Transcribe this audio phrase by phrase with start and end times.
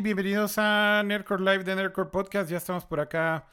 [0.00, 2.48] Bienvenidos a Nerdcore Live de Nerdcore Podcast.
[2.48, 3.48] Ya estamos por acá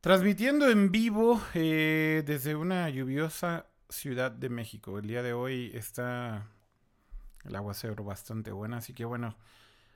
[0.00, 4.98] transmitiendo en vivo eh, desde una lluviosa Ciudad de México.
[4.98, 6.48] El día de hoy está
[7.44, 9.36] el aguacero bastante buena, así que bueno,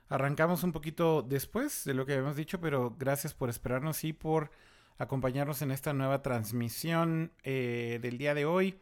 [0.07, 4.51] arrancamos un poquito después de lo que habíamos dicho, pero gracias por esperarnos y por
[4.97, 8.79] acompañarnos en esta nueva transmisión eh, del día de hoy.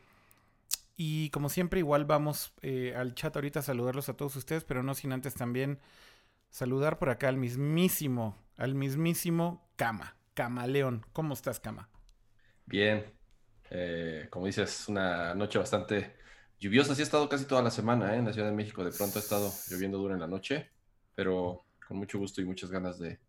[0.95, 4.83] Y como siempre, igual vamos eh, al chat ahorita a saludarlos a todos ustedes, pero
[4.83, 5.80] no sin antes también
[6.49, 11.05] saludar por acá al mismísimo, al mismísimo Cama, Camaleón.
[11.13, 11.89] ¿Cómo estás, Cama?
[12.65, 13.05] Bien.
[13.69, 16.15] Eh, como dices, una noche bastante
[16.59, 16.95] lluviosa.
[16.95, 18.17] Sí ha estado casi toda la semana ¿eh?
[18.17, 18.83] en la Ciudad de México.
[18.83, 20.71] De pronto ha estado lloviendo duro en la noche,
[21.15, 23.19] pero con mucho gusto y muchas ganas de,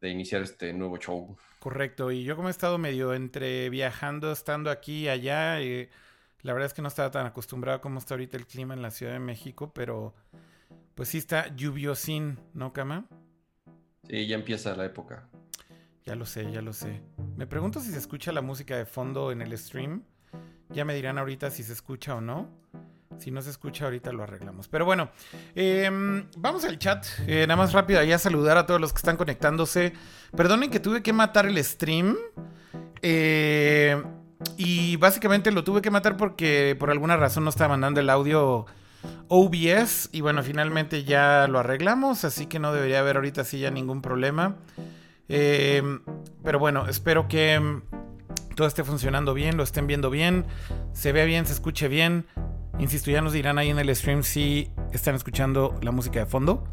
[0.00, 1.36] de iniciar este nuevo show.
[1.58, 2.10] Correcto.
[2.10, 5.90] Y yo como he estado medio entre viajando, estando aquí y allá, eh,
[6.42, 8.90] la verdad es que no estaba tan acostumbrado como está ahorita el clima en la
[8.90, 10.14] Ciudad de México, pero
[10.94, 13.06] pues sí está lluviosín, ¿no, Cama?
[14.08, 15.28] Sí, ya empieza la época.
[16.04, 17.00] Ya lo sé, ya lo sé.
[17.36, 20.02] Me pregunto si se escucha la música de fondo en el stream.
[20.68, 22.50] Ya me dirán ahorita si se escucha o no.
[23.18, 24.68] Si no se escucha, ahorita lo arreglamos.
[24.68, 25.10] Pero bueno,
[25.54, 27.06] em, vamos al chat.
[27.26, 29.92] Eh, nada más rápido ahí a saludar a todos los que están conectándose.
[30.36, 32.16] Perdonen que tuve que matar el stream.
[33.00, 34.02] Eh,
[34.56, 38.66] y básicamente lo tuve que matar porque por alguna razón no estaba mandando el audio
[39.36, 40.10] OBS.
[40.12, 42.24] Y bueno, finalmente ya lo arreglamos.
[42.24, 44.56] Así que no debería haber ahorita sí ya ningún problema.
[45.28, 45.82] Eh,
[46.44, 47.80] pero bueno, espero que
[48.54, 50.44] todo esté funcionando bien, lo estén viendo bien,
[50.92, 52.26] se vea bien, se escuche bien.
[52.78, 56.68] Insisto, ya nos dirán ahí en el stream si están escuchando la música de fondo.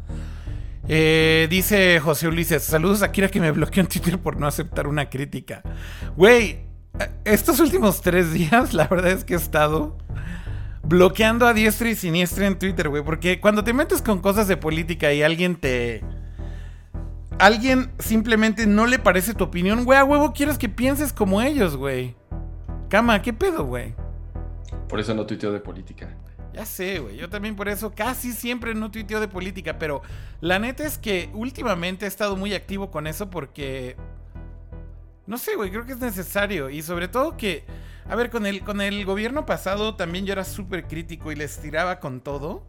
[0.86, 4.86] Eh, dice José Ulises, saludos a Kira que me bloqueó en Twitter por no aceptar
[4.86, 5.62] una crítica.
[6.16, 6.60] Güey,
[7.24, 9.98] estos últimos tres días la verdad es que he estado
[10.84, 13.02] bloqueando a diestra y siniestra en Twitter, güey.
[13.02, 16.02] Porque cuando te metes con cosas de política y alguien te...
[17.38, 21.76] Alguien simplemente no le parece tu opinión, güey, a huevo quieres que pienses como ellos,
[21.76, 22.14] güey.
[22.88, 23.94] Cama, ¿qué pedo, güey?
[24.88, 26.14] Por eso no tuiteo de política.
[26.52, 27.16] Ya sé, güey.
[27.16, 29.78] Yo también por eso casi siempre no tuiteo de política.
[29.78, 30.02] Pero
[30.40, 33.96] la neta es que últimamente he estado muy activo con eso porque.
[35.26, 35.70] No sé, güey.
[35.70, 36.68] Creo que es necesario.
[36.68, 37.64] Y sobre todo que.
[38.08, 41.58] A ver, con el, con el gobierno pasado también yo era súper crítico y les
[41.58, 42.64] tiraba con todo.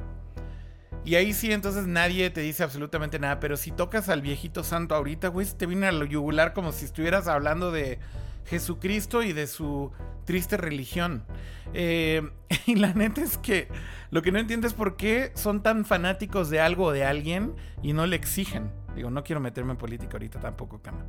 [1.05, 3.39] Y ahí sí, entonces nadie te dice absolutamente nada.
[3.39, 6.85] Pero si tocas al viejito santo ahorita, güey, te viene a lo yugular como si
[6.85, 7.99] estuvieras hablando de
[8.45, 9.91] Jesucristo y de su
[10.25, 11.25] triste religión.
[11.73, 12.21] Eh,
[12.65, 13.67] y la neta es que
[14.11, 17.55] lo que no entiendo es por qué son tan fanáticos de algo o de alguien
[17.81, 18.71] y no le exigen.
[18.95, 21.05] Digo, no quiero meterme en política ahorita tampoco, Cama.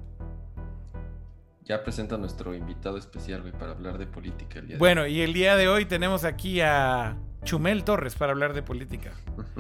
[1.65, 5.09] Ya presenta a nuestro invitado especial, güey, para hablar de política el día Bueno, de
[5.09, 5.15] hoy.
[5.19, 9.13] y el día de hoy tenemos aquí a Chumel Torres para hablar de política.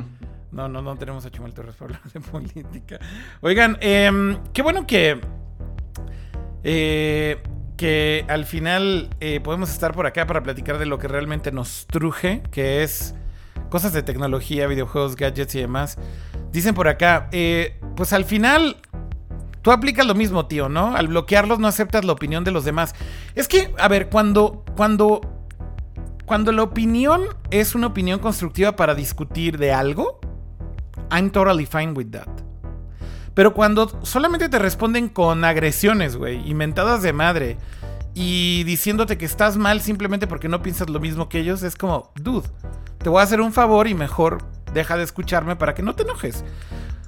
[0.52, 3.00] No, no, no tenemos a Chumel Torres para hablar de política.
[3.40, 5.20] Oigan, eh, qué bueno que...
[6.62, 7.42] Eh,
[7.76, 11.88] que al final eh, podemos estar por acá para platicar de lo que realmente nos
[11.88, 13.16] truje, que es
[13.68, 15.98] cosas de tecnología, videojuegos, gadgets y demás.
[16.52, 18.76] Dicen por acá, eh, pues al final
[19.64, 20.94] tú aplicas lo mismo, tío, ¿no?
[20.94, 22.94] Al bloquearlos no aceptas la opinión de los demás.
[23.34, 25.22] Es que, a ver, cuando, cuando,
[26.26, 30.20] cuando la opinión es una opinión constructiva para discutir de algo,
[31.10, 32.28] I'm totally fine with that.
[33.32, 37.56] Pero cuando solamente te responden con agresiones, güey, inventadas de madre,
[38.12, 42.12] y diciéndote que estás mal simplemente porque no piensas lo mismo que ellos, es como,
[42.16, 42.48] dude,
[42.98, 44.38] te voy a hacer un favor y mejor
[44.74, 46.44] deja de escucharme para que no te enojes.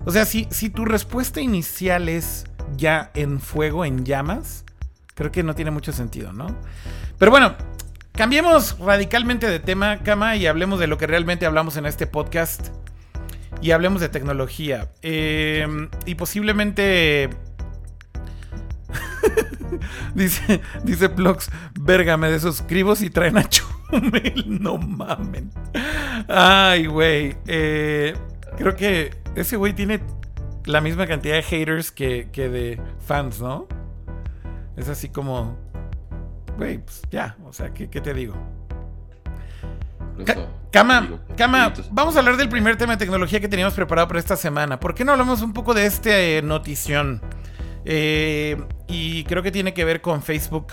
[0.04, 2.44] O sea, si, si tu respuesta inicial es
[2.76, 4.64] ya en fuego, en llamas,
[5.14, 6.46] creo que no tiene mucho sentido, ¿no?
[7.18, 7.56] Pero bueno,
[8.12, 12.68] cambiemos radicalmente de tema, cama, y hablemos de lo que realmente hablamos en este podcast
[13.60, 14.92] y hablemos de tecnología.
[15.02, 17.30] Eh, y posiblemente.
[20.14, 23.75] dice, dice Blox, verga, me desuscribo si traen a Chumel.
[24.46, 25.50] No mamen.
[26.28, 27.36] Ay, güey.
[27.46, 28.14] Eh,
[28.56, 30.00] creo que ese güey tiene
[30.64, 33.68] la misma cantidad de haters que, que de fans, ¿no?
[34.76, 35.56] Es así como.
[36.56, 38.34] Güey, pues ya, o sea, ¿qué, qué te digo?
[40.72, 44.36] Cama, Cama, vamos a hablar del primer tema de tecnología que teníamos preparado para esta
[44.36, 44.80] semana.
[44.80, 47.20] ¿Por qué no hablamos un poco de esta eh, notición?
[47.84, 48.56] Eh,
[48.88, 50.68] y creo que tiene que ver con Facebook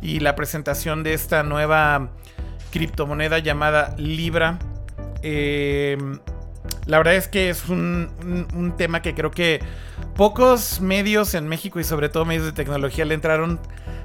[0.00, 2.10] y la presentación de esta nueva
[2.74, 4.58] criptomoneda llamada Libra.
[5.22, 5.96] Eh,
[6.86, 8.10] la verdad es que es un,
[8.52, 9.60] un, tema que creo que
[10.16, 13.60] pocos medios en México y sobre todo medios de tecnología le entraron,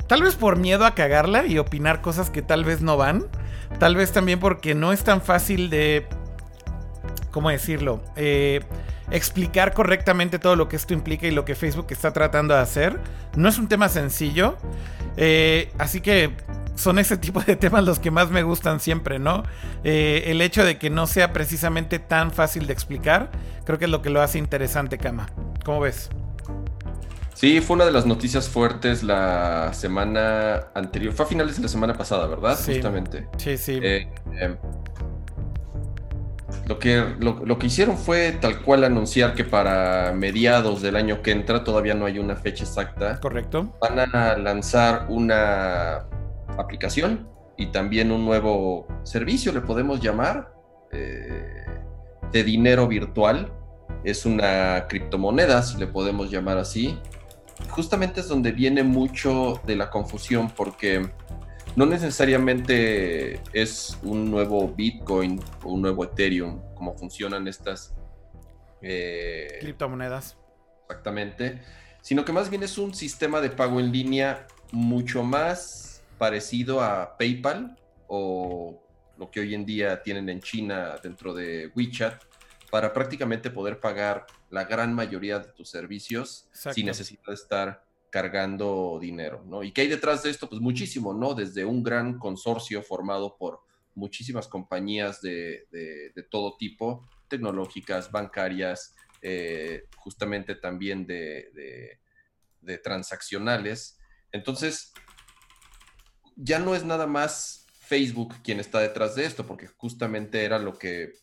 [0.06, 3.26] tal vez por miedo a cagarla y opinar cosas que tal vez no van.
[3.80, 6.06] Tal vez también porque no es tan fácil de...
[7.32, 8.04] ¿Cómo decirlo?
[8.16, 8.62] Eh,
[9.10, 13.00] explicar correctamente todo lo que esto implica y lo que Facebook está tratando de hacer.
[13.36, 14.58] No es un tema sencillo.
[15.18, 16.36] Eh, así que
[16.80, 19.44] son ese tipo de temas los que más me gustan siempre, ¿no?
[19.84, 23.32] Eh, el hecho de que no sea precisamente tan fácil de explicar,
[23.66, 25.30] creo que es lo que lo hace interesante, Kama.
[25.66, 26.10] ¿Cómo ves?
[27.34, 31.14] Sí, fue una de las noticias fuertes la semana anterior.
[31.14, 32.58] Fue a finales de la semana pasada, ¿verdad?
[32.66, 33.28] Justamente.
[33.38, 33.80] Sí, sí.
[33.82, 34.08] Eh,
[36.66, 41.32] lo que, lo, que hicieron fue tal cual anunciar que para mediados del año que
[41.32, 43.20] entra, todavía no hay una fecha exacta.
[43.20, 43.76] Correcto.
[43.82, 46.06] Van a lanzar una
[46.60, 50.54] aplicación y también un nuevo servicio, le podemos llamar,
[50.92, 51.66] eh,
[52.32, 53.52] de dinero virtual.
[54.04, 56.98] Es una criptomoneda, si le podemos llamar así.
[57.70, 61.10] Justamente es donde viene mucho de la confusión porque
[61.76, 67.94] no necesariamente es un nuevo Bitcoin o un nuevo Ethereum, como funcionan estas
[68.82, 70.38] eh, criptomonedas.
[70.84, 71.62] Exactamente,
[72.02, 75.89] sino que más bien es un sistema de pago en línea mucho más
[76.20, 77.76] parecido a PayPal
[78.08, 78.84] o
[79.18, 82.24] lo que hoy en día tienen en China dentro de WeChat
[82.70, 88.98] para prácticamente poder pagar la gran mayoría de tus servicios sin necesidad de estar cargando
[89.00, 89.64] dinero, ¿no?
[89.64, 90.50] ¿Y qué hay detrás de esto?
[90.50, 91.34] Pues muchísimo, ¿no?
[91.34, 93.62] Desde un gran consorcio formado por
[93.96, 95.68] muchísimas compañías de,
[96.30, 102.00] todo tipo, tecnológicas, bancarias, eh, justamente también de,
[102.84, 104.00] transaccionales.
[104.32, 104.89] Entonces,
[106.42, 110.78] ya no es nada más Facebook quien está detrás de esto, porque justamente era lo
[110.78, 111.14] que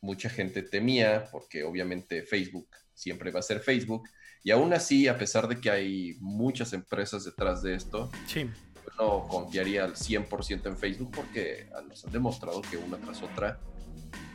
[0.00, 4.08] mucha gente temía, porque obviamente Facebook siempre va a ser Facebook,
[4.44, 8.10] y aún así, a pesar de que hay muchas empresas detrás de esto,
[8.98, 13.58] no confiaría al 100% en Facebook porque nos han demostrado que una tras otra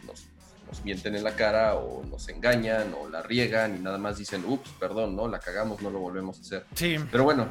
[0.06, 4.44] nos, mienten en la cara o nos engañan o la riegan y nada más dicen,
[4.45, 6.65] ups, perdón, no, la cagamos, no lo volvemos a hacer.
[6.75, 6.97] Sí.
[7.09, 7.47] Pero bueno,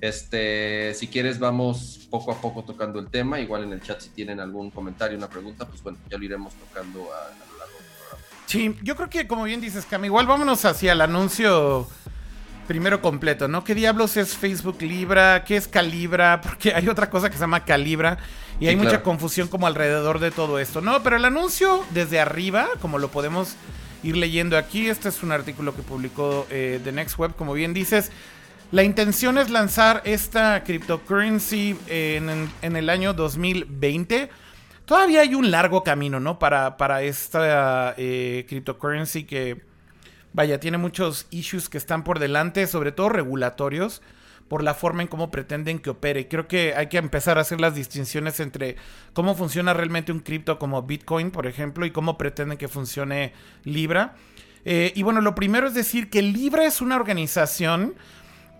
[0.00, 3.40] este, si quieres vamos poco a poco tocando el tema.
[3.40, 6.54] Igual en el chat si tienen algún comentario, una pregunta, pues bueno, ya lo iremos
[6.54, 8.24] tocando a, a lo largo del programa.
[8.46, 11.88] Sí, yo creo que como bien dices, Cam, igual vámonos hacia el anuncio
[12.70, 13.64] primero completo, ¿no?
[13.64, 15.42] ¿Qué diablos es Facebook Libra?
[15.42, 16.40] ¿Qué es Calibra?
[16.42, 18.18] Porque hay otra cosa que se llama Calibra
[18.60, 21.02] y hay mucha confusión como alrededor de todo esto, ¿no?
[21.02, 23.56] Pero el anuncio desde arriba, como lo podemos
[24.04, 27.74] ir leyendo aquí, este es un artículo que publicó eh, The Next Web, como bien
[27.74, 28.12] dices,
[28.72, 34.30] la intención es lanzar esta cryptocurrency en, el año 2020.
[34.84, 36.38] Todavía hay un largo camino, ¿no?
[36.38, 39.62] Para, para esta eh, que
[40.32, 44.02] vaya, tiene muchos issues que están por delante, sobre todo regulatorios,
[44.48, 46.28] por la forma en cómo pretenden que opere.
[46.28, 48.76] Creo que hay que empezar a hacer las distinciones entre
[49.12, 53.32] cómo funciona realmente un cripto como Bitcoin, por ejemplo, y cómo pretenden que funcione
[53.64, 54.14] Libra.
[54.64, 57.94] Eh, y bueno, lo primero es decir que Libra es una organización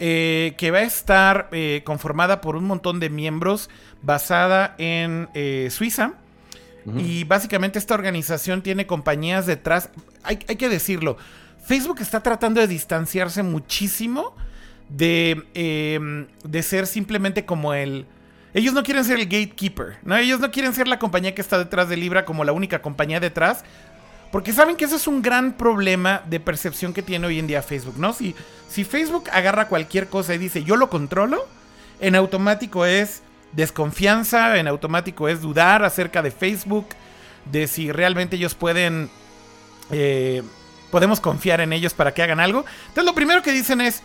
[0.00, 3.70] eh, que va a estar eh, conformada por un montón de miembros
[4.02, 5.28] basada en
[5.70, 6.14] Suiza.
[6.96, 9.90] Y básicamente esta organización tiene compañías detrás.
[10.24, 11.18] hay que decirlo.
[11.64, 14.34] Facebook está tratando de distanciarse muchísimo
[14.88, 18.06] de, em, de ser simplemente como el...
[18.52, 20.16] Ellos no quieren ser el gatekeeper, ¿no?
[20.16, 23.20] Ellos no quieren ser la compañía que está detrás de Libra como la única compañía
[23.20, 23.64] detrás.
[24.32, 27.62] Porque saben que ese es un gran problema de percepción que tiene hoy en día
[27.62, 28.12] Facebook, ¿no?
[28.12, 28.34] Si,
[28.68, 31.46] si Facebook agarra cualquier cosa y dice yo lo controlo,
[32.00, 33.22] en automático es
[33.52, 36.86] desconfianza, en automático es dudar acerca de Facebook,
[37.50, 39.10] de si realmente ellos pueden
[39.90, 40.42] eh,
[40.90, 42.64] podemos confiar en ellos para que hagan algo.
[42.88, 44.02] Entonces lo primero que dicen es,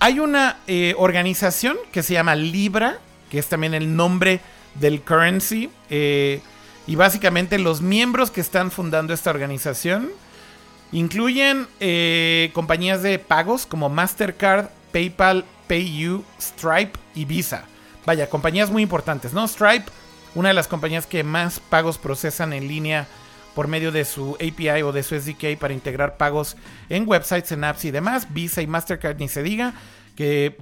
[0.00, 2.98] hay una eh, organización que se llama Libra,
[3.30, 4.40] que es también el nombre
[4.74, 6.40] del currency, eh,
[6.86, 10.10] y básicamente los miembros que están fundando esta organización
[10.92, 17.64] incluyen eh, compañías de pagos como Mastercard, PayPal, PayU, Stripe y Visa.
[18.06, 19.48] Vaya, compañías muy importantes, ¿no?
[19.48, 19.86] Stripe,
[20.34, 23.06] una de las compañías que más pagos procesan en línea
[23.54, 26.56] por medio de su API o de su SDK para integrar pagos
[26.88, 28.32] en websites, en apps y demás.
[28.32, 29.74] Visa y Mastercard ni se diga,
[30.16, 30.58] que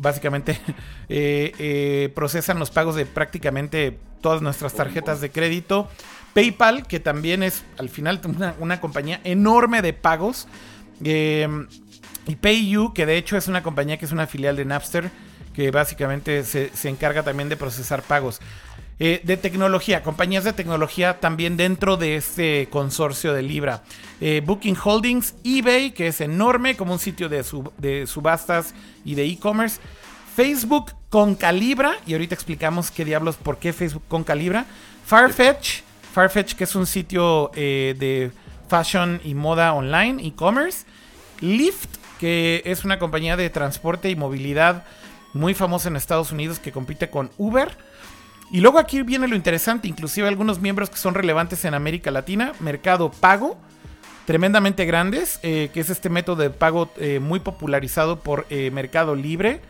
[0.00, 0.52] básicamente
[1.08, 5.88] eh, eh, procesan los pagos de prácticamente todas nuestras tarjetas de crédito.
[6.32, 8.20] PayPal, que también es al final
[8.58, 10.48] una, compañía enorme de pagos.
[11.04, 11.68] Em,
[12.26, 15.10] y PayU, que de hecho es una compañía que es una filial de Napster,
[15.52, 18.40] que básicamente se, se encarga también de procesar pagos.
[19.04, 23.82] Eh, de tecnología, compañías de tecnología también dentro de este consorcio de Libra.
[24.20, 27.44] Eh, Booking Holdings, eBay, que es enorme como un sitio de,
[27.78, 28.74] de subastas
[29.04, 29.80] y de e-commerce.
[30.34, 34.64] Facebook con Calibra, y ahorita explicamos qué diablos, por qué Facebook con Calibra.
[35.04, 35.82] Farfetch,
[36.14, 38.30] Farfetch, que es un sitio eh, de
[38.68, 40.86] fashion y moda online, e-commerce.
[41.40, 44.84] Lyft, que es una compañía de transporte y movilidad
[45.34, 47.76] muy famosa en Estados Unidos que compite con Uber.
[48.50, 52.52] Y luego aquí viene lo interesante, inclusive algunos miembros que son relevantes en América Latina,
[52.60, 53.58] Mercado Pago,
[54.24, 59.60] tremendamente grandes, eh, que es este método de pago eh, muy popularizado por Mercado Libre,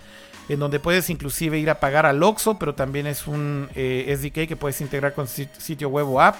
[0.48, 4.56] en donde puedes inclusive ir a pagar al Oxxo, pero también es un SDK que
[4.56, 6.38] puedes integrar con sitio web o app.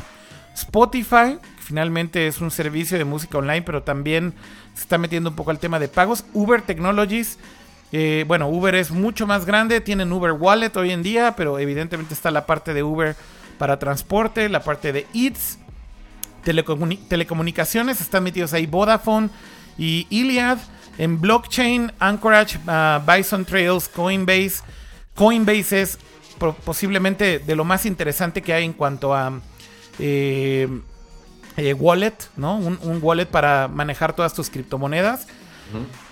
[0.54, 4.34] Spotify, finalmente es un servicio de música online, pero también
[4.74, 6.26] se está metiendo un poco al tema de pagos.
[6.34, 7.38] Uber Technologies,
[8.26, 12.30] bueno, Uber es mucho más grande, tienen Uber Wallet hoy en día, pero evidentemente está
[12.30, 13.16] la parte de Uber
[13.56, 15.58] para transporte, la parte de Eats
[16.44, 19.30] telecomunicaciones, están metidos ahí Vodafone
[19.78, 20.58] y Iliad.
[20.98, 24.62] En blockchain, Anchorage, uh, Bison Trails, Coinbase.
[25.14, 25.98] Coinbase es
[26.64, 29.40] posiblemente de lo más interesante que hay en cuanto a
[29.98, 30.68] eh,
[31.56, 32.56] eh, wallet, ¿no?
[32.56, 35.26] Un, wallet para manejar todas tus criptomonedas.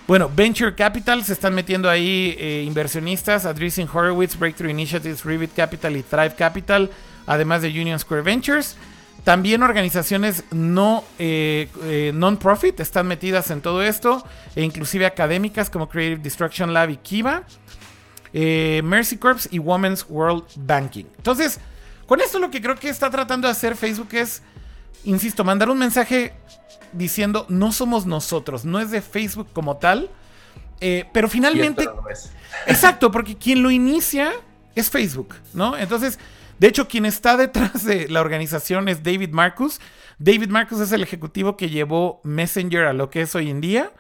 [0.06, 5.96] Bueno, Venture Capital se están metiendo ahí eh, inversionistas, Adrian Horowitz, Breakthrough Initiatives, Revit Capital
[5.96, 6.90] y Thrive Capital,
[7.26, 8.76] además de Union Square Ventures.
[9.24, 14.24] También organizaciones no eh, eh, non-profit están metidas en todo esto,
[14.56, 17.42] e inclusive académicas como Creative Destruction Lab y Kiva,
[18.32, 21.04] eh, Mercy Corps y Women's World Banking.
[21.18, 21.60] Entonces,
[22.06, 24.42] con esto lo que creo que está tratando de hacer Facebook es,
[25.04, 26.32] insisto, mandar un mensaje
[26.92, 30.10] diciendo no somos nosotros, no es de Facebook como tal,
[31.12, 31.88] pero finalmente...
[32.66, 34.32] Exacto, porque quien lo inicia
[34.74, 35.76] es Facebook, ¿no?
[35.76, 36.18] Entonces
[36.60, 39.80] de hecho, quien está detrás de la organización es David Marcus.
[40.18, 43.90] David Marcus es el ejecutivo que llevó Messenger a lo que es hoy en día.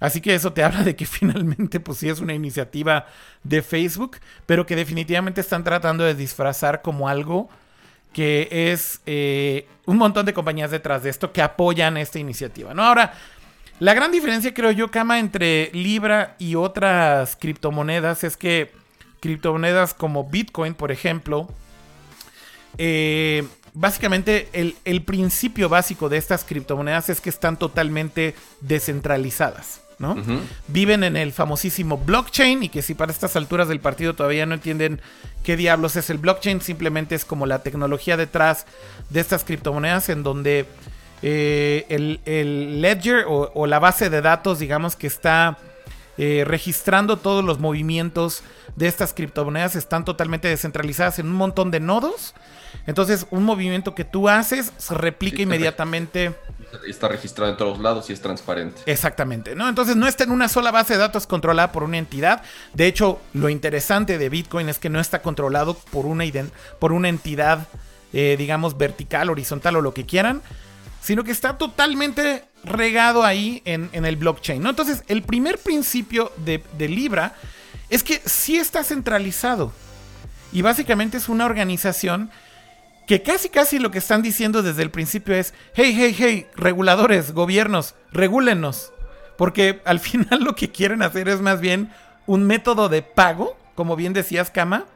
[0.00, 3.06] Así que eso te habla de que finalmente, pues sí es una iniciativa
[3.42, 7.48] de Facebook, pero que definitivamente están tratando de disfrazar como algo
[8.12, 12.74] que es eh, un montón de compañías detrás de esto que apoyan esta iniciativa.
[12.74, 12.82] ¿no?
[12.84, 13.14] Ahora,
[13.78, 18.72] la gran diferencia, creo yo, Kama, entre Libra y otras criptomonedas es que
[19.20, 21.48] criptomonedas como Bitcoin, por ejemplo,
[22.78, 29.80] eh, básicamente el, principio básico de estas criptomonedas es que están totalmente descentralizadas.
[29.98, 30.16] ¿no?
[30.66, 34.54] Viven en el famosísimo blockchain y que si para estas alturas del partido todavía no
[34.54, 35.00] entienden
[35.44, 38.66] qué diablos es el blockchain, simplemente es como la tecnología detrás
[39.10, 40.66] de estas criptomonedas en donde
[41.22, 45.58] eh, el, ledger o, la base de datos, digamos que está
[46.18, 48.42] eh, registrando todos los movimientos
[48.76, 52.34] de estas criptomonedas, están totalmente descentralizadas en un montón de nodos
[52.86, 56.34] entonces, un movimiento que tú haces se replica inmediatamente.
[56.86, 58.82] Está registrado en todos lados y es transparente.
[58.86, 59.68] Exactamente, ¿no?
[59.68, 62.42] Entonces no está en una sola base de datos controlada por una entidad.
[62.74, 66.24] De hecho, lo interesante de Bitcoin es que no está controlado por una,
[66.78, 67.68] por una entidad,
[68.12, 70.42] eh, digamos, vertical, horizontal o lo que quieran,
[71.04, 74.70] sino que está totalmente regado ahí en, el blockchain, ¿no?
[74.70, 77.34] Entonces, el primer principio de, de Libra
[77.90, 79.70] es que sí está centralizado.
[80.50, 82.30] Y básicamente es una organización
[83.06, 87.32] que casi casi lo que están diciendo desde el principio es, hey, hey, hey, reguladores,
[87.32, 88.90] gobiernos, regúlenos.
[89.36, 91.92] Porque al final lo que quieren hacer es más bien
[92.24, 94.86] un método de pago, como bien decías, Kama.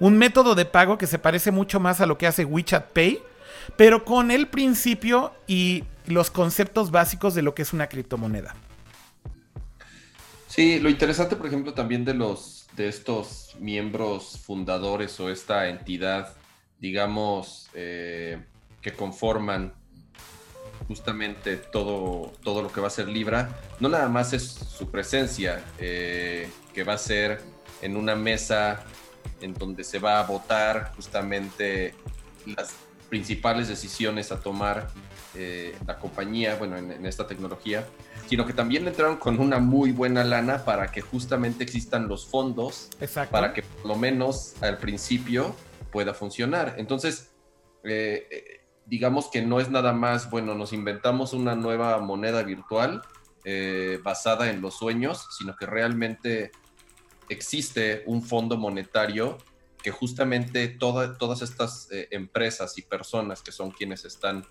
[0.00, 3.20] Un método de pago que se parece mucho más a lo que hace WeChat Pay,
[3.76, 8.54] pero con el principio y los conceptos básicos de lo que es una criptomoneda.
[10.48, 16.36] Sí, lo interesante, por ejemplo, también de los de estos miembros fundadores o esta entidad
[16.78, 18.38] digamos, eh,
[18.82, 19.72] que conforman
[20.88, 23.48] justamente todo, todo lo que va a ser Libra,
[23.80, 27.40] no nada más es su presencia, eh, que va a ser
[27.82, 28.84] en una mesa
[29.40, 31.94] en donde se va a votar justamente
[32.44, 32.74] las
[33.08, 34.88] principales decisiones a tomar
[35.34, 37.86] eh, la compañía, bueno, en, esta tecnología,
[38.26, 42.26] sino que también le entraron con una muy buena lana para que justamente existan los
[42.26, 42.90] fondos,
[43.30, 45.54] para que por lo menos al principio
[45.92, 46.74] pueda funcionar.
[46.78, 47.30] Entonces,
[47.84, 53.02] eh, eh, digamos que no es nada más, bueno, nos inventamos una nueva moneda virtual
[53.44, 56.50] eh, basada en los sueños, sino que realmente
[57.28, 59.38] existe un fondo monetario
[59.86, 64.44] que justamente todas estas empresas y personas que son quienes están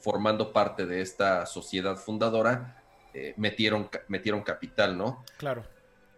[0.00, 2.82] formando parte de esta sociedad fundadora,
[3.36, 5.22] metieron, metieron capital, ¿no?
[5.36, 5.66] Claro.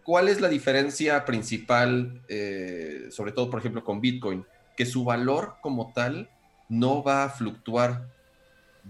[0.07, 4.45] ¿Cuál es la diferencia principal, eh, sobre todo, por ejemplo, con Bitcoin?
[4.77, 6.29] Que su valor como tal
[6.69, 8.07] no va a fluctuar,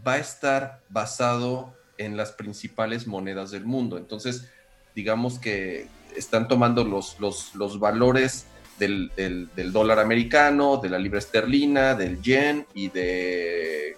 [0.08, 3.98] va a estar basado en las principales monedas del mundo.
[3.98, 4.52] Entonces,
[4.94, 8.46] digamos que están tomando los, los, valores
[8.78, 13.98] del, dólar americano, de la libra esterlina, del yen y de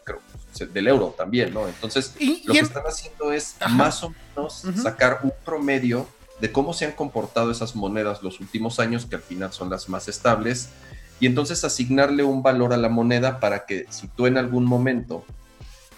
[0.74, 1.68] del euro también, ¿no?
[1.68, 6.08] Entonces, lo que están haciendo es más o menos sacar un promedio
[6.42, 9.90] de cómo se han comportado esas monedas los últimos años, que al final son las
[9.90, 10.70] más estables,
[11.20, 15.26] y entonces asignarle un valor a la moneda para que si tú en algún momento,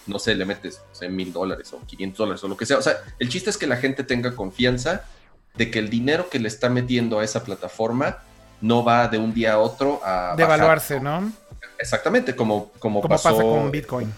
[0.06, 2.96] no sé, le metes mil dólares o 500 dólares o lo que sea, o sea,
[3.18, 5.04] el chiste es que la gente tenga confianza
[5.54, 8.18] de que el dinero que le está metiendo a esa plataforma
[8.62, 10.34] no va de un día a otro a...
[10.36, 11.30] Devaluarse, ¿no?
[11.78, 14.10] Exactamente, como, como, como pasa con Bitcoin.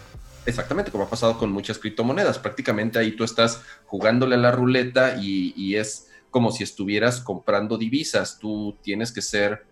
[0.47, 2.39] Exactamente, como ha pasado con muchas criptomonedas.
[2.39, 8.39] Prácticamente ahí tú estás jugándole a la ruleta y, es como si estuvieras comprando divisas.
[8.39, 9.65] Tú tienes que ser,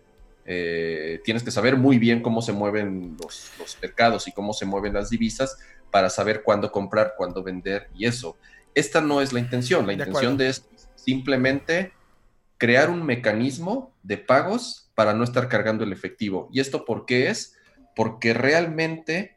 [0.45, 3.51] eh, tienes que saber muy bien cómo se mueven los,
[3.81, 5.57] mercados y cómo se mueven las divisas
[5.91, 8.37] para saber cuándo comprar, cuándo vender y eso.
[8.73, 9.85] Esta no es la intención.
[9.85, 10.65] La intención de es
[10.95, 11.93] simplemente
[12.63, 16.47] crear un mecanismo de pagos para no estar cargando el efectivo.
[16.53, 17.57] ¿Y esto por qué es?
[17.93, 19.35] Porque realmente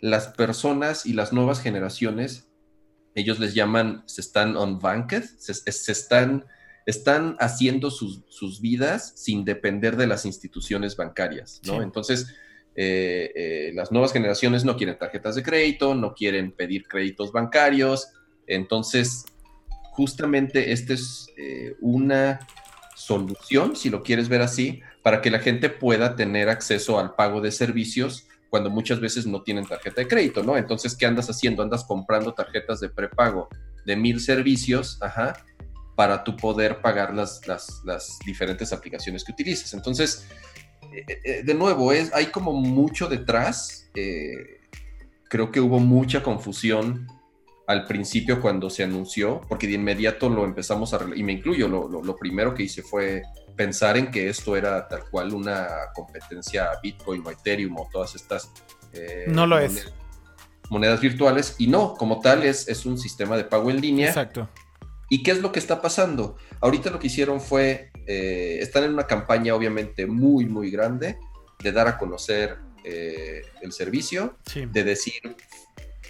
[0.00, 2.50] las personas y las nuevas generaciones,
[3.14, 6.44] ellos les llaman, se están unbanked, se, se están,
[6.86, 11.82] están haciendo sus, sus, vidas sin depender de las instituciones bancarias, ¿no?
[11.82, 12.34] Entonces,
[12.74, 18.08] eh, eh, las nuevas generaciones no quieren tarjetas de crédito, no quieren pedir créditos bancarios,
[18.48, 19.24] entonces,
[19.90, 22.40] justamente esta es eh, una
[22.96, 27.40] solución, si lo quieres ver así, para que la gente pueda tener acceso al pago
[27.40, 30.56] de servicios cuando muchas veces no tienen tarjeta de crédito, ¿no?
[30.56, 31.62] Entonces, ¿qué andas haciendo?
[31.62, 33.48] Andas comprando tarjetas de prepago
[33.86, 35.44] de mil servicios, ajá,
[35.96, 39.72] para tú poder pagar las, las, diferentes aplicaciones que utilizas.
[39.72, 40.26] Entonces,
[40.92, 43.90] eh, eh, de nuevo, es, hay como mucho detrás.
[45.28, 47.06] Creo que hubo mucha confusión
[47.70, 51.88] al principio cuando se anunció, porque de inmediato lo empezamos a, y me incluyo, lo,
[51.88, 53.22] lo primero que hice fue
[53.56, 58.16] pensar en que esto era tal cual una competencia a Bitcoin o Ethereum o todas
[58.16, 58.50] estas
[58.92, 59.92] eh, no lo monedas, es.
[60.68, 64.08] monedas virtuales y no, como tal es, es un sistema de pago en línea.
[64.08, 64.48] Exacto.
[65.08, 66.36] ¿Y qué es lo que está pasando?
[66.60, 71.18] Ahorita lo que hicieron fue, eh, están en una campaña obviamente muy, muy grande
[71.62, 75.36] de dar a conocer eh, el servicio, de decir,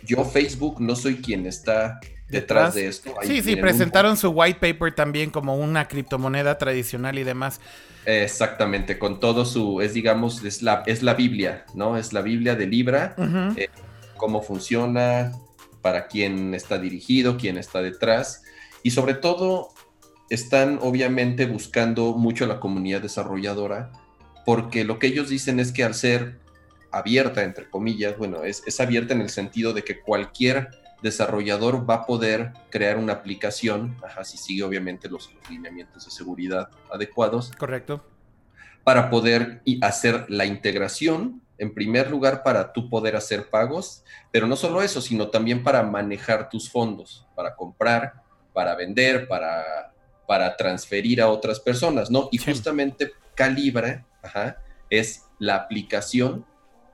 [0.05, 3.15] yo Facebook no soy quien está detrás, de esto.
[3.23, 7.61] sí, sí, presentaron su white paper también como una criptomoneda tradicional y demás.
[8.07, 11.97] Exactamente, con todo su, es digamos, es la, es la Biblia, ¿no?
[11.97, 13.15] Es la Biblia de Libra,
[13.57, 13.69] eh,
[14.17, 15.33] cómo funciona,
[15.83, 18.43] para quién está dirigido, quién está detrás.
[18.83, 19.69] Y sobre todo,
[20.31, 23.91] están obviamente buscando mucho a la comunidad desarrolladora,
[24.47, 26.39] porque lo que ellos dicen es que al ser
[26.93, 30.71] abierta, entre comillas, bueno, es, es abierta en el sentido de que cualquier
[31.03, 36.69] desarrollador va a poder crear una aplicación, ajá, si sigue obviamente los, lineamientos de seguridad
[36.93, 37.53] adecuados.
[37.59, 38.05] Correcto.
[38.85, 44.57] Para poder hacer la integración, en primer lugar, para tú poder hacer pagos, pero no
[44.57, 48.15] solo eso, sino también para manejar tus fondos, para comprar,
[48.53, 49.93] para vender, para,
[50.27, 52.29] para transferir a otras personas, ¿no?
[52.33, 54.57] Y justamente Calibra ajá,
[54.89, 56.45] es la aplicación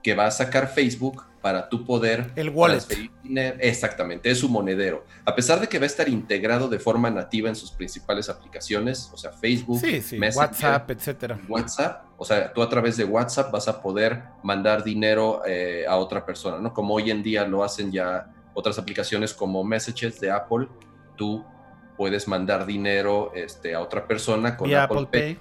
[0.07, 2.85] que va a sacar Facebook para tú poder el wallet.
[3.59, 5.05] Exactamente, es su monedero.
[5.25, 9.11] A pesar de que va a estar integrado de forma nativa en sus principales aplicaciones,
[9.13, 9.83] o sea, Facebook,
[10.37, 11.41] WhatsApp, etcétera.
[11.49, 15.97] WhatsApp, o sea, tú a través de WhatsApp vas a poder mandar dinero eh, a
[15.97, 16.73] otra persona, ¿no?
[16.73, 20.69] Como hoy en día lo hacen ya otras aplicaciones como Messages de Apple,
[21.17, 21.45] tú
[21.97, 25.41] puedes mandar dinero este, a otra persona con Apple, Pay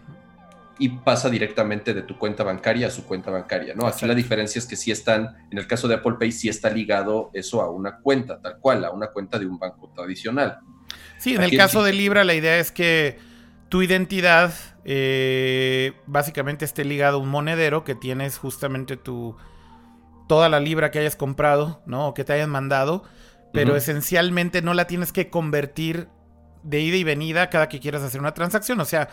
[0.77, 3.88] y pasa directamente de tu cuenta bancaria a su cuenta bancaria, ¿no?
[3.88, 6.69] Aquí la diferencia es que si están, en el caso de Apple Pay, sí está
[6.69, 10.59] ligado eso a una cuenta, tal cual, a una cuenta de un banco tradicional.
[11.17, 13.17] Sí, en el caso de Libra la idea es que
[13.69, 19.35] tu identidad eh, básicamente esté ligado a un monedero que tienes justamente tu
[20.27, 22.07] toda la libra que hayas comprado, ¿no?
[22.07, 23.03] O que te hayan mandado,
[23.53, 26.09] pero esencialmente no la tienes que convertir
[26.63, 29.09] de ida y venida cada que quieras hacer una transacción, o sea,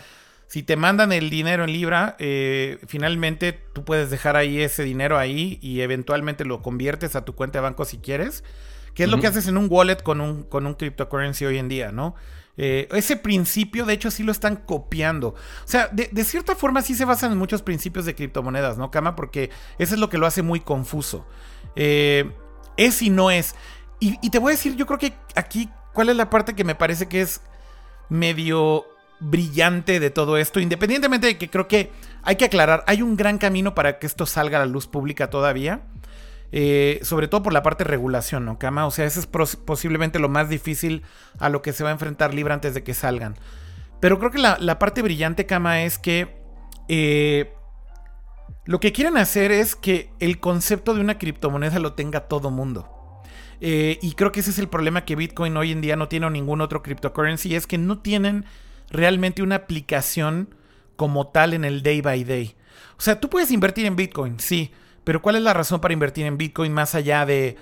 [0.52, 5.16] si te mandan el dinero en Libra, eh, finalmente tú puedes dejar ahí ese dinero
[5.16, 8.44] ahí y eventualmente lo conviertes a tu cuenta de banco si quieres.
[8.92, 11.70] Que es lo que haces en un wallet con un, con un cryptocurrency hoy en
[11.70, 12.14] día, ¿no?
[12.58, 15.28] Eh, ese principio, de hecho, sí lo están copiando.
[15.28, 19.16] O sea, de, cierta forma sí se basan en muchos principios de criptomonedas, ¿no, Kama?
[19.16, 21.26] Porque eso es lo que lo hace muy confuso.
[21.76, 22.30] Eh,
[22.76, 23.54] es y no es.
[24.00, 26.64] Y, y te voy a decir, yo creo que aquí, ¿cuál es la parte que
[26.64, 27.40] me parece que es
[28.10, 28.84] medio
[29.22, 31.90] brillante de todo esto, independientemente de que creo que
[32.22, 35.30] hay que aclarar, hay un gran camino para que esto salga a la luz pública
[35.30, 35.82] todavía.
[36.54, 38.86] Eh, sobre todo por la parte de regulación, ¿no, Kama?
[38.86, 41.02] O sea, eso es posiblemente lo más difícil
[41.38, 43.36] a lo que se va a enfrentar Libra antes de que salgan.
[44.00, 46.36] Pero creo que la, parte brillante, Kama, es que
[46.88, 47.54] eh,
[48.66, 53.22] lo que quieren hacer es que el concepto de una criptomoneda lo tenga todo mundo.
[53.62, 56.26] Eh, y creo que ese es el problema que Bitcoin hoy en día no tiene
[56.26, 58.44] o ningún otro cryptocurrency, es que no tienen
[58.92, 60.54] realmente una aplicación
[60.96, 62.54] como tal en el day by day.
[62.96, 64.72] O sea, tú puedes invertir en Bitcoin, sí,
[65.04, 67.56] pero ¿cuál es la razón para invertir en Bitcoin más allá de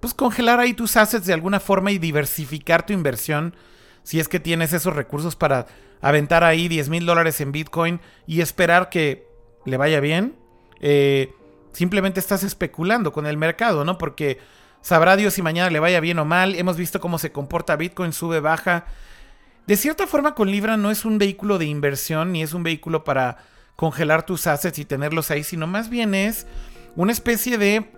[0.00, 3.54] pues congelar ahí tus assets de alguna forma y diversificar tu inversión
[4.02, 5.68] si es que tienes esos recursos para
[6.00, 9.28] aventar ahí 10 mil dólares en Bitcoin y esperar que
[9.64, 10.34] le vaya bien?
[10.80, 11.32] Eh,
[11.72, 13.98] simplemente estás especulando con el mercado, ¿no?
[13.98, 14.40] Porque
[14.80, 16.56] sabrá Dios si mañana le vaya bien o mal.
[16.56, 18.86] Hemos visto cómo se comporta Bitcoin, sube, baja.
[19.66, 23.04] De cierta forma, con Libra no es un vehículo de inversión ni es un vehículo
[23.04, 23.38] para
[23.76, 26.46] congelar tus assets y tenerlos ahí, sino más bien es
[26.96, 27.90] una especie de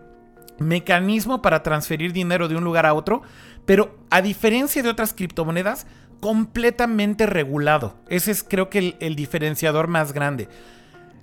[0.59, 3.23] mecanismo para transferir dinero de un lugar a otro,
[3.67, 5.87] pero a diferencia de otras criptomonedas,
[6.21, 7.97] completamente regulado.
[8.09, 10.49] Ese es creo que el, diferenciador más grande.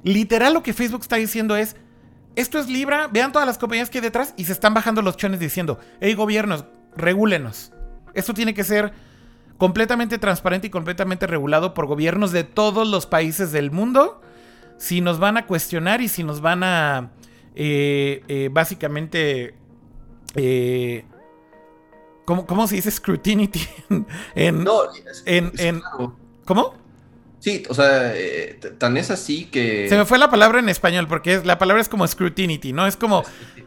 [0.03, 1.75] Literal lo que Facebook está diciendo es,
[2.35, 5.17] esto es Libra, vean todas las compañías que hay detrás y se están bajando los
[5.17, 7.71] chones diciendo, hey gobiernos, regúlenos.
[8.13, 8.93] Esto tiene que ser
[9.61, 14.19] completamente transparente y completamente regulado por gobiernos de todos los países del mundo.
[14.79, 17.11] Si nos van a cuestionar y si nos van a
[17.53, 19.53] eh, eh, básicamente...
[20.33, 21.05] Eh,
[22.25, 23.61] ¿cómo, se dice scrutinity?
[24.35, 24.81] en, no,
[25.27, 25.51] en,
[26.45, 26.73] ¿Cómo?
[27.41, 28.13] Sí, o sea,
[28.77, 29.89] tan es así que...
[29.89, 32.85] Se me fue la palabra en español porque la palabra es como scrutinity, ¿no?
[32.85, 33.23] Es como...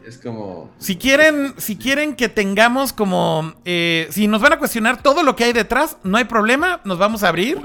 [0.07, 0.73] Es, como...
[0.79, 3.53] Si quieren, si quieren que tengamos como...
[3.65, 7.23] si nos van a cuestionar todo lo que hay detrás, no hay problema, nos vamos
[7.23, 7.59] a abrir.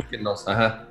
[0.49, 0.89] Ajá.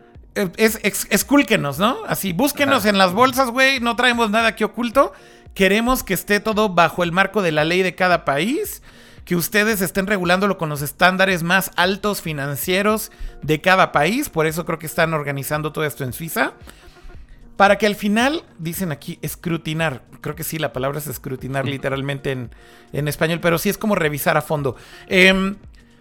[0.56, 0.80] Es,
[1.10, 1.98] escúlquenos, ¿no?
[2.08, 5.12] Así, búsquenos en las bolsas, güey, no traemos nada aquí oculto.
[5.54, 8.82] Queremos que esté todo bajo el marco de la ley de cada país,
[9.30, 13.12] que ustedes estén regulándolo con los estándares más altos financieros
[13.44, 16.54] de cada país, por eso creo que están organizando todo esto en Suiza.
[17.56, 20.02] Para que al final, dicen aquí, escrutinar.
[20.22, 24.36] Creo que sí, la palabra es escrutinar literalmente en, español, pero sí es como revisar
[24.36, 24.76] a fondo.
[25.06, 25.58] Em,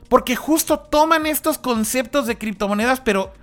[0.09, 3.35] porque justo toman estos conceptos de criptomonedas, pero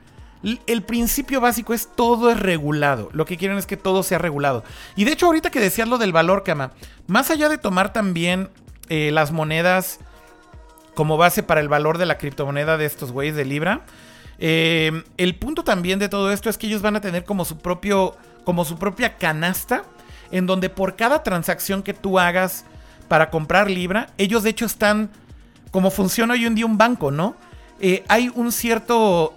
[0.65, 3.09] el principio básico es todo es regulado.
[3.13, 4.63] Lo que quieren es que todo sea regulado.
[4.95, 6.71] Y de hecho, ahorita que decías lo del valor, Kama,
[7.05, 8.49] más allá de tomar también
[8.89, 9.99] eh, las monedas
[10.93, 13.81] como base para el valor de la criptomoneda de estos güeyes de Libra,
[14.39, 17.57] eh, el punto también de todo esto es que ellos van a tener como su
[17.57, 19.83] propio, como su propia canasta,
[20.31, 22.65] en donde por cada transacción que tú hagas
[23.07, 25.09] para comprar Libra, ellos de hecho están
[25.71, 27.35] como funciona hoy en día un banco, ¿no?
[27.79, 29.35] Eh, hay un cierto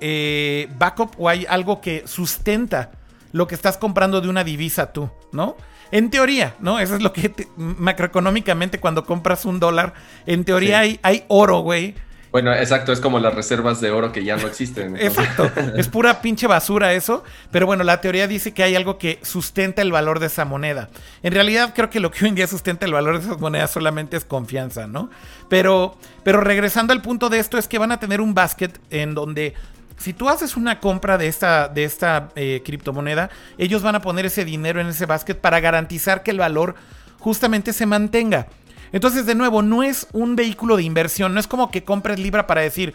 [0.78, 2.92] backup o hay algo que sustenta
[3.32, 5.56] lo que estás comprando de una divisa tú, ¿no?
[5.90, 6.79] En teoría, ¿no?
[6.79, 9.94] Eso es lo que macroeconómicamente cuando compras un dólar,
[10.27, 11.94] en teoría hay, hay oro, güey,
[12.31, 14.96] bueno, exacto, es como las reservas de oro que ya no existen.
[14.96, 19.18] Exacto, es pura pinche basura eso, pero bueno, la teoría dice que hay algo que
[19.22, 20.90] sustenta el valor de esa moneda.
[21.22, 23.70] En realidad creo que lo que hoy en día sustenta el valor de esas monedas
[23.70, 25.09] solamente es confianza, ¿no?
[25.48, 29.14] Pero, pero regresando al punto de esto es que van a tener un basket en
[29.14, 29.55] donde
[29.98, 34.26] si tú haces una compra de esta, de esta eh, criptomoneda, ellos van a poner
[34.26, 36.76] ese dinero en ese basket para garantizar que el valor
[37.18, 38.46] justamente se mantenga.
[38.92, 42.46] Entonces, de nuevo, no es un vehículo de inversión, no es como que compres Libra
[42.46, 42.94] para decir,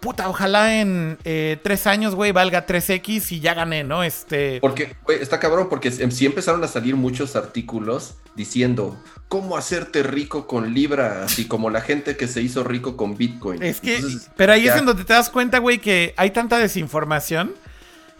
[0.00, 4.02] puta, ojalá en eh, tres años, güey, valga 3X y ya gané, ¿no?
[4.02, 4.58] Este.
[4.60, 10.46] Porque, güey, está cabrón, porque sí empezaron a salir muchos artículos diciendo cómo hacerte rico
[10.46, 13.62] con Libra, así como la gente que se hizo rico con Bitcoin.
[13.62, 14.00] Es que,
[14.36, 17.54] pero ahí es en donde te das cuenta, güey, que hay tanta desinformación.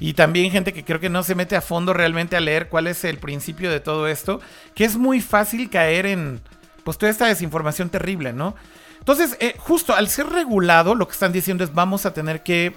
[0.03, 2.87] Y también gente que creo que no se mete a fondo realmente a leer cuál
[2.87, 4.41] es el principio de todo esto,
[4.75, 6.41] que es muy fácil caer en,
[6.85, 8.57] pues toda esta desinformación terrible, ¿no?
[9.01, 12.75] Entonces, eh, justo al ser regulado, lo que están diciendo es vamos a tener que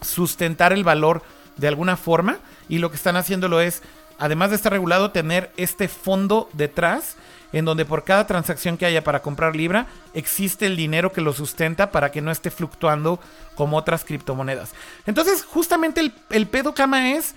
[0.00, 1.22] sustentar el valor
[1.56, 3.82] de alguna forma y lo que están haciéndolo es,
[4.18, 7.16] además de estar regulado, tener este fondo detrás
[7.52, 11.32] en donde por cada transacción que haya para comprar Libra, existe el dinero que lo
[11.32, 13.20] sustenta para que no esté fluctuando
[13.54, 14.72] como otras criptomonedas.
[15.06, 17.36] Entonces, justamente el, el pedo cama es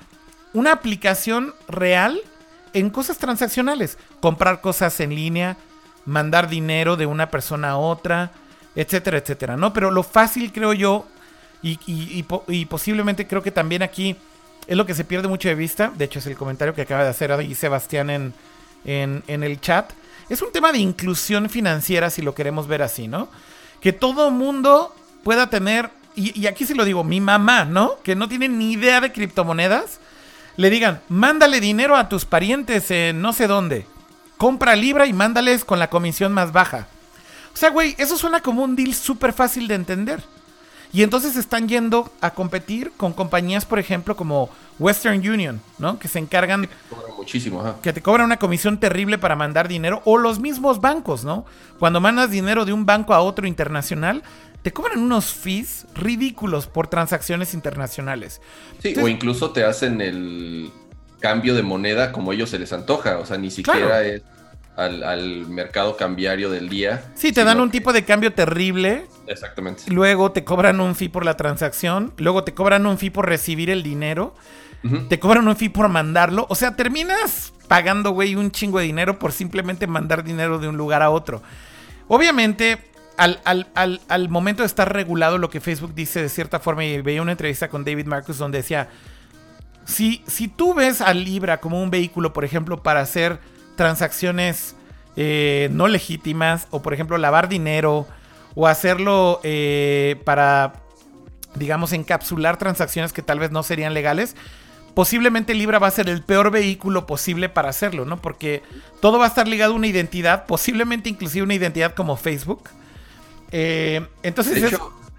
[0.54, 2.20] una aplicación real
[2.74, 4.00] en cosas transaccionales.
[4.20, 5.56] Comprar cosas en línea,
[6.08, 8.32] mandar dinero de una persona a otra,
[8.76, 9.74] etcétera, etcétera, ¿no?
[9.74, 11.06] Pero lo fácil, creo yo,
[11.62, 14.16] y, posiblemente creo que también aquí
[14.68, 17.04] es lo que se pierde mucho de vista, de hecho es el comentario que acaba
[17.04, 18.34] de hacer ahí Sebastián en,
[18.86, 19.92] en, el chat,
[20.30, 23.28] es un tema de inclusión financiera si lo queremos ver así, ¿no?
[23.82, 27.98] Que todo mundo pueda tener, y, y aquí se lo digo, mi mamá, ¿no?
[28.02, 30.00] Que no tiene ni idea de criptomonedas,
[30.56, 33.86] le digan, mándale dinero a tus parientes en no sé dónde
[34.38, 36.88] compra Libra y mándales con la comisión más baja.
[37.54, 40.24] O sea, güey, eso suena como un deal súper fácil de entender.
[40.94, 46.00] Y entonces están yendo a competir con compañías, por ejemplo, como Western Union, ¿no?
[46.00, 46.70] Que se encargan...
[47.18, 50.02] muchísimo, Que te cobran una comisión terrible para mandar dinero.
[50.06, 51.46] O los mismos bancos, ¿no?
[51.78, 54.24] Cuando mandas dinero de un banco a otro internacional,
[54.62, 58.42] te cobran unos fees ridículos por transacciones internacionales.
[58.80, 60.72] Sí, o incluso te hacen el
[61.20, 63.18] cambio de moneda como ellos se les antoja.
[63.18, 64.22] O sea, ni siquiera es
[64.78, 67.04] al, mercado cambiario del día.
[67.16, 69.06] Sí, te dan un tipo de cambio terrible.
[69.26, 69.84] Exactamente.
[69.88, 72.14] Luego te cobran un fee por la transacción.
[72.18, 74.36] Luego te cobran un fee por recibir el dinero.
[75.10, 76.46] Te cobran un fee por mandarlo.
[76.50, 80.78] O sea, terminas pagando, güey, un chingo de dinero por simplemente mandar dinero de un
[80.78, 81.42] lugar a otro.
[82.08, 82.78] Obviamente,
[83.18, 83.40] al,
[83.74, 87.34] al, momento de estar regulado, lo que Facebook dice de cierta forma, y veía una
[87.34, 88.88] entrevista con David Marcus donde decía,
[89.88, 93.40] si, si tú ves a Libra como un vehículo, por ejemplo, para hacer
[93.78, 94.76] transacciones
[95.16, 98.06] eh, no legítimas o por ejemplo lavar dinero
[98.54, 100.74] o hacerlo eh, para,
[101.56, 104.36] digamos, encapsular transacciones que tal vez no serían legales,
[104.94, 108.22] posiblemente Libra va a ser el peor vehículo posible para hacerlo, ¿no?
[108.22, 108.64] Porque
[109.00, 112.70] todo va a estar ligado a una identidad, posiblemente inclusive una identidad como Facebook.
[113.52, 114.78] Eh, entonces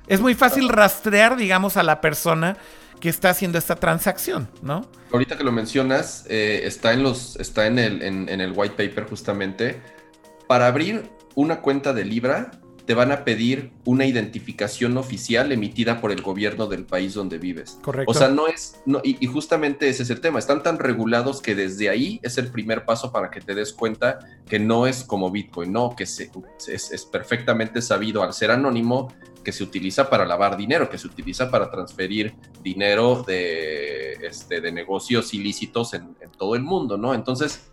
[0.09, 2.59] es, muy fácil rastrear, digamos, a la persona
[3.01, 4.87] que está haciendo esta transacción, ¿no?
[5.13, 9.09] Ahorita que lo mencionas, eh, está, en, los, está en, el, en, el white paper
[9.09, 9.81] justamente.
[10.47, 12.51] Para abrir una cuenta de Libra,
[12.89, 17.79] te van a pedir una identificación oficial emitida por el gobierno del país donde vives.
[17.83, 18.11] Correcto.
[18.11, 21.55] O sea, no es, no, y, justamente ese es el tema, están tan regulados que
[21.55, 25.31] desde ahí es el primer paso para que te des cuenta que no es como
[25.31, 26.31] Bitcoin, no, que se,
[26.67, 29.13] es, es, perfectamente sabido al ser anónimo
[29.45, 34.73] que se utiliza para lavar dinero, que se utiliza para transferir dinero de, este, de
[34.73, 37.15] negocios ilícitos en, todo el mundo, ¿no?
[37.15, 37.71] Entonces,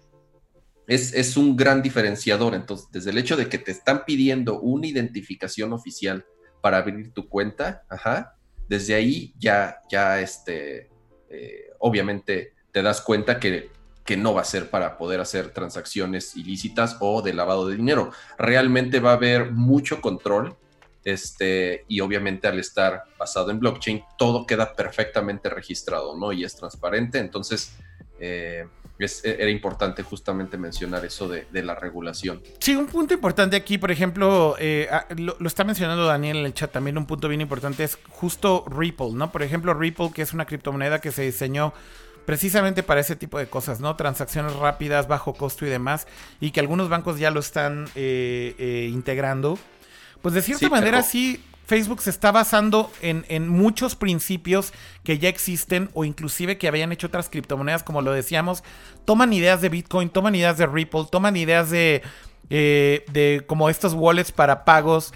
[0.88, 2.56] es, un gran diferenciador.
[2.56, 6.26] Entonces, desde el hecho de que te están pidiendo una identificación oficial
[6.62, 10.90] para abrir tu cuenta, ajá, desde ahí ya, ya, este,
[11.30, 13.70] eh, obviamente te das cuenta que,
[14.04, 18.12] que no va a ser para poder hacer transacciones ilícitas o de lavado de dinero.
[18.38, 20.56] Realmente va a haber mucho control.
[21.06, 26.34] Este, y obviamente al estar basado en blockchain, todo queda perfectamente registrado, ¿no?
[26.34, 27.20] Y es transparente.
[27.20, 27.78] Entonces,
[28.20, 28.66] eh,
[28.98, 32.42] e, era importante justamente mencionar eso de, la regulación.
[32.60, 36.54] Sí, un punto importante aquí, por ejemplo, eh, ah, lo, está mencionando Daniel en el
[36.54, 39.32] chat también, un punto bien importante es justo Ripple, ¿no?
[39.32, 41.72] Por ejemplo, Ripple, que es una criptomoneda que se diseñó
[42.26, 43.96] precisamente para ese tipo de cosas, ¿no?
[43.96, 46.08] Transacciones rápidas, bajo costo y demás,
[46.40, 49.60] y que algunos bancos ya lo están eh, integrando.
[50.22, 54.72] Pues de cierta manera sí Facebook se está basando en, muchos principios
[55.04, 58.64] que ya existen o inclusive que habían hecho otras criptomonedas, como lo decíamos.
[59.04, 62.04] Toman ideas de Bitcoin, toman ideas de Ripple, toman ideas de,
[62.50, 65.14] eh, de como estos wallets para pagos.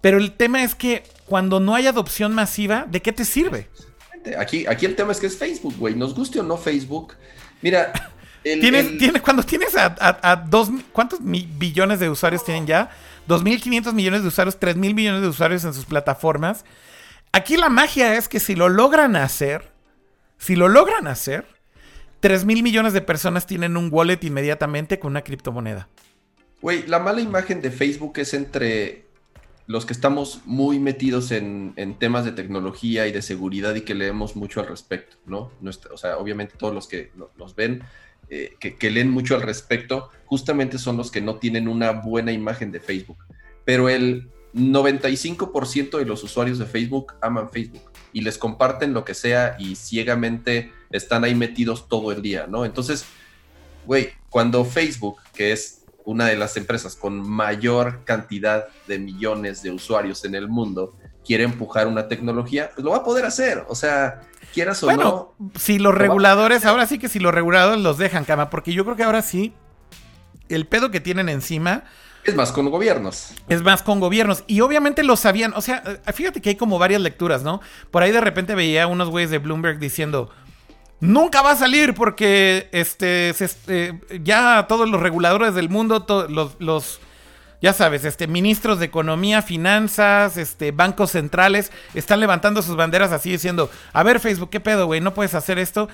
[0.00, 3.68] Pero el tema es que cuando no hay adopción masiva, ¿de qué te sirve?
[4.38, 5.96] Aquí, aquí el tema es que es Facebook, güey.
[5.96, 7.14] Nos guste o no Facebook.
[7.60, 7.92] Mira,
[8.42, 12.90] ¿Tienes, cuando tienes a, a, dos, ¿cuántos billones de usuarios tienen ya?
[13.28, 16.64] 2.500 millones de usuarios, 3.000 millones de usuarios en sus plataformas.
[17.32, 19.72] Aquí la magia es que si lo logran hacer,
[20.38, 21.46] si lo logran hacer,
[22.20, 25.88] 3.000 millones de personas tienen un wallet inmediatamente con una criptomoneda.
[26.60, 29.06] Güey, la mala imagen de Facebook es entre
[29.66, 34.36] los que estamos muy metidos en, temas de tecnología y de seguridad y que leemos
[34.36, 35.50] mucho al respecto, ¿no?
[35.92, 37.82] o sea, obviamente todos los que nos ven
[38.34, 42.72] eh, que, leen mucho al respecto, justamente son los que no tienen una buena imagen
[42.72, 43.18] de Facebook.
[43.66, 49.12] Pero el 95% de los usuarios de Facebook aman Facebook y les comparten lo que
[49.12, 52.64] sea y ciegamente están ahí metidos todo el día, ¿no?
[52.64, 53.04] Entonces,
[53.84, 59.72] güey, cuando Facebook, que es una de las empresas con mayor cantidad de millones de
[59.72, 63.66] usuarios en el mundo, quiere empujar una tecnología, pues lo va a poder hacer.
[63.68, 67.98] O sea, quieras o bueno, Si los reguladores, ahora sí que si los reguladores los
[67.98, 69.52] dejan, cama, porque yo creo que ahora sí,
[70.48, 71.84] el pedo que tienen encima.
[72.24, 73.32] Es más con gobiernos.
[73.48, 74.44] Es más con gobiernos.
[74.46, 75.52] Y obviamente lo sabían.
[75.56, 77.60] O sea, eh, fíjate que hay como varias lecturas, ¿no?
[77.90, 80.30] Por ahí de repente veía unos güeyes de Bloomberg diciendo.
[81.00, 87.00] Nunca va a salir porque este, este ya todos los reguladores del mundo, los, los
[87.62, 93.30] ya sabes, este, ministros de economía, finanzas, este, bancos centrales, están levantando sus banderas así
[93.30, 95.00] diciendo, a ver Facebook, ¿qué pedo, güey?
[95.00, 95.88] No puedes hacer esto.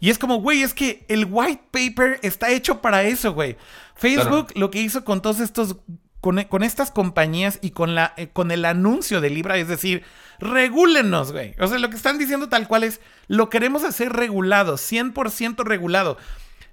[0.00, 3.56] Y es como, güey, es que el white paper está hecho para eso, güey.
[3.94, 5.76] Facebook lo que hizo con todos estos,
[6.20, 10.04] con, estas compañías y con, la, eh, con el anuncio de Libra, es decir,
[10.38, 11.54] regúlenos, güey.
[11.58, 16.18] O sea, lo que están diciendo tal cual es, lo queremos hacer regulado, 100% regulado.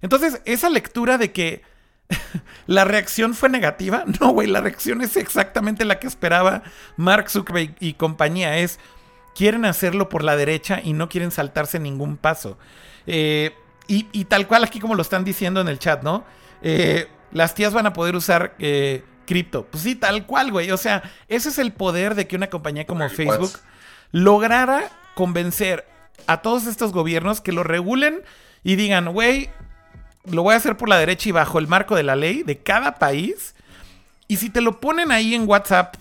[0.02, 1.62] Entonces, esa lectura de que
[2.68, 4.04] ¿La reacción fue negativa?
[4.20, 6.64] No, güey, la reacción es exactamente la que esperaba
[6.98, 8.58] Mark Zuckerberg y compañía.
[8.58, 8.80] Es,
[9.36, 12.58] quieren hacerlo por la derecha y no quieren saltarse ningún paso.
[13.08, 13.56] Eh,
[13.88, 16.24] y, tal cual aquí como lo están diciendo en el chat, ¿no?
[16.62, 19.66] Eh, las tías van a poder usar eh, cripto.
[19.66, 20.72] Pues sí, tal cual, güey.
[20.72, 23.52] O sea, ese es el poder de que una compañía como Facebook
[24.14, 25.86] lograra convencer
[26.26, 28.22] a todos estos gobiernos que lo regulen
[28.64, 29.50] y digan, güey,
[30.26, 32.58] lo voy a hacer por la derecha y bajo el marco de la ley de
[32.60, 33.56] cada país.
[34.28, 35.96] Y si te lo ponen ahí en WhatsApp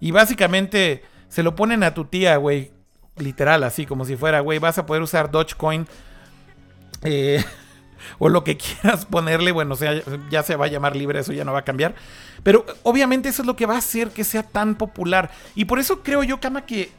[0.00, 2.70] y básicamente se lo ponen a tu tía, güey,
[3.16, 5.86] literal, así como si fuera, güey, vas a poder usar Dogecoin
[7.02, 7.42] eh,
[8.18, 11.32] o lo que quieras ponerle, bueno, o sea, ya se va a llamar libre, eso
[11.32, 11.94] ya no va a cambiar.
[12.42, 15.30] Pero obviamente eso es lo que va a hacer que sea tan popular.
[15.54, 16.90] Y por eso creo yo, Kama, que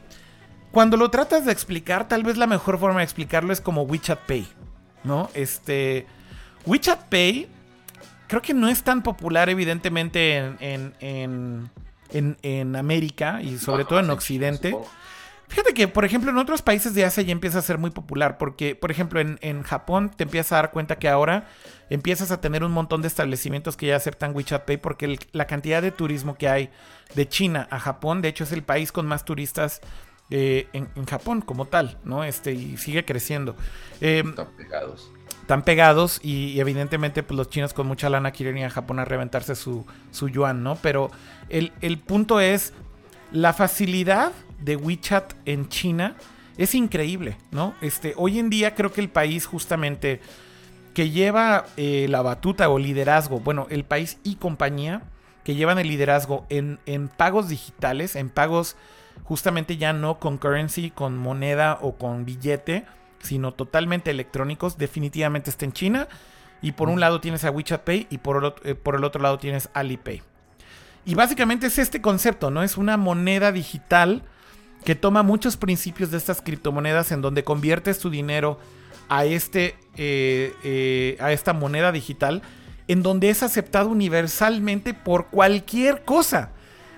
[0.72, 4.20] cuando lo tratas de explicar, tal vez la mejor forma de explicarlo es como WeChat
[4.26, 4.46] Pay,
[5.04, 5.30] ¿no?
[5.34, 6.06] Este
[6.66, 7.48] WeChat Pay
[8.28, 11.70] creo que no es tan popular evidentemente en,
[12.10, 14.76] en, América y sobre todo en Occidente.
[15.48, 18.36] Fíjate que, por ejemplo, en otros países de Asia ya empieza a ser muy popular
[18.36, 21.48] porque, por ejemplo, en, Japón te empiezas a dar cuenta que ahora
[21.88, 25.80] empiezas a tener un montón de establecimientos que ya aceptan WeChat Pay porque la cantidad
[25.80, 26.70] de turismo que hay
[27.14, 29.80] de China a Japón, de hecho, es el país con más turistas
[30.28, 32.24] eh, en, Japón como tal, ¿no?
[32.24, 33.56] Este, y sigue creciendo.
[34.02, 35.10] Eh, Están pegados
[35.48, 39.06] están pegados y, evidentemente pues los chinos con mucha lana quieren ir a Japón a
[39.06, 40.76] reventarse su, su yuan, ¿no?
[40.76, 41.10] Pero
[41.48, 42.74] el, punto es
[43.32, 46.16] la facilidad de WeChat en China
[46.58, 47.74] es increíble, ¿no?
[47.80, 50.20] Este, hoy en día creo que el país justamente
[50.92, 55.00] que lleva eh, la batuta o liderazgo, bueno, el país y compañía
[55.44, 58.76] que llevan el liderazgo en, en pagos digitales, en pagos
[59.24, 62.84] justamente ya no con currency, con moneda o con billete,
[63.20, 66.08] sino totalmente electrónicos, definitivamente está en China.
[66.60, 69.22] Y por un lado tienes a WeChat Pay y por el, eh, por el otro
[69.22, 70.22] lado tienes Alipay.
[71.04, 72.62] Y básicamente es este concepto, ¿no?
[72.62, 74.24] Es una moneda digital
[74.84, 78.58] que toma muchos principios de estas criptomonedas en donde conviertes tu dinero
[79.08, 82.42] a, este, eh, eh, a esta moneda digital,
[82.88, 86.50] en donde es aceptado universalmente por cualquier cosa.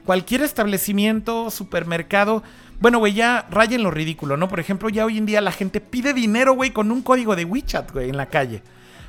[0.05, 2.43] Cualquier establecimiento, supermercado,
[2.81, 4.49] bueno, güey, ya rayen lo ridículo, ¿no?
[4.49, 7.45] Por ejemplo, ya hoy en día la gente pide dinero, güey, con un código de
[7.45, 8.63] WeChat, güey, en la calle.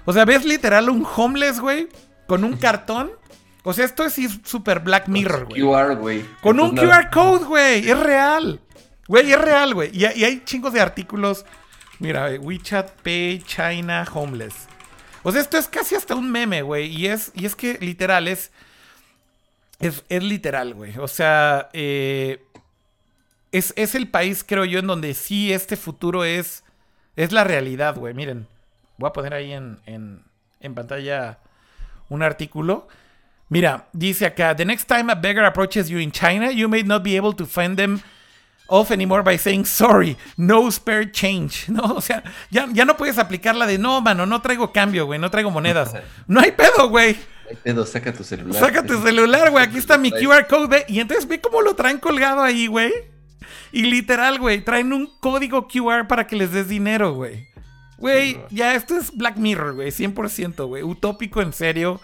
[0.03, 1.87] O sea, ves literal un homeless, güey,
[2.27, 3.11] con un cartón.
[3.63, 5.61] O sea, esto es súper Black Mirror, güey.
[5.61, 6.25] QR, güey.
[6.41, 7.89] Con un QR code, güey.
[7.89, 8.59] Es real.
[9.07, 9.89] Güey, es real, güey.
[9.93, 11.45] Y, hay chingos de artículos.
[11.99, 14.67] Mira, WeChat Pay China Homeless.
[15.23, 16.87] O sea, esto es casi hasta un meme, güey.
[16.87, 18.51] Y es, y es que literal, es,
[19.79, 20.97] es, es literal, güey.
[20.97, 22.43] O sea, eh,
[23.51, 26.63] es, el país, creo yo, en donde sí este futuro es,
[27.15, 28.13] es la realidad, güey.
[28.13, 28.47] Miren,
[28.97, 31.39] voy a poner ahí en, en, pantalla
[32.09, 32.87] un artículo.
[33.49, 37.03] Mira, dice acá, the next time a beggar approaches you in China, you may not
[37.03, 38.01] be able to find them
[38.67, 41.95] off anymore by saying sorry, no spare change, ¿no?
[41.95, 45.19] O sea, ya, ya no puedes aplicar la de no, mano, no traigo cambio, güey,
[45.19, 45.93] no traigo monedas.
[46.27, 47.15] No hay pedo, güey.
[47.15, 48.57] No hay pedo, saca tu celular.
[48.57, 51.97] Saca tu celular, güey, aquí está mi QR code, y entonces ve cómo lo traen
[51.97, 52.93] colgado ahí, güey.
[53.71, 57.47] Y literal, güey, traen un código QR para que les des dinero, güey.
[57.97, 60.81] Güey, ya esto es Black Mirror, güey, 100%, güey.
[60.81, 62.01] Utópico, en serio.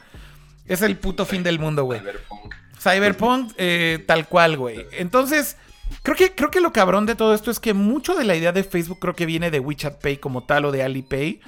[0.67, 1.99] Es el puto fin del mundo, güey.
[1.99, 2.55] Cyberpunk.
[2.79, 4.85] Cyberpunk, eh, tal cual, güey.
[4.91, 5.57] Entonces,
[6.03, 8.51] creo que, creo que lo cabrón de todo esto es que mucho de la idea
[8.51, 11.41] de Facebook creo que viene de WeChat Pay como tal o de Alipay.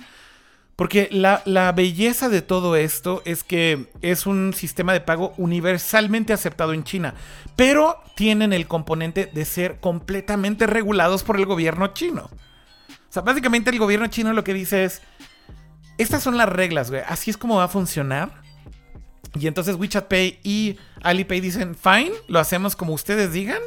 [0.79, 6.71] Porque la, belleza de todo esto es que es un sistema de pago universalmente aceptado
[6.71, 7.15] en China,
[7.57, 12.29] pero tienen el componente de ser completamente regulados por el gobierno chino.
[12.31, 15.01] O sea, básicamente el gobierno chino lo que dice es,
[15.97, 18.41] estas son las reglas, güey, así es como va a funcionar.
[19.37, 23.61] Y entonces WeChat Pay y Alipay dicen, fine, lo hacemos como ustedes digan.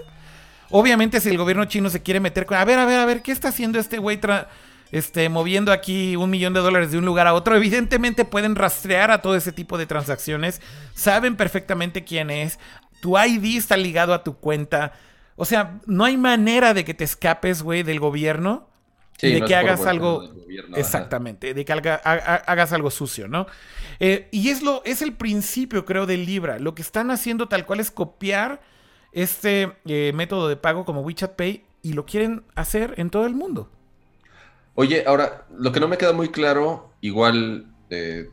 [0.71, 3.21] Obviamente si el gobierno chino se quiere meter con, a ver, a ver, a ver,
[3.21, 4.19] ¿qué está haciendo este güey?
[4.93, 9.11] Este, moviendo aquí un millón de dólares de un lugar a otro, evidentemente pueden rastrear
[9.11, 10.61] a todo ese tipo de transacciones,
[10.95, 12.61] saben perfectamente quién es,
[13.01, 14.93] tu ID está ligado a tu cuenta,
[15.35, 18.69] o sea, no hay manera de que te escapes, güey, del gobierno.
[19.21, 20.23] y de que hagas algo.
[20.77, 23.47] exactamente, de que hagas algo sucio, ¿no?
[23.99, 26.59] Eh, y es, lo, es el principio, creo, del Libra.
[26.59, 28.61] Lo que están haciendo tal cual es copiar
[29.13, 33.35] este eh, método de pago como WeChat Pay y lo quieren hacer en todo el
[33.35, 33.71] mundo.
[34.75, 38.31] Oye, ahora, lo que no me queda muy claro, igual eh,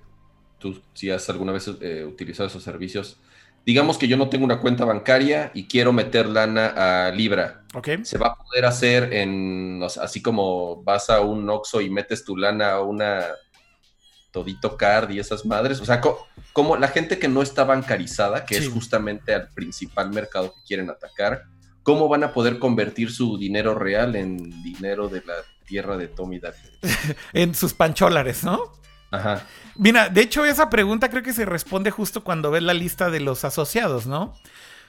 [0.58, 3.18] tú si has alguna vez eh, utilizado esos servicios,
[3.66, 7.64] digamos que yo no tengo una cuenta bancaria y quiero meter lana a Libra.
[7.74, 8.04] Okay.
[8.04, 12.38] Se va a poder hacer en, así como vas a un Oxxo y metes tu
[12.38, 13.26] lana a una
[14.32, 15.82] Todito Card y esas madres.
[15.82, 16.02] O sea,
[16.54, 20.90] como la gente que no está bancarizada, que es justamente el principal mercado que quieren
[20.90, 21.44] atacar,
[21.84, 25.36] ¿cómo van a poder convertir su dinero real en dinero de la
[25.70, 26.58] tierra de Tommy Daly?
[27.34, 28.74] en sus pancholares, ¿no?
[29.12, 29.44] Ajá.
[29.76, 33.20] Mira, de hecho esa pregunta creo que se responde justo cuando ves la lista de
[33.20, 34.34] los asociados, ¿no?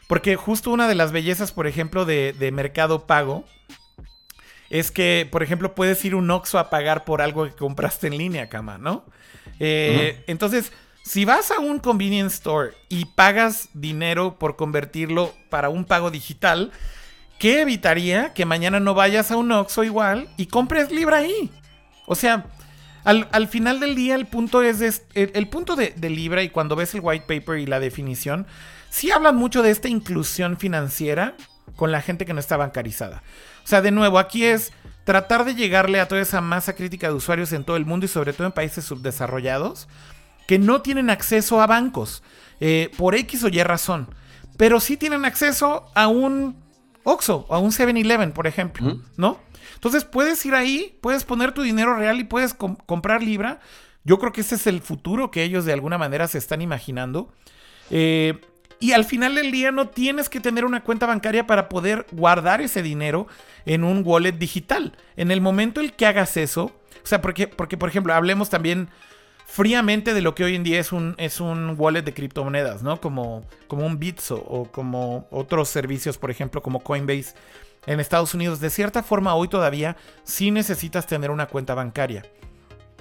[0.09, 3.45] Porque justo una de las bellezas, por ejemplo, de, Mercado Pago
[4.69, 8.19] es que, por ejemplo, puedes ir un Oxxo a pagar por algo que compraste en
[8.19, 9.05] línea, cama, ¿no?
[9.61, 10.73] Eh, entonces,
[11.05, 16.73] si vas a un convenience store y pagas dinero por convertirlo para un pago digital,
[17.41, 21.51] ¿qué evitaría que mañana no vayas a un Oxxo igual y compres Libra ahí?
[22.07, 22.45] O sea,
[23.03, 27.01] al, final del día el punto es, el, punto de, Libra y cuando ves el
[27.03, 28.47] white paper y la definición,
[28.91, 31.35] sí hablan mucho de esta inclusión financiera
[31.77, 33.23] con la gente que no está bancarizada.
[33.65, 34.73] O sea, de nuevo, aquí es
[35.05, 38.11] tratar de llegarle a toda esa masa crítica de usuarios en todo el mundo y
[38.11, 39.89] sobre todo en países subdesarrollados
[40.47, 42.23] que no tienen acceso a bancos
[42.61, 44.15] eh, por X o Y razón,
[44.59, 46.70] pero sí tienen acceso a un
[47.05, 49.39] Oxxo, a un 7-Eleven, por ejemplo, ¿no?
[49.75, 53.61] Entonces puedes ir ahí, puedes poner tu dinero real y puedes comprar Libra.
[54.05, 57.33] Yo creo que ese es el futuro que ellos de alguna manera se están imaginando.
[57.91, 58.41] Eh,
[58.79, 62.63] y al final del día no tienes que tener una cuenta bancaria para poder guardar
[62.63, 63.27] ese dinero
[63.67, 64.97] en un wallet digital.
[65.17, 66.65] En el momento en que hagas eso,
[67.03, 68.89] o sea, porque, porque por ejemplo, hablemos también
[69.51, 73.01] fríamente de lo que hoy en día es un, es un wallet de criptomonedas, ¿no?
[73.01, 77.35] Como, como un Bitso o como otros servicios, por ejemplo, como Coinbase
[77.87, 82.23] en Estados Unidos, de cierta forma hoy todavía sí necesitas tener una cuenta bancaria.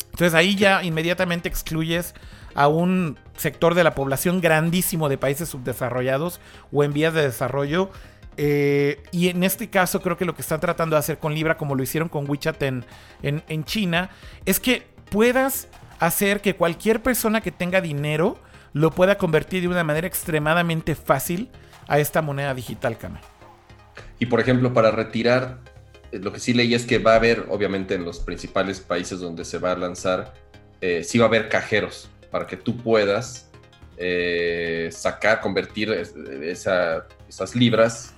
[0.06, 2.16] Entonces ahí ya inmediatamente excluyes
[2.56, 6.42] a un sector de la población grandísimo de países subdesarrollados
[6.72, 7.92] o en vías de desarrollo.
[8.38, 11.58] Eh, y en este caso creo que lo que están tratando de hacer con Libra,
[11.58, 12.86] como lo hicieron con WeChat en,
[13.22, 14.10] en China,
[14.46, 15.68] es que puedas
[16.00, 18.38] hacer que cualquier persona que tenga dinero
[18.74, 21.50] lo pueda convertir de una manera extremadamente fácil
[21.88, 23.20] a esta moneda digital, Kame.
[24.20, 25.60] Y por ejemplo, para retirar,
[26.12, 29.20] eh, lo que sí leí es que va a haber, obviamente en los principales países
[29.20, 30.34] donde se va a lanzar,
[30.82, 33.50] eh, sí va a haber cajeros para que tú puedas
[33.98, 38.14] eh, sacar, convertir esas libras,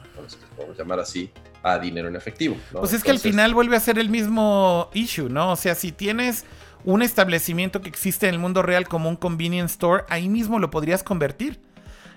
[0.55, 1.31] podemos llamar así,
[1.63, 2.57] a dinero en efectivo.
[2.71, 5.51] Pues es que al final vuelve a ser el mismo issue, ¿no?
[5.51, 6.45] O sea, si tienes
[6.85, 10.69] un establecimiento que existe en el mundo real como un convenience store, ahí mismo lo
[10.69, 11.59] podrías convertir.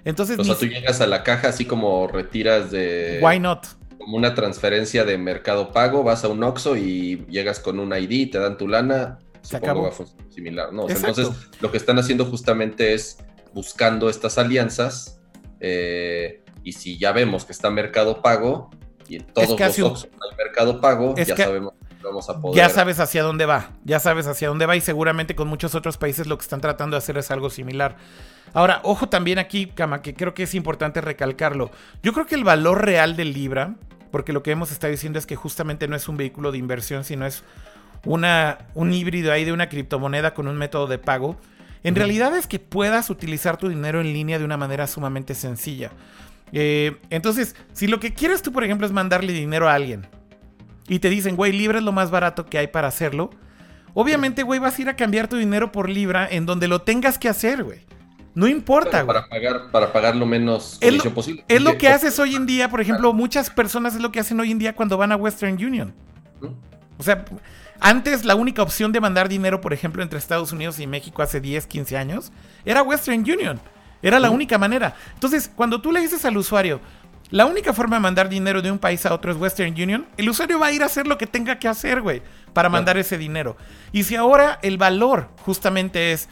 [0.05, 3.21] Entonces, o sea, tú llegas a la caja así como retiras de...
[3.23, 3.67] Why not?
[3.99, 8.31] Como una transferencia de mercado pago, vas a un Oxxo y llegas con un ID,
[8.31, 10.89] te dan tu lana, Se supongo va a funcionar similar, ¿no?
[10.89, 11.29] entonces,
[11.61, 13.19] lo que están haciendo justamente es
[13.55, 15.21] buscando estas alianzas
[15.61, 18.71] eh, y si ya vemos que está mercado pago
[19.09, 21.75] y en todos los Oxxo hay mercado pago, ya sabemos
[22.05, 22.57] Vamos a poder...
[22.57, 25.97] Ya sabes hacia dónde va, ya sabes hacia dónde va y seguramente con muchos otros
[25.97, 27.97] países lo que están tratando de hacer es algo similar.
[28.53, 31.71] Ahora, ojo también aquí, Kama, que creo que es importante recalcarlo.
[32.03, 33.75] Yo creo que el valor real del Libra,
[34.11, 37.05] porque lo que hemos estado diciendo es que justamente no es un vehículo de inversión,
[37.05, 37.43] sino es
[38.05, 41.37] una, un híbrido ahí de una criptomoneda con un método de pago.
[41.83, 45.91] En realidad es que puedas utilizar tu dinero en línea de una manera sumamente sencilla.
[46.53, 50.07] Eh, entonces, si lo que quieres tú, por ejemplo, es mandarle dinero a alguien
[50.89, 53.31] y te dicen, güey, Libra es lo más barato que hay para hacerlo,
[53.95, 57.19] obviamente, güey, vas a ir a cambiar tu dinero por Libra en donde lo tengas
[57.19, 57.81] que hacer, güey.
[58.35, 60.81] No importa, Para pagar, para pagar lo menos
[61.15, 61.45] posible.
[61.47, 64.41] Es lo que haces hoy en día, por ejemplo, muchas personas es lo que hacen
[64.41, 65.95] hoy en día cuando van a Western Union.
[66.99, 67.25] O sea,
[67.79, 71.41] antes la única opción de mandar dinero, por ejemplo, entre Estados Unidos y México hace
[71.41, 72.33] 10, 15 años,
[72.65, 73.61] era Western Union.
[74.03, 74.97] Era la única manera.
[75.15, 76.81] Entonces, cuando tú le dices al usuario,
[77.31, 80.29] la única forma de mandar dinero de un país a otro es Western Union, el
[80.29, 82.23] usuario va a ir a hacer lo que tenga que hacer, güey,
[82.53, 83.57] para mandar ese dinero.
[83.93, 86.29] Y si ahora el valor justamente es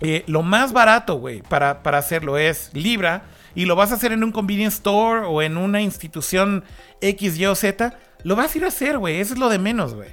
[0.00, 4.12] eh, lo más barato, güey, para, para hacerlo es Libra, y lo vas a hacer
[4.12, 6.64] en un convenience store o en una institución
[7.00, 9.20] X, Y o Z, lo vas a ir a hacer, güey.
[9.20, 10.10] Eso es lo de menos, güey.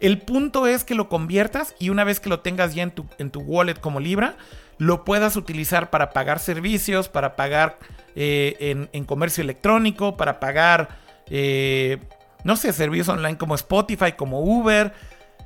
[0.00, 3.06] El punto es que lo conviertas y una vez que lo tengas ya en tu,
[3.18, 4.36] en tu wallet como Libra,
[4.78, 7.78] lo puedas utilizar para pagar servicios, para pagar
[8.14, 10.88] eh, en, comercio electrónico, para pagar,
[11.28, 11.98] eh,
[12.44, 14.92] no sé, servicios online como Spotify, como Uber,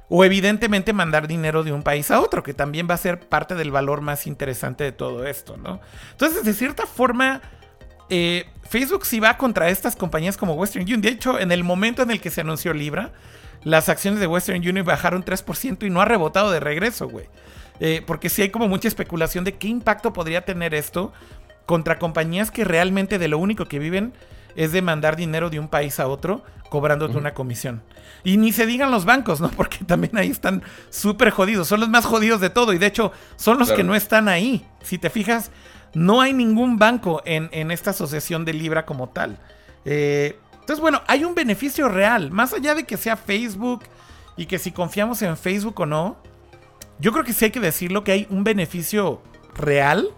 [0.09, 3.55] o evidentemente mandar dinero de un país a otro, que también va a ser parte
[3.55, 5.81] del valor más interesante de todo esto, ¿no?
[6.12, 7.43] Entonces, de cierta forma,
[8.09, 11.01] eh, Facebook sí va contra estas compañías como Western Union.
[11.01, 13.12] De hecho, en el momento en el que se anunció Libra,
[13.64, 17.27] las acciones de Western Union bajaron 3% y no ha rebotado de regreso, güey.
[17.81, 21.12] Eh, porque sí hay como mucha especulación de qué impacto podría tener esto
[21.66, 24.12] contra compañías que realmente de lo único que viven
[24.55, 27.83] es de mandar dinero de un país a otro cobrándote una comisión.
[28.24, 29.51] Y ni se digan los bancos, ¿no?
[29.57, 31.68] Porque también ahí están súper jodidos.
[31.68, 32.72] Son los más jodidos de todo.
[32.72, 34.66] Y de hecho, son los que no están ahí.
[34.83, 35.51] Si te fijas,
[35.95, 39.39] no hay ningún banco en, esta asociación de Libra como tal.
[39.85, 42.31] Eh, entonces, bueno, hay un beneficio real.
[42.31, 43.85] Más allá de que sea Facebook
[44.37, 46.16] y que si confiamos en Facebook o no,
[46.99, 49.22] yo creo que sí hay que decirlo que hay un beneficio
[49.55, 50.09] real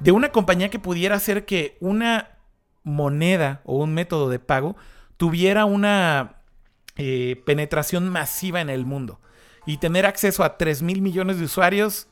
[0.00, 2.38] de una compañía que pudiera hacer que una
[2.82, 4.76] moneda o un método de pago
[5.16, 6.36] tuviera una
[6.96, 9.20] eh, penetración masiva en el mundo.
[9.66, 12.08] Y tener acceso a 3 mil millones de usuarios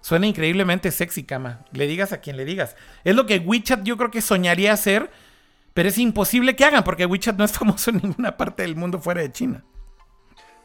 [0.00, 1.64] suena increíblemente sexy, cama.
[1.72, 2.76] Le digas a quien le digas.
[3.04, 5.10] Es lo que WeChat yo creo que soñaría hacer,
[5.72, 8.98] pero es imposible que hagan porque WeChat no es famoso en ninguna parte del mundo
[9.00, 9.64] fuera de China.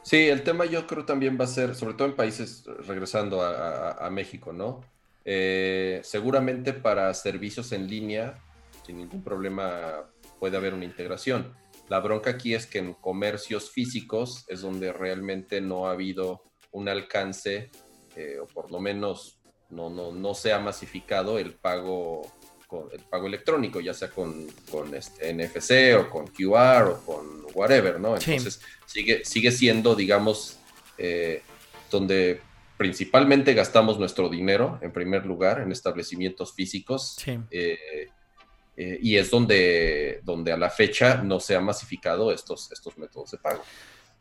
[0.06, 4.08] Sí, el tema yo creo también va a ser, sobre todo en países, regresando a,
[4.08, 4.82] México, ¿no?
[5.24, 8.34] Eh, seguramente para servicios en línea,
[8.86, 11.52] sin ningún problema, puede haber una integración.
[11.88, 16.88] La bronca aquí es que en comercios físicos es donde realmente no ha habido un
[16.88, 17.72] alcance,
[18.14, 19.40] eh, o por lo menos
[19.70, 22.22] no, no, no se ha masificado el pago
[22.92, 28.00] el pago electrónico, ya sea con, con este NFC o con QR o con whatever,
[28.00, 28.16] ¿no?
[28.16, 30.58] Entonces sigue, sigue siendo, digamos,
[30.98, 31.42] eh,
[31.90, 32.40] donde
[32.76, 37.16] principalmente gastamos nuestro dinero, en primer lugar, en establecimientos físicos.
[37.50, 37.78] Eh,
[38.76, 43.30] eh, y es donde, donde a la fecha no se han masificado estos, estos métodos
[43.30, 43.62] de pago.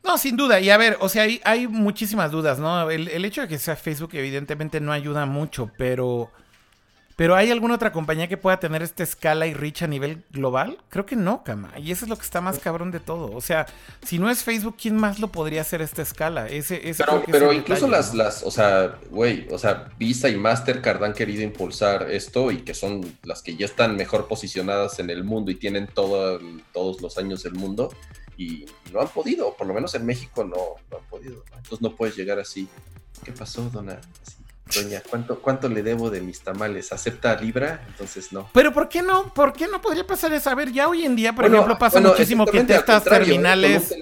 [0.04, 0.60] No, sin duda.
[0.60, 2.90] Y a ver, o sea, hay, hay muchísimas dudas, ¿no?
[2.90, 6.32] El, el, hecho de que sea Facebook evidentemente no ayuda mucho, pero
[7.16, 10.78] pero ¿hay alguna otra compañía que pueda tener esta escala y reach a nivel global?
[10.90, 11.72] Creo que no, cama.
[11.78, 13.32] Y eso es lo que está más cabrón de todo.
[13.34, 13.66] O sea,
[14.04, 16.48] si no es Facebook, ¿quién más lo podría hacer esta escala?
[16.48, 21.14] Ese, pero pero incluso las, las, o sea, güey, o sea, Visa y Mastercard han
[21.14, 25.52] querido impulsar esto y que son las que ya están mejor posicionadas en el mundo
[25.52, 26.40] y tienen todo,
[26.74, 27.94] todos los años del mundo
[28.38, 30.58] y no han podido, por lo menos en México no,
[30.92, 31.44] no han podido.
[31.56, 32.68] Entonces no puedes llegar así.
[33.24, 34.02] ¿Qué pasó, Dona?
[34.74, 36.92] Doña, ¿cuánto, ¿cuánto le debo de mis tamales?
[36.92, 37.84] ¿Acepta Libra?
[37.88, 38.50] Entonces no.
[38.54, 39.32] Pero ¿por qué no?
[39.34, 40.50] ¿Por qué no podría pasar eso?
[40.50, 43.10] A ver, ya hoy en día, por ejemplo, pasa muchísimo que estas ¿eh?
[43.10, 43.94] terminales.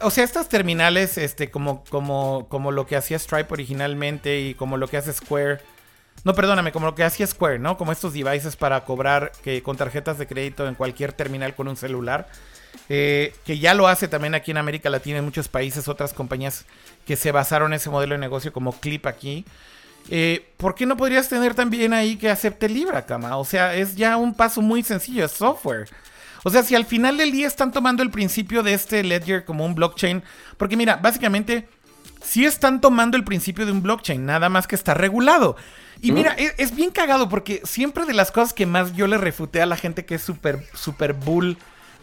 [0.00, 4.76] O sea, estas terminales, este, como, como, como lo que hacía Stripe originalmente y como
[4.76, 5.60] lo que hace Square.
[6.24, 7.76] No, perdóname, como lo que hacía Square, ¿no?
[7.76, 11.76] Como estos devices para cobrar que, con tarjetas de crédito en cualquier terminal con un
[11.76, 12.28] celular.
[12.88, 16.66] Eh, que ya lo hace también aquí en América Latina, en muchos países, otras compañías
[17.06, 19.44] que se basaron en ese modelo de negocio como Clip aquí.
[20.10, 23.36] Eh, ¿Por qué no podrías tener también ahí que acepte Libra, cama?
[23.38, 25.88] O sea, es ya un paso muy sencillo, es software.
[26.42, 29.64] O sea, si al final del día están tomando el principio de este ledger como
[29.64, 30.22] un blockchain,
[30.58, 31.66] porque mira, básicamente,
[32.22, 35.56] si están tomando el principio de un blockchain, nada más que está regulado.
[36.02, 39.62] Y mira, es, bien cagado porque siempre de las cosas que más yo le refuté
[39.62, 41.56] a la gente que es súper, súper bull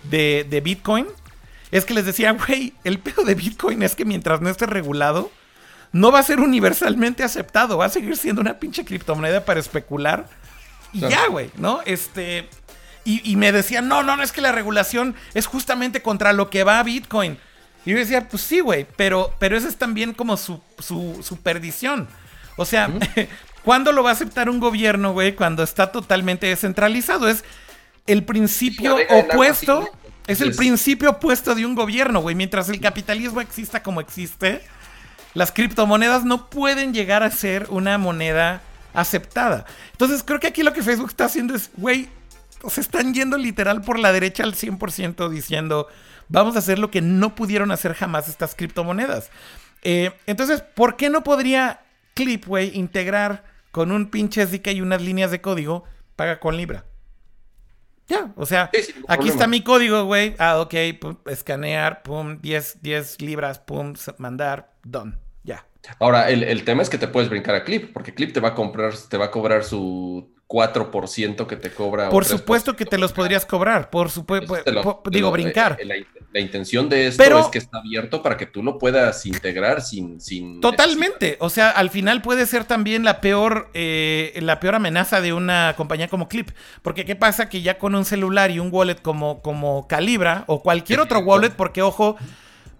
[0.03, 1.07] de, de Bitcoin,
[1.71, 5.31] es que les decía, güey, el pedo de Bitcoin es que mientras no esté regulado,
[5.93, 10.27] no va a ser universalmente aceptado, va a seguir siendo una pinche criptomoneda para especular.
[10.93, 11.81] Y ya, güey, ¿no?
[11.85, 12.47] Este.
[13.03, 16.63] Y, me decían, no, no, no, es que la regulación es justamente contra lo que
[16.63, 17.39] va a Bitcoin.
[17.83, 22.07] Y yo decía, pues sí, güey, pero, pero eso es también como su, su, perdición.
[22.57, 22.91] O sea,
[23.63, 25.33] ¿cuándo lo va a aceptar un gobierno, güey?
[25.33, 27.27] Cuando está totalmente descentralizado.
[27.27, 27.43] Es
[28.07, 29.89] el principio opuesto.
[30.27, 32.35] Es el principio opuesto de un gobierno, güey.
[32.35, 34.61] Mientras el capitalismo exista como existe,
[35.33, 38.61] las criptomonedas no pueden llegar a ser una moneda
[38.93, 39.65] aceptada.
[39.91, 42.07] Entonces creo que aquí lo que Facebook está haciendo es, güey,
[42.69, 45.87] se están yendo literal por la derecha al 100% diciendo,
[46.27, 49.31] vamos a hacer lo que no pudieron hacer jamás estas criptomonedas.
[49.81, 51.81] Eh, entonces, ¿por qué no podría
[52.13, 55.85] Clip, güey, integrar con un pinche SDK y unas líneas de código,
[56.15, 56.85] paga con Libra?
[58.11, 58.69] Ya, o sea,
[59.07, 60.35] aquí está mi código, güey.
[60.37, 60.73] Ah, ok,
[61.27, 65.13] escanear, pum, 10, 10 libras, pum, mandar, done.
[65.43, 65.65] Ya.
[65.97, 68.49] Ahora, el, el, tema es que te puedes brincar a Clip, porque Clip te va
[68.49, 72.09] a comprar, te va a cobrar su 4% que te cobra.
[72.09, 74.57] Por supuesto que te los podrías cobrar, por supuesto,
[75.09, 75.77] digo, brincar.
[75.79, 79.81] Eh, la, intención de esto es que está abierto para que tú lo puedas integrar
[79.81, 80.19] sin...
[80.19, 85.21] sin Totalmente, o sea, al final puede ser también la peor, eh, la peor amenaza
[85.21, 86.49] de una compañía como Clip,
[86.81, 87.49] porque ¿qué pasa?
[87.49, 91.51] Que ya con un celular y un wallet como, como Calibra o cualquier otro wallet,
[91.51, 92.17] porque ojo...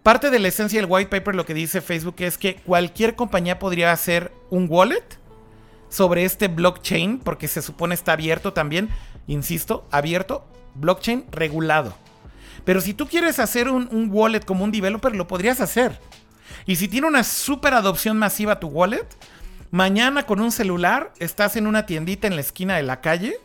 [0.03, 3.59] Parte de la esencia del white paper lo que dice Facebook es que cualquier compañía
[3.59, 5.03] podría hacer un wallet
[5.89, 8.89] sobre este blockchain, porque se supone está abierto también,
[9.27, 11.93] insisto, abierto, blockchain regulado.
[12.64, 15.99] Pero si tú quieres hacer un, wallet como un developer, lo podrías hacer.
[16.66, 19.07] Y si tiene una super adopción masiva tu wallet,
[19.72, 23.36] mañana con un celular estás en una tiendita en la esquina de la calle,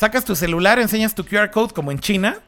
[0.00, 2.38] Sacas tu celular, enseñas tu QR code como en China.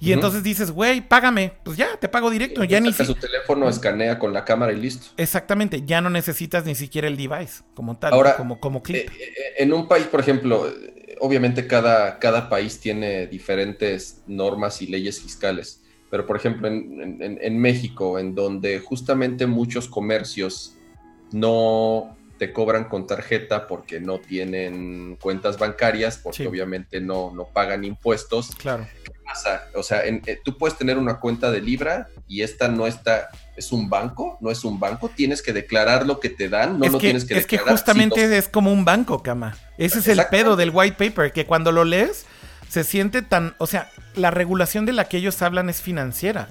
[0.00, 1.52] Y entonces dices, güey, págame.
[1.62, 2.64] Pues ya, te pago directo.
[2.64, 5.08] Ya ni si- su teléfono, escanea con la cámara y listo.
[5.18, 9.10] Exactamente, ya no necesitas ni siquiera el device como tal, Ahora, como, como clip.
[9.10, 10.66] Eh, eh, En un país, por ejemplo,
[11.22, 17.38] obviamente cada, cada país tiene diferentes normas y leyes fiscales, pero por ejemplo en, en-
[17.40, 20.74] en México, en donde justamente muchos comercios
[21.30, 26.46] no te cobran con tarjeta porque no tienen cuentas bancarias, porque Sí.
[26.46, 28.88] obviamente no, no pagan impuestos, claro.
[29.24, 29.62] Pasa?
[29.74, 33.28] O sea, en- eh, tú puedes tener una cuenta de Libra y esta no está,
[33.56, 36.84] es un banco, no es un banco, tienes que declarar lo que te dan, no
[36.86, 37.78] es lo que, tienes que es que declarar.
[37.78, 39.56] justamente no- es como un banco, cama.
[39.78, 42.26] Ese es el pedo del white paper, que cuando lo lees
[42.68, 46.48] se siente tan, o sea, la regulación de la que ellos hablan es financiera.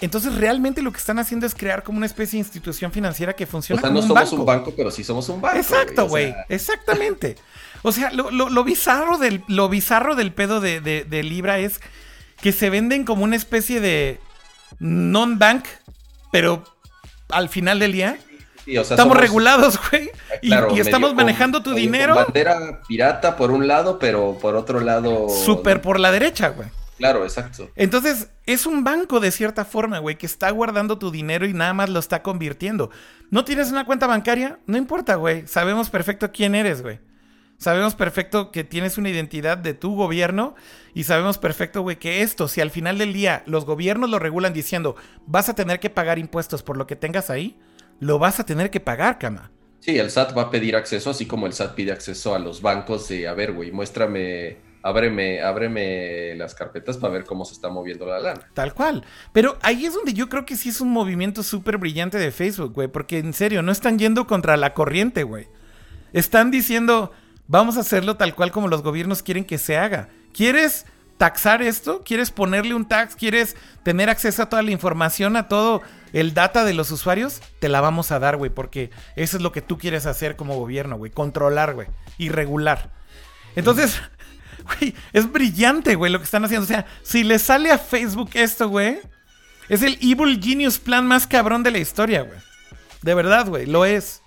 [0.00, 3.44] Entonces realmente lo que están haciendo es crear como una especie de institución financiera que
[3.44, 4.36] o funciona sea, como no un somos banco.
[4.40, 5.56] un banco, pero sí somos un banco.
[5.58, 6.32] Exacto, o güey.
[6.32, 7.36] sea, Exactamente.
[7.86, 11.58] O sea, lo, lo- lo bizarro del, lo bizarro del pedo de, de- de Libra
[11.60, 11.80] es
[12.40, 14.18] que se venden como una especie de
[14.80, 15.64] non-bank,
[16.32, 16.64] pero
[17.28, 18.18] al final del día
[18.64, 20.10] sí, o sea, estamos somos, regulados, güey.
[20.42, 24.56] Y, claro, y estamos con- manejando tu dinero bandera pirata por un lado, pero por
[24.56, 25.28] otro lado.
[25.28, 26.68] súper por la derecha, güey.
[26.98, 27.70] Claro, exacto.
[27.76, 31.74] Entonces, es un banco de cierta forma, güey, que está guardando tu dinero y nada
[31.74, 32.90] más lo está convirtiendo.
[33.30, 34.58] ¿No tienes una cuenta bancaria?
[34.66, 35.46] No importa, güey.
[35.46, 36.98] Sabemos perfecto quién eres, güey.
[37.58, 40.54] Sabemos perfecto que tienes una identidad de tu gobierno
[40.92, 44.52] y sabemos perfecto, güey, que esto, si al final del día los gobiernos lo regulan
[44.52, 44.94] diciendo
[45.26, 47.58] vas a tener que pagar impuestos por lo que tengas ahí,
[47.98, 49.50] lo vas a tener que pagar, cama.
[49.80, 52.60] Sí, el SAT va a pedir acceso, así como el SAT pide acceso a los
[52.60, 57.68] bancos de, a ver, güey, muéstrame, ábreme, ábreme las carpetas para ver cómo se está
[57.68, 58.48] moviendo la lana.
[58.52, 59.04] Tal cual.
[59.32, 62.72] Pero ahí es donde yo creo que sí es un movimiento súper brillante de Facebook,
[62.72, 62.88] güey.
[62.88, 65.48] Porque en serio, no están yendo contra la corriente, güey.
[66.12, 67.12] Están diciendo,
[67.48, 70.08] vamos a hacerlo tal cual como los gobiernos quieren que se haga.
[70.32, 70.86] ¿Quieres
[71.16, 72.02] taxar esto?
[72.04, 73.16] ¿Quieres ponerle un tax?
[73.16, 75.82] ¿Quieres tener acceso a toda la información, a todo
[76.12, 77.40] el data de los usuarios?
[77.58, 78.50] Te la vamos a dar, güey.
[78.50, 81.10] Porque eso es lo que tú quieres hacer como gobierno, güey.
[81.10, 81.88] Controlar, güey.
[82.18, 82.92] Y regular.
[83.54, 84.00] Entonces,
[84.78, 86.64] güey, es brillante, güey, lo que están haciendo.
[86.64, 88.98] O sea, si le sale a Facebook esto, güey,
[89.68, 92.38] es el Evil Genius plan más cabrón de la historia, güey.
[93.02, 94.22] De verdad, güey, lo es.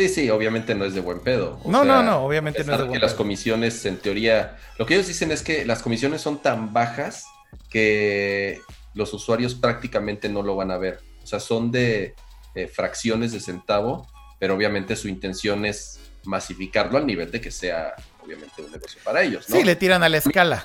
[0.00, 1.60] Sí, sí, obviamente no es de buen pedo.
[1.62, 4.56] O No, sea, no, no, obviamente no es de buen que las comisiones, en teoría,
[4.78, 7.26] lo que ellos dicen es que las comisiones son tan bajas
[7.68, 8.60] que
[8.94, 11.00] los usuarios prácticamente no lo van a ver.
[11.22, 12.14] O sea, son de
[12.54, 14.06] eh, fracciones de centavo,
[14.38, 17.94] pero obviamente su intención es masificarlo al nivel de que sea,
[18.24, 19.50] obviamente, un negocio para ellos.
[19.50, 19.56] ¿no?
[19.56, 20.64] Sí, le tiran a la escala.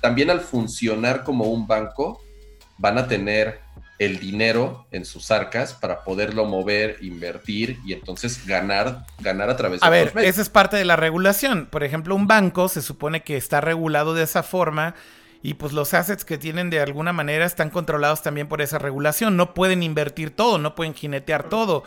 [0.00, 2.20] También al funcionar como un banco,
[2.78, 3.60] van a tener
[3.98, 9.80] el dinero en sus arcas para poderlo mover, invertir y entonces ganar, ganar a través
[9.80, 10.34] de A ver, otros medios.
[10.34, 11.66] esa es parte de la regulación.
[11.66, 14.94] Por ejemplo, un banco se supone que está regulado de esa forma
[15.42, 19.36] y pues los assets que tienen de alguna manera están controlados también por esa regulación.
[19.36, 21.84] No pueden invertir todo, no pueden jinetear todo.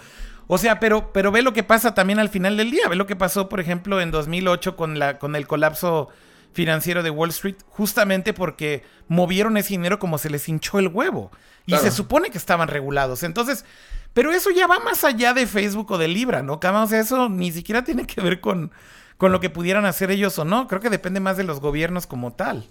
[0.47, 2.88] O sea, pero, pero ve lo que pasa también al final del día.
[2.89, 6.10] Ve lo que pasó, por ejemplo, en 2008 con, la, con el colapso
[6.56, 11.30] financiero de Wall Street, justamente porque movieron ese dinero como se les hinchó el huevo.
[11.68, 11.84] Y Claro.
[11.84, 13.24] se supone que estaban regulados.
[13.24, 13.66] Entonces,
[14.14, 16.60] pero eso ya va más allá de Facebook o de Libra, ¿no?
[16.64, 18.72] O sea, eso ni siquiera tiene que ver con,
[19.18, 20.68] con lo que pudieran hacer ellos o no.
[20.70, 22.66] Creo que depende más de los gobiernos como tal.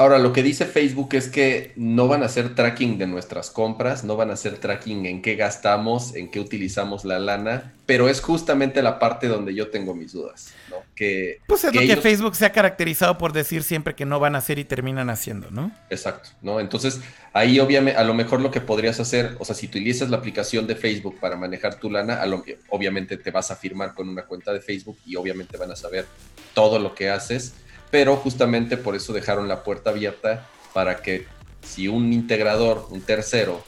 [0.00, 4.02] Ahora, lo que dice Facebook es que no van a hacer tracking de nuestras compras,
[4.02, 8.22] no van a hacer tracking en qué gastamos, en qué utilizamos la lana, pero es
[8.22, 10.76] justamente la parte donde yo tengo mis dudas, ¿no?
[10.94, 14.18] Que, Pues es que lo que Facebook se ha caracterizado por decir siempre que no
[14.18, 15.70] van a hacer y terminan haciendo, ¿no?
[15.90, 16.60] Exacto, ¿no?
[16.60, 17.02] Entonces,
[17.34, 20.66] ahí obviamente, a lo mejor lo que podrías hacer, o sea, si utilizas la aplicación
[20.66, 24.22] de Facebook para manejar tu lana, a lo, obviamente te vas a firmar con una
[24.22, 26.06] cuenta de Facebook y obviamente van a saber
[26.54, 27.52] todo lo que haces,
[27.90, 31.26] pero justamente por eso dejaron la puerta abierta para que
[31.62, 33.62] si un integrador, un tercero,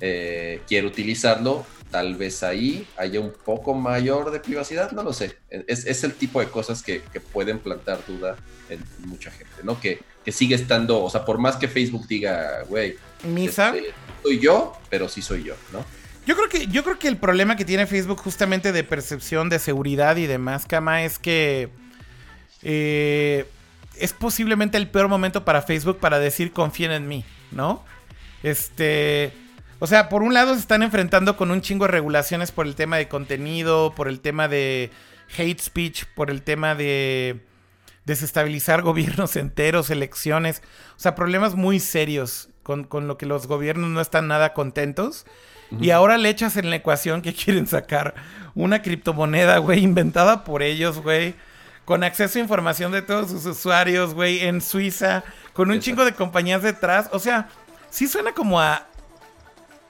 [0.00, 5.36] eh, quiere utilizarlo, tal vez ahí haya un poco mayor de privacidad, no lo sé.
[5.50, 8.36] Es, es el tipo de cosas que, que pueden plantar duda
[8.68, 9.80] en mucha gente, ¿no?
[9.80, 13.76] Que, que sigue estando, o sea, por más que Facebook diga, güey, Misa.
[13.76, 13.92] este,
[14.22, 15.84] soy yo, pero sí soy yo, ¿no?
[16.26, 19.58] Yo creo que, yo creo que el problema que tiene Facebook justamente de percepción de
[19.58, 21.70] seguridad y demás, Cama, es que
[22.62, 23.46] eh,
[24.00, 27.84] es posiblemente el peor momento para Facebook para decir confíen en mí, ¿no?
[28.42, 29.32] Este.
[29.78, 32.74] O sea, por un lado se están enfrentando con un chingo de regulaciones por el
[32.74, 34.90] tema de contenido, por el tema de
[35.38, 37.40] hate speech, por el tema de
[38.04, 40.62] desestabilizar gobiernos enteros, elecciones.
[40.96, 45.24] O sea, problemas muy serios con, con lo que los gobiernos no están nada contentos.
[45.80, 48.14] Y ahora le echas en la ecuación que quieren sacar
[48.56, 51.36] una criptomoneda, güey, inventada por ellos, güey.
[51.84, 56.14] Con acceso a información de todos sus usuarios, güey, en Suiza, con un chingo de
[56.14, 57.08] compañías detrás.
[57.12, 57.48] O sea,
[57.90, 58.86] sí suena como a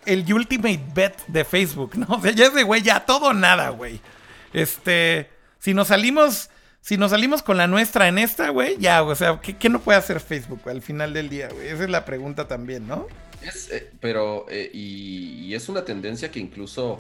[0.07, 2.07] el ultimate bet de Facebook, ¿no?
[2.17, 4.01] O sea, ya es de, güey, ya todo nada, güey.
[4.53, 9.15] Este, si nos salimos, si nos salimos con la nuestra en esta, güey, ya, o
[9.15, 11.69] sea, ¿qué, no puede hacer Facebook al final del día, güey?
[11.69, 13.07] Esa es la pregunta también, ¿no?
[13.43, 16.99] Eh, pero, eh, y, es una tendencia que incluso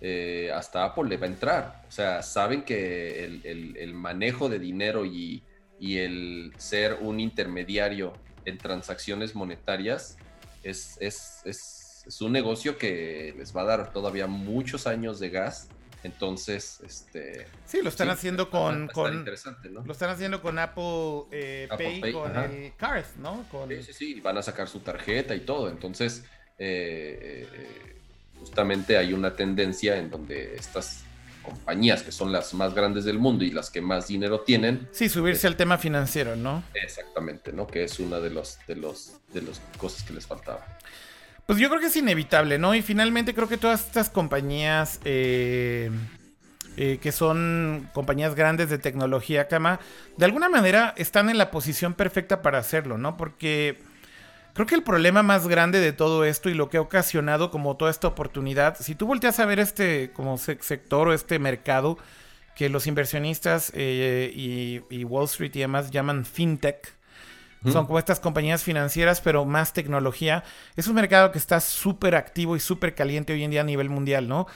[0.00, 1.82] eh, hasta Apple le va a entrar.
[1.88, 5.42] O sea, saben que el, manejo de dinero y,
[5.80, 8.14] el ser un intermediario
[8.46, 10.16] en transacciones monetarias
[10.62, 15.68] es, es, un negocio que les va a dar todavía muchos años de gas.
[16.02, 17.46] Entonces, este.
[17.64, 18.90] Sí, lo están haciendo con.
[19.12, 19.82] interesante, ¿no?
[19.84, 23.46] Lo están haciendo con Apple, Pay, con el Card, ¿no?
[23.68, 24.20] Sí, sí, sí.
[24.20, 25.70] Van a sacar su tarjeta y todo.
[25.70, 26.24] Entonces,
[26.58, 27.93] eh,
[28.44, 31.02] justamente hay una tendencia en donde estas
[31.42, 34.86] compañías que son las más grandes del mundo y las que más dinero tienen.
[34.92, 36.62] Sí, subirse al tema financiero, ¿no?
[36.74, 37.66] Exactamente, ¿no?
[37.66, 40.62] Que es una de los de los de las cosas que les faltaba.
[41.46, 42.74] Pues yo creo que es inevitable, ¿no?
[42.74, 45.90] Y finalmente creo que todas estas compañías eh,
[46.76, 49.80] eh, que son compañías grandes de tecnología, cama,
[50.18, 53.16] de alguna manera están en la posición perfecta para hacerlo, ¿no?
[53.16, 53.78] Porque
[54.54, 57.76] Creo que el problema más grande de todo esto y lo que ha ocasionado como
[57.76, 61.98] toda esta oportunidad, si tú volteas a ver este como sector o este mercado
[62.54, 66.94] que los inversionistas eh, y, Wall Street y demás llaman fintech,
[67.64, 70.44] son como estas compañías financieras, pero más tecnología.
[70.76, 73.88] Es un mercado que está súper activo y súper caliente hoy en día a nivel
[73.88, 74.46] mundial, ¿no?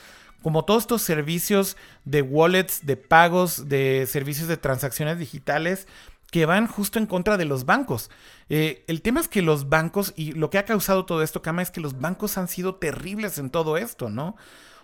[0.43, 5.89] Como todos estos servicios de wallets, de pagos, de servicios de transacciones digitales,
[6.31, 8.11] que van justo en contra de los bancos.
[8.49, 11.63] Eh, el tema es que los bancos, y lo que ha causado todo esto, Kama,
[11.63, 14.37] es que los bancos han sido terribles en todo esto, ¿no?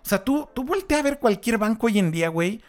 [0.05, 2.62] O sea, tú, tú volteas a ver cualquier banco hoy en día, güey,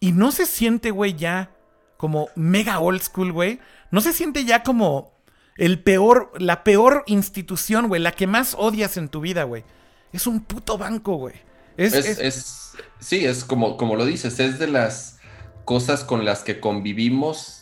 [0.00, 1.54] y no se siente, güey, ya
[1.96, 3.60] como mega old school, güey.
[3.90, 5.12] No se siente ya como
[5.56, 9.64] el peor, la peor institución, güey, la que más odias en tu vida, güey.
[10.12, 11.36] Es un puto banco, güey.
[11.76, 15.18] Es, es, sí, es como, como lo dices, es de las
[15.64, 17.61] cosas con las que convivimos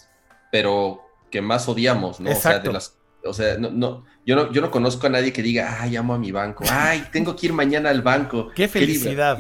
[0.51, 2.31] pero que más odiamos, ¿no?
[2.31, 5.33] O sea, de las, o sea no, no, yo no, yo no conozco a nadie
[5.33, 8.51] que diga, ay, amo a mi banco, ay, tengo que ir mañana al banco.
[8.55, 9.39] Qué felicidad.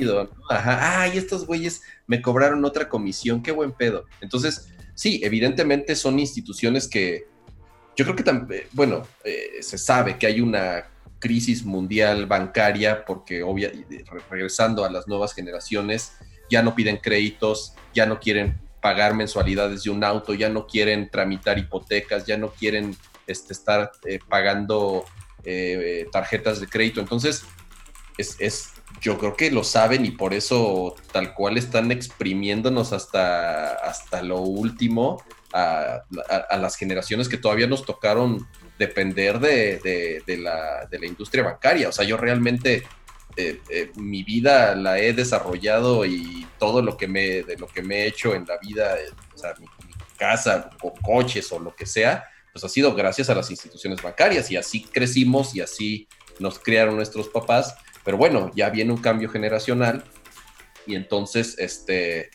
[0.48, 4.04] Ajá, ay, estos güeyes me cobraron otra comisión, qué buen pedo.
[4.20, 7.26] Entonces, sí, evidentemente son instituciones que
[7.96, 10.84] yo creo que también, bueno, eh, se sabe que hay una
[11.18, 13.70] crisis mundial bancaria porque obvia,
[14.30, 16.12] regresando a las nuevas generaciones
[16.50, 21.10] ya no piden créditos, ya no quieren pagar mensualidades de un auto, ya no quieren
[21.10, 25.04] tramitar hipotecas, ya no quieren este, estar eh, pagando
[25.44, 27.00] eh, tarjetas de crédito.
[27.00, 27.44] Entonces,
[28.18, 34.22] es, yo creo que lo saben y por eso tal cual están exprimiéndonos hasta, hasta
[34.22, 35.22] lo último
[35.52, 36.02] a,
[36.58, 38.46] las generaciones que todavía nos tocaron
[38.78, 41.88] depender de, la, de la industria bancaria.
[41.88, 42.84] O sea, yo realmente
[43.36, 47.82] eh, eh, mi vida la he desarrollado y todo lo que me, de lo que
[47.82, 49.66] me he hecho en la vida, eh, o sea, mi,
[50.16, 54.50] casa o coches o lo que sea, pues ha sido gracias a las instituciones bancarias
[54.50, 56.08] y así crecimos y así
[56.38, 57.74] nos criaron nuestros papás.
[58.04, 60.04] Pero bueno, ya viene un cambio generacional
[60.86, 62.30] y entonces, este,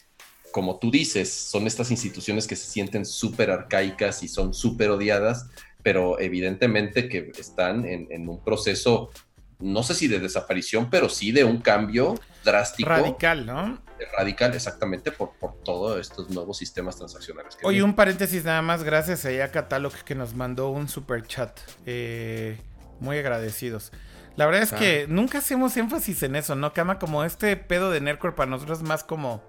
[0.52, 5.48] como tú dices, son estas instituciones que se sienten súper arcaicas y son súper odiadas,
[5.84, 9.12] pero evidentemente que están en, en, un proceso
[9.60, 12.90] no sé si de desaparición, pero sí de un cambio drástico.
[12.90, 13.82] Radical, ¿no?
[14.18, 17.58] Radical, exactamente, por, por todos estos nuevos sistemas transaccionales.
[17.64, 21.58] Oye, un paréntesis nada más, gracias a Catalog que nos mandó un super chat.
[21.86, 22.58] Eh,
[23.00, 23.92] muy agradecidos.
[24.36, 26.74] La verdad es que nunca hacemos énfasis en eso, ¿no?
[26.74, 29.42] Cama como este pedo de Nerdcore para nosotros es más como...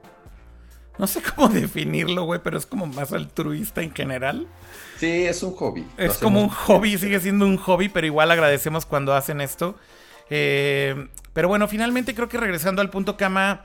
[0.98, 4.46] No sé cómo definirlo, güey, pero es como más altruista en general.
[4.98, 5.86] Sí, es un hobby.
[5.96, 9.76] Es como un hobby, sigue siendo un hobby, pero igual agradecemos cuando hacen esto.
[10.30, 13.64] Eh, pero bueno, finalmente creo que regresando al punto cama,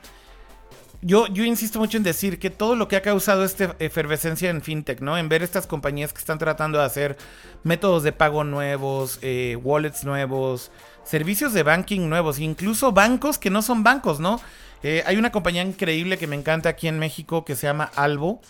[1.02, 5.02] yo, insisto mucho en decir que todo lo que ha causado esta efervescencia en fintech,
[5.02, 5.18] ¿no?
[5.18, 7.18] En ver estas compañías que están tratando de hacer
[7.64, 10.72] métodos de pago nuevos, eh, wallets nuevos,
[11.04, 14.40] servicios de banking nuevos, incluso bancos que no son bancos, ¿no?
[14.84, 18.42] Eh, hay una compañía increíble que me encanta aquí en México que se llama Albo,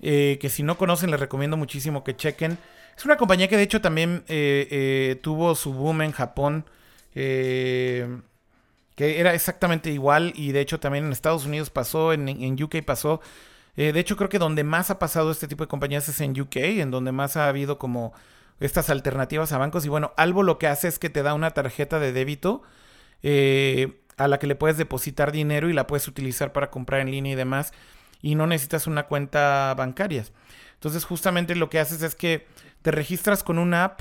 [0.00, 2.58] que si no conocen les recomiendo muchísimo que chequen.
[2.96, 4.22] Es una compañía que de hecho también
[5.22, 6.64] tuvo su boom en Japón
[7.14, 8.20] eh,
[8.98, 13.20] que era exactamente igual y de hecho también en Estados Unidos pasó, en, UK pasó.
[13.76, 16.38] Eh, de hecho creo que donde más ha pasado este tipo de compañías es en
[16.38, 18.12] UK, en donde más ha habido como
[18.58, 19.84] estas alternativas a bancos.
[19.84, 22.62] Y bueno, Albo lo que hace es que te da una tarjeta de débito
[23.22, 27.12] eh, a la que le puedes depositar dinero y la puedes utilizar para comprar en
[27.12, 27.72] línea y demás.
[28.20, 30.24] y no necesitas una cuenta bancaria.
[30.74, 32.48] Entonces justamente lo que haces es que
[32.82, 34.00] te registras con una app,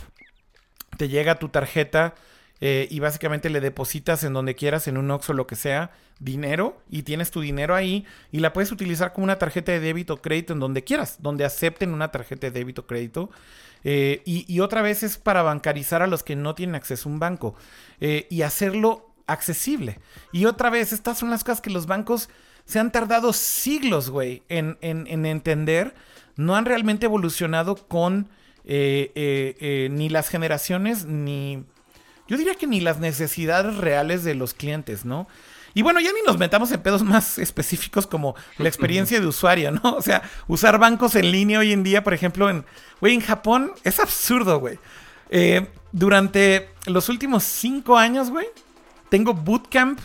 [0.98, 2.16] te llega tu tarjeta
[2.60, 6.82] eh, y básicamente le depositas en donde quieras, en un Oxxo lo que sea, dinero
[6.90, 10.22] y tienes tu dinero ahí y la puedes utilizar como una tarjeta de débito o
[10.22, 13.30] crédito en donde quieras, donde acepten una tarjeta de débito o crédito.
[13.84, 17.20] Eh, y, otra vez es para bancarizar a los que no tienen acceso a un
[17.20, 17.56] banco
[18.02, 20.00] eh, y hacerlo accesible.
[20.32, 22.30] Y otra vez, estas son las cosas que los bancos
[22.66, 25.94] se han tardado siglos, güey, en, en, entender.
[26.36, 28.30] No han realmente evolucionado con
[28.66, 31.64] ni las generaciones ni
[32.28, 35.28] yo diría que ni las necesidades reales de los clientes, ¿no?
[35.74, 39.72] Y bueno, ya ni nos metamos en pedos más específicos como la experiencia de usuario,
[39.72, 39.96] ¿no?
[39.96, 42.66] O sea, usar bancos en línea hoy en día, por ejemplo, en,
[43.00, 44.80] güey, en Japón es absurdo, güey.
[45.30, 48.48] Eh, durante los últimos cinco años, güey,
[49.10, 50.00] tengo Bootcamp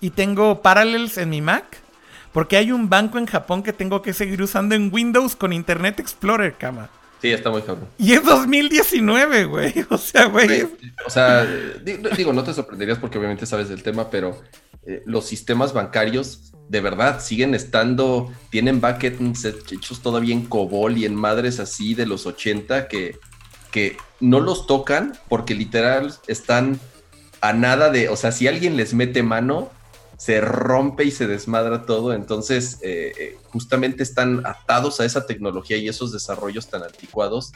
[0.00, 1.80] y tengo Parallels en mi Mac.
[2.32, 6.00] Porque hay un banco en Japón que tengo que seguir usando en Windows con Internet
[6.00, 6.90] Explorer, cama.
[7.24, 7.88] Sí, está muy cabrón.
[7.96, 9.72] Y es 2019, güey.
[9.88, 10.68] O sea, güey.
[11.06, 11.46] O sea,
[11.82, 14.38] digo, no te sorprenderías porque obviamente sabes del tema, pero
[14.84, 21.06] eh, los sistemas bancarios de verdad siguen estando, tienen backends hechos todavía en COBOL y
[21.06, 23.16] en madres así de los 80 que,
[23.70, 26.78] que no los tocan porque literal están
[27.40, 29.70] a nada de, o sea, si alguien les mete mano,
[30.16, 32.12] se rompe y se desmadra todo.
[32.14, 37.52] Entonces, eh, eh, justamente están atados a esa tecnología y esos desarrollos tan anticuados.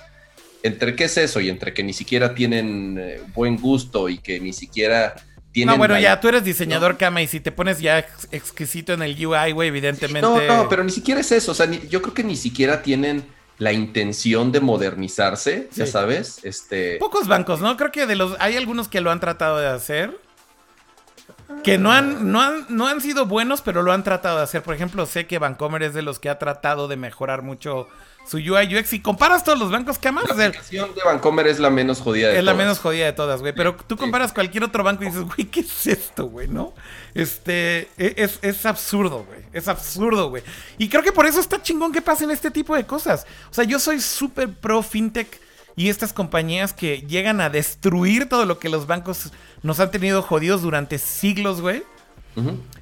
[0.62, 4.40] Entre qué es eso y entre que ni siquiera tienen eh, buen gusto y que
[4.40, 5.14] ni siquiera
[5.52, 5.74] tienen.
[5.74, 7.98] No, bueno, ya tú eres diseñador, Kama, y si te pones ya
[8.32, 10.20] exquisito en el UI, güey, evidentemente.
[10.20, 11.52] No, no, pero ni siquiera es eso.
[11.52, 13.24] O sea, yo creo que ni siquiera tienen
[13.59, 16.40] la intención de modernizarse, ya sabes.
[16.44, 16.96] Este...
[16.98, 17.76] Pocos bancos, ¿no?
[17.76, 18.36] Creo que de los.
[18.40, 20.28] Hay algunos que lo han tratado de hacer
[21.64, 24.62] que no han, no, han, no han sido buenos, pero lo han tratado de hacer.
[24.62, 27.88] Por ejemplo, sé que Vancomer es de los que ha tratado de mejorar mucho
[28.26, 28.92] su UI UX.
[28.92, 30.24] Y comparas todos los bancos que amas.
[30.28, 32.38] La aplicación de Vancomer es la menos jodida de todas.
[32.40, 33.55] Es la menos jodida de todas, güey.
[33.55, 36.49] Pero tú comparas cualquier otro banco y dices, güey, ¿qué es esto, güey?
[36.49, 36.74] ¿No?
[37.14, 39.40] Este, e, es, es absurdo, güey.
[39.53, 40.42] Es absurdo, güey.
[40.76, 43.26] Y creo que por eso está chingón que pasen este tipo de cosas.
[43.51, 45.40] O sea, yo soy súper pro fintech
[45.78, 49.30] y estas compañías que llegan a destruir todo lo que los bancos
[49.62, 51.82] nos han tenido jodidos durante siglos, güey.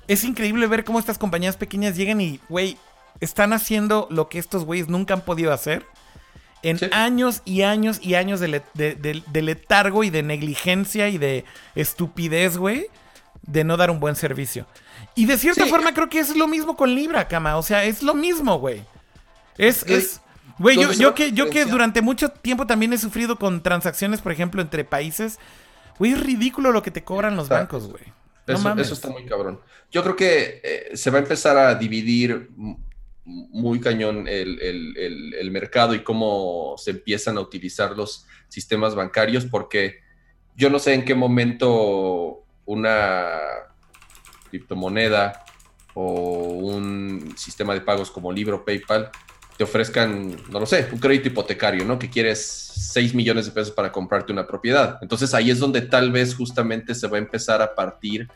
[0.07, 2.77] Es increíble ver cómo estas compañías pequeñas llegan y, güey,
[3.21, 5.87] están haciendo lo que estos güeyes nunca han podido hacer.
[6.63, 8.63] En años y años y años de,
[9.33, 12.89] letargo y de negligencia y de estupidez, güey,
[13.43, 14.67] de no dar un buen servicio.
[15.15, 17.57] Y de cierta forma creo que es lo mismo con Libra, cama.
[17.57, 18.85] O sea, es lo mismo, güey.
[19.57, 20.21] Es, es,
[20.59, 24.63] Güey, yo, que, yo que durante mucho tiempo también he sufrido con transacciones, por ejemplo,
[24.63, 25.39] entre países.
[25.99, 28.05] Güey, es ridículo lo que te cobran los bancos, güey.
[28.47, 29.61] eso, está muy cabrón.
[29.91, 32.51] Yo creo que eh, se va a empezar a dividir
[33.27, 40.01] muy cañón el, mercado y cómo se empiezan a utilizar los sistemas bancarios, porque
[40.55, 43.41] yo no sé en qué momento una
[44.49, 45.45] criptomoneda
[45.95, 49.11] o un sistema de pagos como Libro PayPal
[49.57, 51.99] te ofrezcan, no lo sé, un crédito hipotecario, ¿no?
[51.99, 54.99] Que quieres 6 millones de pesos para comprarte una propiedad.
[55.01, 58.29] Entonces ahí es donde tal vez justamente se va a empezar a partir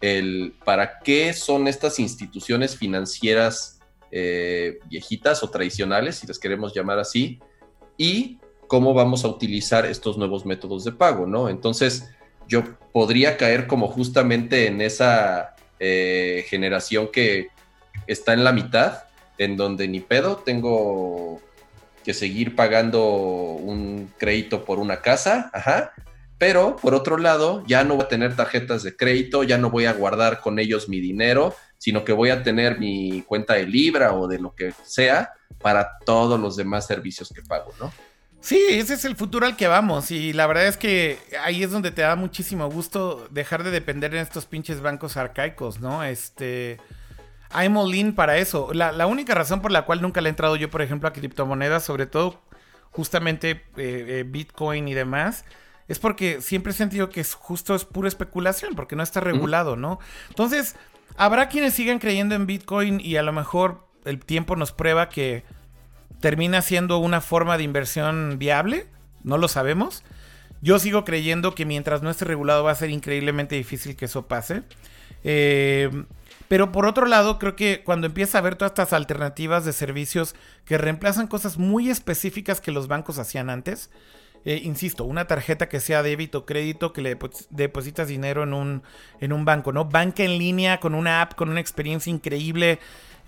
[0.00, 6.98] el para qué son estas instituciones financieras eh, viejitas o tradicionales, si las queremos llamar
[6.98, 7.40] así,
[7.96, 11.48] y cómo vamos a utilizar estos nuevos métodos de pago, ¿no?
[11.48, 12.10] Entonces
[12.46, 12.62] yo
[12.92, 17.48] podría caer como justamente en esa eh, generación que
[18.06, 19.07] está en la mitad
[19.38, 21.40] en donde ni pedo tengo
[22.04, 25.92] que seguir pagando un crédito por una casa, ajá,
[26.38, 29.86] pero por otro lado ya no voy a tener tarjetas de crédito, ya no voy
[29.86, 34.14] a guardar con ellos mi dinero, sino que voy a tener mi cuenta de Libra
[34.14, 37.92] o de lo que sea para todos los demás servicios que pago, ¿no?
[38.40, 41.72] Sí, ese es el futuro al que vamos y la verdad es que ahí es
[41.72, 46.04] donde te da muchísimo gusto dejar de depender en estos pinches bancos arcaicos, ¿no?
[46.04, 46.78] Este,
[47.52, 48.70] I'm all in para eso.
[48.72, 51.84] La, única razón por la cual nunca le he entrado yo, por ejemplo, a criptomonedas,
[51.84, 52.40] sobre todo
[52.90, 55.44] justamente eh, eh, Bitcoin y demás,
[55.88, 59.76] es porque siempre he sentido que es justo es pura especulación, porque no está regulado,
[59.76, 59.98] ¿no?
[60.28, 60.76] Entonces,
[61.16, 65.44] habrá quienes sigan creyendo en Bitcoin y a lo mejor el tiempo nos prueba que
[66.20, 68.86] termina siendo una forma de inversión viable,
[69.22, 70.04] no lo sabemos.
[70.60, 74.26] Yo sigo creyendo que mientras no esté regulado va a ser increíblemente difícil que eso
[74.26, 74.62] pase.
[75.24, 75.90] Eh,
[76.48, 80.34] pero por otro lado, creo que cuando empieza a haber todas estas alternativas de servicios
[80.64, 83.90] que reemplazan cosas muy específicas que los bancos hacían antes,
[84.44, 87.18] eh, insisto, una tarjeta que sea débito o crédito, que le
[87.50, 88.82] depositas dinero en un,
[89.20, 89.84] en un banco, ¿no?
[89.86, 92.78] Banca en línea con una app, con una experiencia increíble.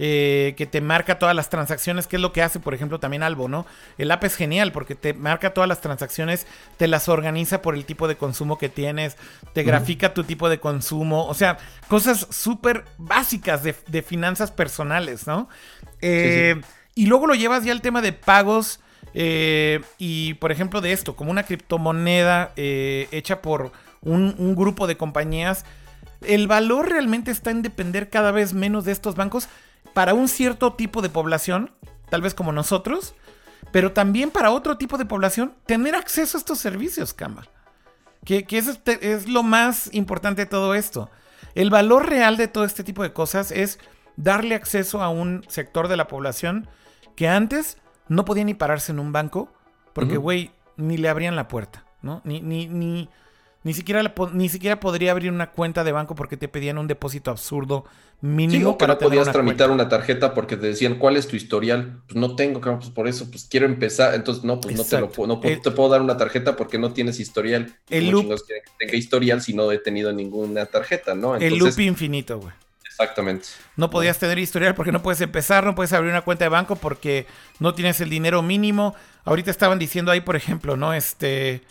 [0.03, 3.23] Eh, que te marca todas las transacciones, que es lo que hace, por ejemplo, también
[3.23, 3.67] Albo, ¿no?
[3.99, 6.47] El app es genial porque te marca todas las transacciones,
[6.79, 9.19] te las organiza por el tipo de consumo que tienes,
[9.53, 15.51] te grafica tu tipo de consumo, o sea, cosas súper básicas de, finanzas personales, ¿no?
[16.01, 16.59] Eh,
[16.95, 18.81] y luego lo llevas ya al tema de pagos.
[19.13, 23.71] Eh, y por ejemplo de esto, como una criptomoneda hecha por
[24.01, 25.67] un, un, grupo de compañías,
[26.23, 29.49] el valor realmente está en depender cada vez menos de estos bancos
[29.95, 31.73] para un cierto tipo de población,
[32.09, 33.15] tal vez como nosotros,
[33.73, 37.47] pero también para otro tipo de población, tener acceso a estos servicios, Cama.
[38.25, 41.11] Que, que es, es lo más importante de todo esto.
[41.55, 43.79] El valor real de todo este tipo de cosas es
[44.17, 46.69] darle acceso a un sector de la población
[47.17, 47.79] que antes
[48.09, 49.53] no podía ni pararse en un banco
[49.93, 52.21] porque, güey, ni le abrían la puerta, ¿no?
[52.25, 53.09] Ni, ni, ni,
[53.63, 57.31] ni siquiera, ni siquiera podría abrir una cuenta de banco porque te pedían un depósito
[57.31, 57.85] absurdo
[58.23, 58.71] mínimo.
[58.71, 62.01] Sí, para que no podías tramitar una tarjeta porque te decían cuál es tu historial.
[62.07, 64.15] Pues no tengo, pues por eso, pues quiero empezar.
[64.15, 67.21] Entonces, no, pues no te lo no te puedo dar una tarjeta porque no tienes
[67.21, 67.77] historial.
[67.91, 68.29] El loop.
[68.29, 71.37] que tenga historial si no he tenido ninguna tarjeta, ¿no?
[71.37, 72.53] el loop infinito, güey.
[72.87, 73.49] Exactamente.
[73.77, 76.77] No podías tener historial porque no puedes empezar, no puedes abrir una cuenta de banco
[76.77, 77.27] porque
[77.59, 78.95] no tienes el dinero mínimo.
[79.25, 80.93] Ahorita estaban diciendo ahí, por ejemplo, ¿no?
[80.93, 81.63] Este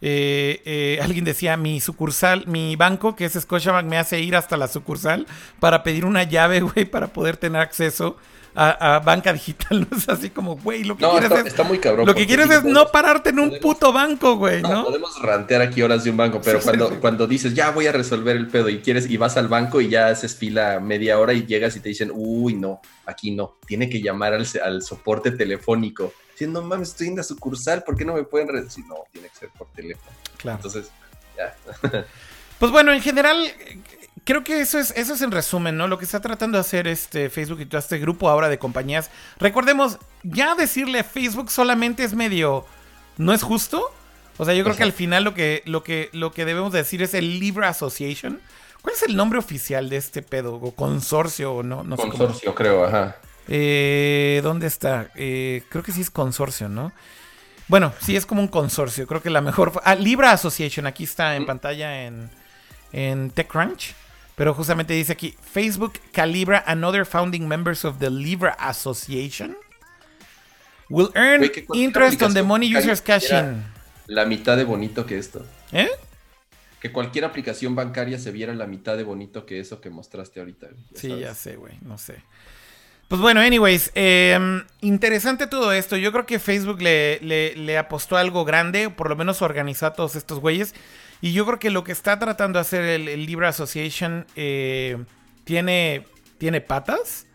[0.00, 4.56] eh, eh, alguien decía, mi sucursal, mi banco, que es Scotiabank, me hace ir hasta
[4.56, 5.26] la sucursal
[5.60, 8.16] para pedir una llave, güey, para poder tener acceso
[8.54, 9.86] a, banca digital.
[9.90, 11.46] No es así como, güey, lo que quieres es.
[11.46, 12.06] Está muy cabrón.
[12.06, 14.84] Lo que quieres es no pararte en un puto banco, güey, ¿no?
[14.84, 18.36] Podemos rantear aquí horas de un banco, pero cuando, cuando dices, ya voy a resolver
[18.36, 21.44] el pedo y quieres, y vas al banco y ya haces fila media hora y
[21.44, 26.12] llegas y te dicen, uy, no, aquí no, tiene que llamar al, al soporte telefónico
[26.36, 28.84] diciendo, no mames, estoy en la sucursal, ¿por qué no me pueden decir?
[28.86, 30.14] No, tiene que ser por teléfono.
[30.36, 30.58] Claro.
[30.58, 30.90] Entonces,
[31.34, 31.56] ya.
[32.58, 33.50] pues bueno, en general,
[34.24, 35.88] creo que eso es, eso es en resumen, ¿no?
[35.88, 39.10] Lo que está tratando de hacer este Facebook y todo este grupo ahora de compañías.
[39.38, 42.66] Recordemos, ya decirle a Facebook solamente es medio.
[43.16, 43.90] ¿No es justo?
[44.36, 47.02] O sea, yo creo que al final lo que, lo, que, lo que debemos decir
[47.02, 48.42] es el Libra Association.
[48.82, 50.56] ¿Cuál es el nombre oficial de este pedo?
[50.56, 51.82] ¿O consorcio o no?
[51.82, 53.16] no consorcio, creo, ajá.
[53.48, 55.10] Eh, ¿Dónde está?
[55.14, 56.92] Eh, creo que sí es consorcio, ¿no?
[57.68, 59.06] Bueno, sí es como un consorcio.
[59.06, 59.72] Creo que la mejor.
[59.84, 60.86] Ah, Libra Association.
[60.86, 61.46] Aquí está en mm.
[61.46, 62.30] pantalla en,
[62.92, 63.94] en TechCrunch.
[64.36, 69.56] Pero justamente dice aquí: Facebook calibra and other founding members of the Libra Association
[70.88, 73.64] will earn interest on the money users cash in.
[74.06, 75.44] La mitad de bonito que esto.
[75.72, 75.88] ¿Eh?
[76.80, 80.68] Que cualquier aplicación bancaria se viera la mitad de bonito que eso que mostraste ahorita.
[80.94, 81.78] sí, ya sé, güey.
[81.82, 82.22] No sé.
[83.08, 85.96] Pues bueno, anyways, em, interesante todo esto.
[85.96, 90.40] Yo creo que Facebook le, apostó algo grande, por lo menos organizó a todos estos
[90.40, 90.74] güeyes.
[91.20, 94.98] Y yo creo que lo que está tratando de hacer el, Libra Association eh,
[95.44, 96.04] tiene,
[96.38, 97.26] tiene patas.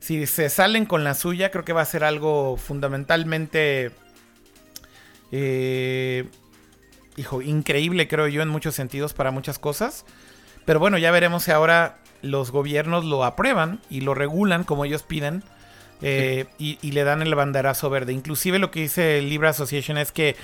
[0.00, 3.90] Si se salen con la suya, creo que va a ser algo fundamentalmente...
[5.32, 6.26] Eh,
[7.16, 10.06] hijo, increíble creo yo en muchos sentidos para muchas cosas.
[10.64, 15.02] Pero bueno, ya veremos si ahora los gobiernos lo aprueban y lo regulan como ellos
[15.02, 15.42] piden
[16.02, 18.12] eh, y, le dan el banderazo verde.
[18.12, 20.36] Inclusive lo que dice Libra Association es que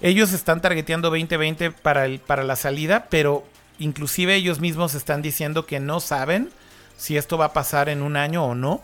[0.00, 3.44] ellos están targeteando 2020 para, el, para la salida, pero
[3.78, 6.50] inclusive ellos mismos están diciendo que no saben
[6.96, 8.82] si esto va a pasar en un año o no.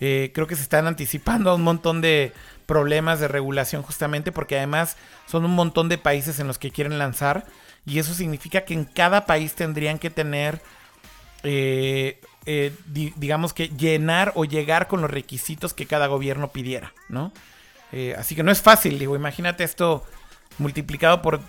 [0.00, 2.32] Eh, creo que se están anticipando a un montón de
[2.66, 4.96] problemas de regulación justamente porque además
[5.26, 7.44] son un montón de países en los que quieren lanzar
[7.84, 10.60] y eso significa que en cada país tendrían que tener
[11.44, 17.32] eh, eh, digamos que llenar o llegar con los requisitos que cada gobierno pidiera, ¿no?
[17.92, 20.04] Eh, así que no es fácil, digo, imagínate esto
[20.58, 21.40] multiplicado por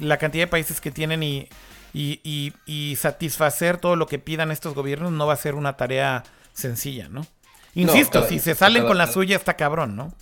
[0.00, 1.48] la cantidad de países que tienen y,
[1.92, 7.08] y, satisfacer todo lo que pidan estos gobiernos no va a ser una tarea sencilla,
[7.08, 7.26] ¿no?
[7.74, 10.14] Insisto, si se salen con la suya está cabrón, ¿no?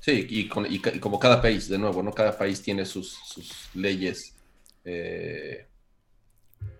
[0.00, 2.12] Sí, y, como cada país, de nuevo, ¿no?
[2.12, 4.34] Cada país tiene sus, sus leyes,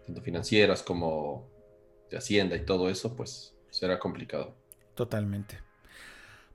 [0.07, 1.52] tanto financieras como
[2.19, 4.55] Hacienda y todo eso, pues será complicado.
[4.95, 5.59] Totalmente.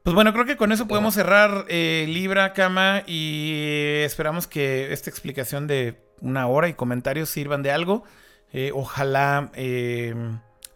[0.04, 5.10] Pues bueno, creo que con eso podemos cerrar eh, Libra, Cama, y esperamos que esta
[5.10, 8.06] explicación de una hora y comentarios sirvan de algo.
[8.54, 10.16] Eh, ojalá eh,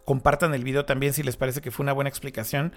[0.03, 2.73] compartan el video también si les parece que fue una buena explicación.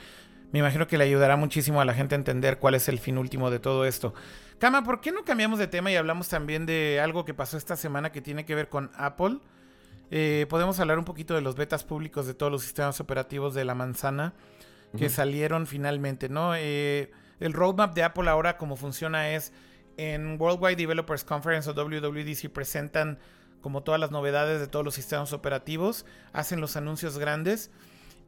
[0.52, 3.18] Me imagino que le ayudará muchísimo a la gente a entender cuál es el fin
[3.18, 4.14] último de todo esto.
[4.58, 7.74] Cama, ¿por qué no cambiamos de tema y hablamos también de algo que pasó esta
[7.74, 9.38] semana que tiene que ver con Apple?
[10.10, 13.64] Eh, podemos hablar un poquito de los betas públicos de todos los sistemas operativos de
[13.64, 14.34] la manzana
[14.96, 16.54] que salieron finalmente, ¿no?
[16.54, 19.52] Eh, el roadmap de Apple ahora como funciona es
[19.96, 23.18] en Worldwide Developers Conference o WWDC presentan
[23.60, 27.70] como todas las novedades de todos los sistemas operativos, hacen los anuncios grandes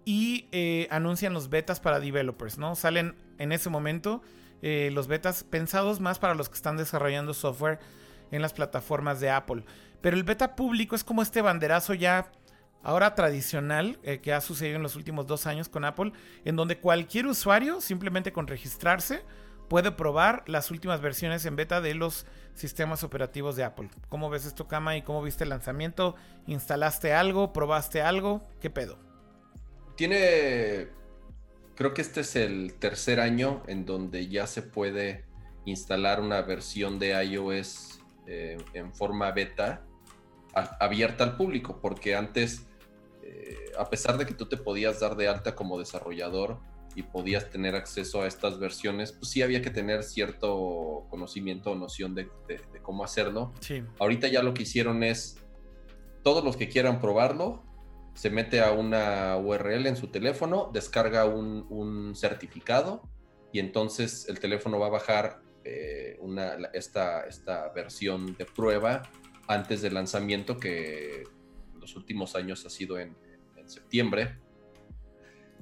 [0.05, 2.74] y eh, anuncian los betas para developers, ¿no?
[2.74, 4.22] Salen en ese momento
[4.62, 7.81] eh, los betas pensados más para los que están desarrollando software
[8.31, 9.64] en las plataformas de Apple.
[10.07, 12.30] Pero el beta público es como este banderazo ya
[12.84, 16.12] ahora tradicional eh, que ha sucedido en los últimos dos años con Apple,
[16.44, 19.24] en donde cualquier usuario, simplemente con registrarse,
[19.68, 23.90] puede probar las últimas versiones en beta de los sistemas operativos de Apple.
[24.09, 24.96] ¿Cómo ves esto, Kama?
[24.96, 26.14] ¿Y cómo viste el lanzamiento?
[26.46, 27.52] ¿Instalaste algo?
[27.52, 28.46] ¿Probaste algo?
[28.61, 29.00] ¿Qué pedo?
[29.96, 30.86] Tiene,
[31.74, 35.24] creo que este es el tercer año en donde ya se puede
[35.64, 37.98] instalar una versión de iOS
[38.28, 39.82] eh, en forma beta
[40.80, 42.66] abierta al público, porque antes,
[43.22, 46.59] eh, a pesar de que tú te podías dar de alta como desarrollador,
[46.96, 51.74] y podías tener acceso a estas versiones, pues sí había que tener cierto conocimiento o
[51.74, 52.30] noción de,
[52.80, 53.52] cómo hacerlo.
[53.61, 53.84] Sí.
[53.98, 55.36] Ahorita ya lo que hicieron es,
[56.22, 57.62] todos los que quieran probarlo,
[58.14, 63.02] se mete a una URL en su teléfono, descarga un, certificado
[63.52, 69.02] y entonces el teléfono va a bajar eh, una, esta, esta versión de prueba
[69.49, 71.22] antes del lanzamiento que
[71.74, 73.16] en los últimos años ha sido en,
[73.57, 74.38] en septiembre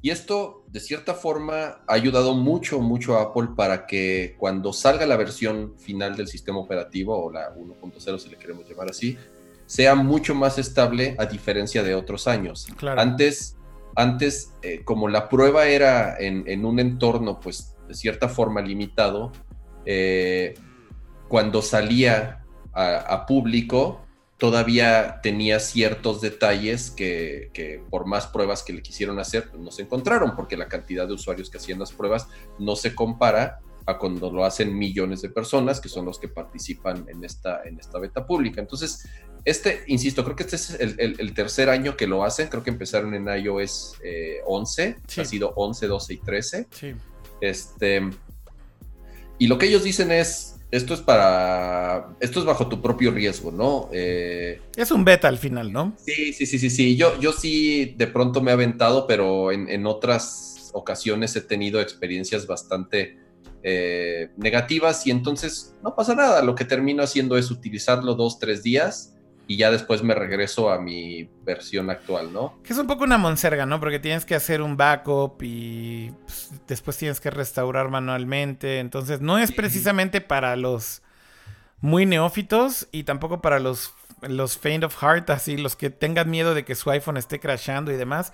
[0.05, 5.07] y esto, de cierta forma, ha ayudado mucho, mucho a Apple para que cuando salga
[5.07, 9.17] la versión final del sistema operativo, o la 1.0 si le queremos llamar así,
[9.65, 12.67] sea mucho más estable a diferencia de otros años.
[12.99, 13.57] Antes,
[13.97, 19.33] antes eh, como la prueba era en, un entorno, pues, de cierta forma limitado,
[19.87, 20.53] eh,
[21.29, 22.44] cuando salía
[22.75, 24.05] a público,
[24.39, 29.83] todavía tenía ciertos detalles que, por más pruebas que le quisieron hacer, pues, no se
[29.83, 34.31] encontraron, porque la cantidad de usuarios que hacían las pruebas no se compara a cuando
[34.31, 38.27] lo hacen millones de personas, que son los que participan en esta, en esta beta
[38.27, 38.61] pública.
[38.61, 39.07] Entonces,
[39.45, 43.15] este, insisto, creo que este es el, tercer año que lo hacen, creo que empezaron
[43.15, 43.99] en iOS
[44.47, 46.69] 11, eh, ha sido 11, 12 y 13.
[46.71, 46.95] Sí.
[47.41, 48.11] Este,
[49.39, 53.53] y lo que ellos dicen es, esto es para, esto es bajo tu propio riesgo,
[53.53, 53.89] ¿no?
[53.93, 55.95] Eh, es un beta al final, ¿no?
[56.05, 56.97] Sí, sí, sí, sí, sí.
[56.97, 62.47] Yo, yo sí de pronto me he aventado, pero en, otras ocasiones he tenido experiencias
[62.47, 63.19] bastante
[63.63, 66.43] eh, negativas y entonces no pasa nada.
[66.43, 69.14] Lo que termino haciendo es utilizarlo dos, tres días
[69.47, 72.59] y ya después me regreso a mi versión actual, ¿no?
[72.63, 73.79] Que es un poco una monserga, ¿no?
[73.79, 78.79] Porque tienes que hacer un backup y pues, después tienes que restaurar manualmente.
[78.79, 81.03] Entonces, no es precisamente para los
[81.81, 83.93] muy neófitos y tampoco para los,
[84.23, 87.93] los faint of heart, así, los que tengan miedo de que su iPhone esté crashando
[87.93, 88.33] y demás.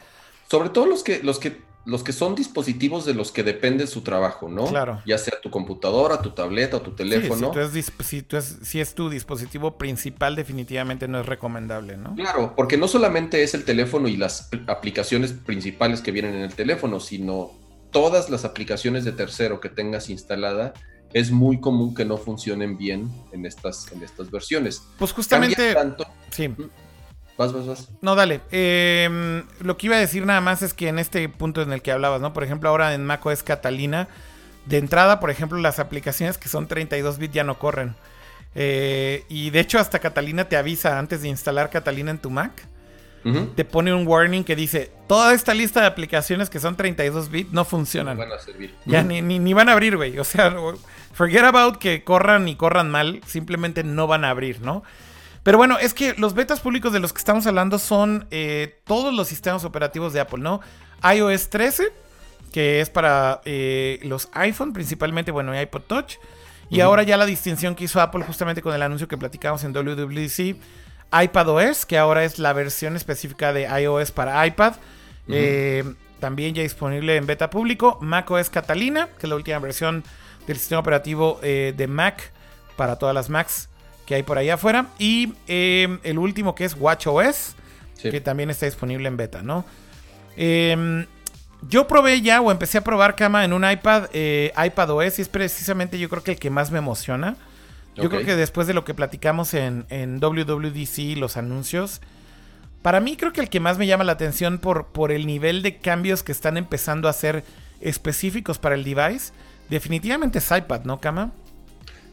[0.48, 4.02] Sobre todo los que, los que los que son dispositivos de los que depende su
[4.02, 4.66] trabajo, ¿no?
[4.66, 5.00] Claro.
[5.06, 7.52] Ya sea tu computadora, tu tableta o tu teléfono.
[7.52, 12.14] Sí, si, es, si, es, tu dispositivo principal, definitivamente no es recomendable, ¿no?
[12.14, 16.54] Claro, porque no solamente es el teléfono y las aplicaciones principales que vienen en el
[16.54, 17.52] teléfono, sino
[17.90, 20.74] todas las aplicaciones de tercero que tengas instalada,
[21.12, 24.82] es muy común que no funcionen bien en estas, en estas versiones.
[24.98, 25.74] Pues justamente...
[25.74, 26.54] tanto, sí.
[27.40, 27.88] Vas, vas, vas.
[28.02, 28.42] No, dale.
[28.50, 31.80] Em, lo que iba a decir nada más es que en este punto en el
[31.80, 32.34] que hablabas, ¿no?
[32.34, 34.08] Por ejemplo, ahora en macOS Catalina,
[34.66, 37.94] de entrada, por ejemplo, las aplicaciones que son 32 bits ya no corren.
[38.54, 42.52] Eh, y de hecho, hasta Catalina te avisa antes de instalar Catalina en tu Mac.
[43.56, 47.52] Te pone un warning que dice: Toda esta lista de aplicaciones que son 32 bits
[47.52, 48.18] no funcionan.
[48.18, 48.74] No van a servir.
[48.84, 50.18] Ya ni, ni, van a abrir, güey.
[50.18, 50.54] O sea,
[51.14, 53.22] forget about que corran y corran mal.
[53.26, 54.82] Simplemente no van a abrir, ¿no?
[55.42, 59.14] Pero bueno, es que los betas públicos de los que estamos hablando son eh, todos
[59.14, 60.60] los sistemas operativos de Apple, ¿no?
[61.02, 61.92] iOS 13,
[62.52, 66.16] que es para eh, los iPhone, principalmente, bueno, y iPod Touch.
[66.68, 69.72] Y ahora ya la distinción que hizo Apple justamente con el anuncio que platicamos en
[69.72, 70.56] WWDC,
[71.20, 74.74] iPadOS, que ahora es la versión específica de iOS para iPad.
[75.26, 75.84] Eh,
[76.20, 77.98] también ya disponible en beta público.
[78.00, 80.04] macOS Catalina, que es la última versión
[80.46, 82.30] del sistema operativo de Mac
[82.76, 83.70] para todas las Macs
[84.10, 84.88] que hay por ahí afuera.
[84.98, 87.54] Y em, el último que es WatchOS,
[88.02, 89.64] que también está disponible en beta, ¿no?
[90.36, 91.06] Em,
[91.68, 95.22] yo probé ya o empecé a probar cama en un iPad, eh, iPad OS, y
[95.22, 97.36] es precisamente yo creo que el que más me emociona.
[97.94, 102.00] Yo creo que después de lo que platicamos en, en WWDC, los anuncios,
[102.82, 105.62] para mí creo que el que más me llama la atención por, por el nivel
[105.62, 107.44] de cambios que están empezando a ser
[107.80, 109.32] específicos para el device,
[109.68, 111.30] definitivamente es iPad, ¿no, Kama?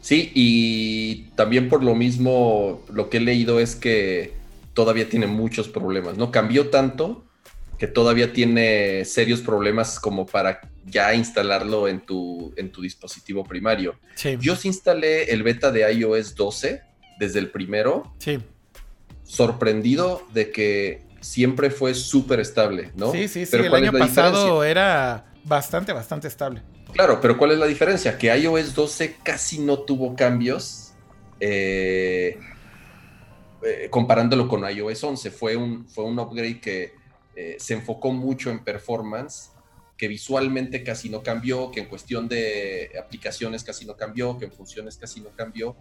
[0.00, 4.32] Sí, y también por lo mismo, lo que he leído es que
[4.74, 6.30] todavía tiene muchos problemas, ¿no?
[6.30, 7.24] Cambió tanto
[7.78, 13.98] que todavía tiene serios problemas como para ya instalarlo en tu, en tu dispositivo primario.
[14.40, 16.82] Yo sí instalé el beta de iOS 12
[17.18, 18.14] desde el primero.
[18.18, 18.40] Sí.
[19.22, 23.12] Sorprendido de que siempre fue súper estable, ¿no?
[23.12, 23.56] Sí, sí, sí.
[23.56, 26.62] el año pasado era bastante, bastante estable.
[26.92, 28.18] Claro, pero ¿cuál es la diferencia?
[28.18, 30.94] Que iOS 12 casi no tuvo cambios.
[31.40, 32.38] Eh,
[33.62, 36.92] eh, comparándolo con iOS 11, fue un, fue un upgrade que
[37.36, 39.50] eh, se enfocó mucho en performance,
[39.96, 44.52] que visualmente casi no cambió, que en cuestión de aplicaciones casi no cambió, que en
[44.52, 45.76] funciones casi no cambió,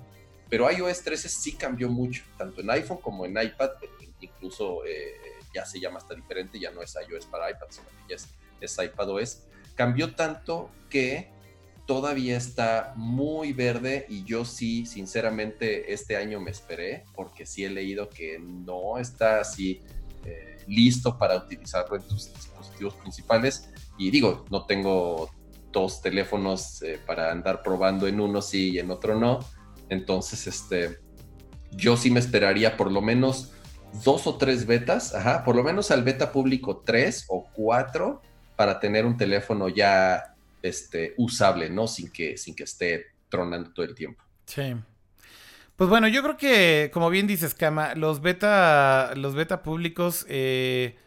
[0.50, 3.72] pero iOS 13 sí cambió mucho, tanto en iPhone como en iPad,
[4.22, 4.82] incluso
[5.54, 8.28] ya se llama hasta diferente, ya no es iOS para iPad, sino que ya es,
[8.60, 9.44] es iPadOS
[9.78, 11.30] cambió tanto que
[11.86, 17.70] todavía está muy verde y yo sí, sinceramente, este año me esperé porque sí he
[17.70, 19.82] leído que no está así
[20.26, 23.70] eh, listo para utilizarlo en tus dispositivos principales.
[23.98, 25.30] Y digo, no tengo
[25.72, 29.40] dos teléfonos eh, para andar probando en uno sí y en otro no.
[29.90, 30.98] Entonces, este,
[31.72, 33.54] yo sí me esperaría por lo menos
[34.04, 38.22] dos o tres betas, ajá, por lo menos al beta público tres o cuatro
[38.58, 41.88] para tener un teléfono ya este, usable, ¿no?
[41.88, 44.22] Sin que, sin que esté tronando todo el tiempo.
[44.46, 44.76] Sí.
[45.78, 50.98] Pues bueno, yo creo que, como bien dices, Kama, los beta, los beta públicos, eh,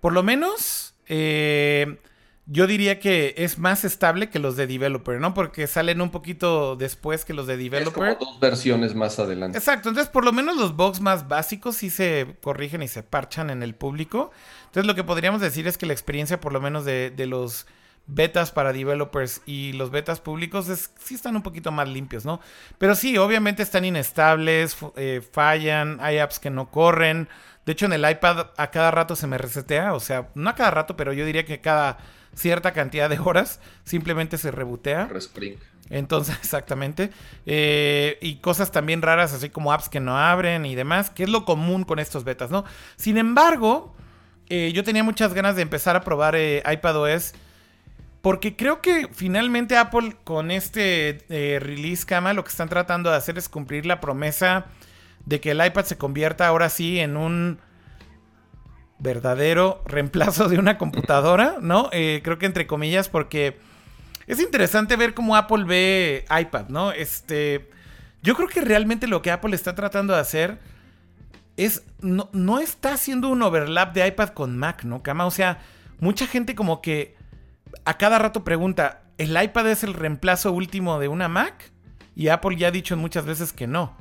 [0.00, 1.98] por lo menos, eh,
[2.46, 5.32] yo diría que es más estable que los de developer, ¿no?
[5.32, 8.08] Porque salen un poquito después que los de developer.
[8.08, 9.56] Es como dos versiones más adelante.
[9.56, 13.48] Exacto, entonces por lo menos los bugs más básicos sí se corrigen y se parchan
[13.48, 14.30] en el público.
[14.66, 17.66] Entonces lo que podríamos decir es que la experiencia por lo menos de, los
[18.06, 22.40] betas para developers y los betas públicos es, sí están un poquito más limpios, ¿no?
[22.76, 27.26] Pero sí, obviamente están inestables, eh, fallan, hay apps que no corren.
[27.64, 30.54] De hecho, en el iPad a cada rato se me resetea, o sea, no a
[30.54, 31.96] cada rato, pero yo diría que cada
[32.34, 35.06] cierta cantidad de horas simplemente se rebotea.
[35.06, 35.58] Respring.
[35.90, 37.10] Entonces, exactamente.
[37.46, 41.28] Eh, y cosas también raras, así como apps que no abren y demás, que es
[41.28, 42.64] lo común con estos betas, ¿no?
[42.96, 43.94] Sin embargo,
[44.48, 47.34] eh, yo tenía muchas ganas de empezar a probar eh, iPadOS.
[48.24, 53.16] Porque creo que finalmente Apple con este eh, release cama lo que están tratando de
[53.16, 54.64] hacer es cumplir la promesa
[55.26, 57.58] de que el iPad se convierta ahora sí en un
[59.04, 61.90] verdadero reemplazo de una computadora, ¿no?
[61.90, 63.56] creo que entre comillas porque
[64.26, 66.92] es interesante ver cómo Apple ve iPad, ¿no?
[66.92, 67.70] Este,
[68.22, 70.58] yo creo que realmente lo que Apple está tratando de hacer
[71.56, 75.26] es, no, no está haciendo un overlap de iPad con Mac, ¿no, Cama?
[75.26, 75.60] O sea,
[76.00, 77.16] mucha gente como que
[77.84, 81.70] a cada rato pregunta, ¿el iPad es el reemplazo último de una Mac?
[82.16, 83.96] Y Apple ya ha dicho muchas veces que no.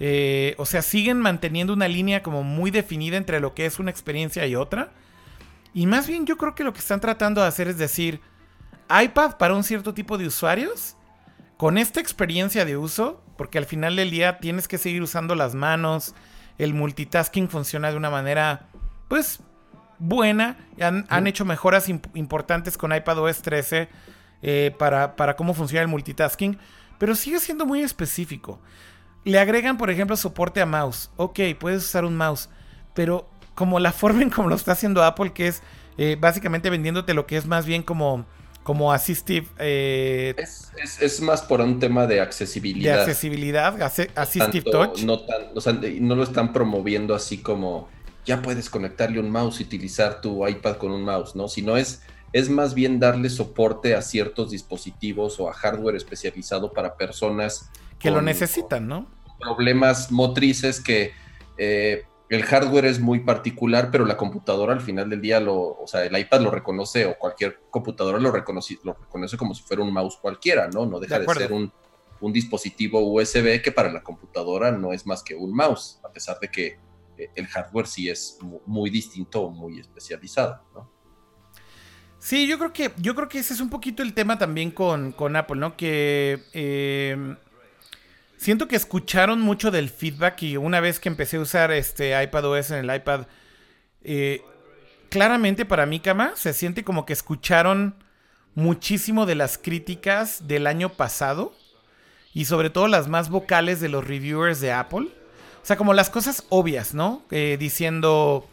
[0.00, 3.90] Eh, o sea, siguen manteniendo una línea como muy definida entre lo que es una
[3.90, 4.92] experiencia y otra.
[5.72, 8.20] Y más bien yo creo que lo que están tratando de hacer es decir,
[8.88, 10.96] iPad para un cierto tipo de usuarios,
[11.56, 15.54] con esta experiencia de uso, porque al final del día tienes que seguir usando las
[15.54, 16.14] manos,
[16.58, 18.68] el multitasking funciona de una manera,
[19.08, 19.40] pues,
[19.98, 20.56] buena.
[20.80, 23.88] Han, hecho mejoras importantes con iPadOS 13
[24.42, 26.58] eh, para, para cómo funciona el multitasking,
[26.98, 28.60] pero sigue siendo muy específico.
[29.24, 31.10] Le agregan, por ejemplo, soporte a mouse.
[31.16, 32.48] Ok, puedes usar un mouse,
[32.94, 35.62] pero como la forma en como lo está haciendo Apple, que es
[35.98, 38.26] eh, básicamente vendiéndote lo que es más bien como
[38.64, 39.46] como Assistive.
[39.58, 40.34] Eh,
[41.00, 42.94] es, más por un tema de accesibilidad.
[42.94, 45.02] De accesibilidad, Assistive Touch.
[45.02, 45.20] No,
[46.00, 47.88] no lo están promoviendo así como
[48.24, 51.46] ya puedes conectarle un mouse y utilizar tu iPad con un mouse, ¿no?
[51.46, 52.02] Sino es,
[52.32, 58.10] es más bien darle soporte a ciertos dispositivos o a hardware especializado para personas que
[58.10, 59.06] lo necesitan, ¿no?
[59.38, 61.12] Problemas motrices que
[61.56, 65.86] eh, el hardware es muy particular, pero la computadora al final del día lo, o
[65.86, 69.82] sea, el iPad lo reconoce o cualquier computadora lo reconoce, lo reconoce como si fuera
[69.82, 70.86] un mouse cualquiera, ¿no?
[70.86, 71.72] No deja de, ser un,
[72.32, 76.48] dispositivo USB que para la computadora no es más que un mouse, a pesar de
[76.48, 76.78] que
[77.18, 80.90] eh, el hardware sí es muy, distinto o muy especializado, ¿no?
[82.18, 85.12] Sí, yo creo que, yo creo que ese es un poquito el tema también con,
[85.12, 85.76] con Apple, ¿no?
[85.76, 87.36] Que eh,
[88.36, 92.70] siento que escucharon mucho del feedback y una vez que empecé a usar este iPadOS
[92.70, 93.26] en el iPad,
[94.02, 94.42] eh,
[95.08, 97.94] claramente para mí, Kama, se siente como que escucharon
[98.54, 101.54] muchísimo de las críticas del año pasado
[102.32, 105.08] y sobre todo las más vocales de los reviewers de Apple.
[105.62, 107.22] O sea, como las cosas obvias, ¿no?
[107.30, 108.46] Eh, diciendo,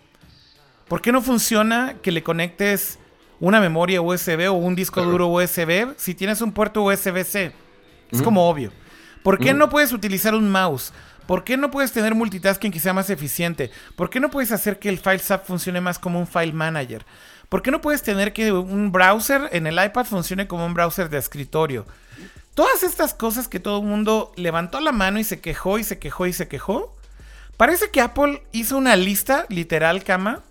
[0.87, 2.99] ¿por qué no funciona que le conectes
[3.39, 7.51] una memoria USB o un disco duro USB si tienes un puerto USB-C?
[8.11, 8.71] Es como obvio.
[9.23, 10.93] ¿Por qué no puedes utilizar un mouse?
[11.27, 13.71] ¿Por qué no puedes tener multitasking que sea más eficiente?
[13.95, 17.05] ¿Por qué no puedes hacer que el FileSap funcione más como un file manager?
[17.47, 21.09] ¿Por qué no puedes tener que un browser en el iPad funcione como un browser
[21.09, 21.85] de escritorio?
[22.53, 25.99] Todas estas cosas que todo el mundo levantó la mano y se quejó y se
[25.99, 26.95] quejó y se quejó.
[27.55, 30.41] Parece que Apple hizo una lista literal, cama,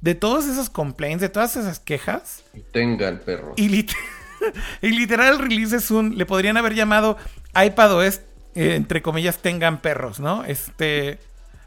[0.00, 2.42] de todos esos complaints, de todas esas quejas.
[2.72, 3.54] Tengan perros.
[3.56, 3.86] Y,
[4.82, 7.16] y literal el release es un, le podrían haber llamado
[7.54, 8.20] iPadOS,
[8.54, 10.44] eh, entre comillas, tengan perros, ¿no?
[10.44, 11.18] Este...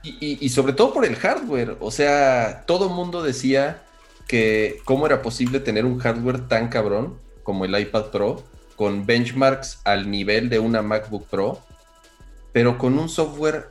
[0.04, 3.82] Y, sobre todo por el hardware, o sea, todo mundo decía
[4.28, 8.44] que cómo era posible tener un hardware tan cabrón como el iPad Pro,
[8.76, 11.60] con benchmarks al nivel de una MacBook Pro,
[12.52, 13.68] pero con un software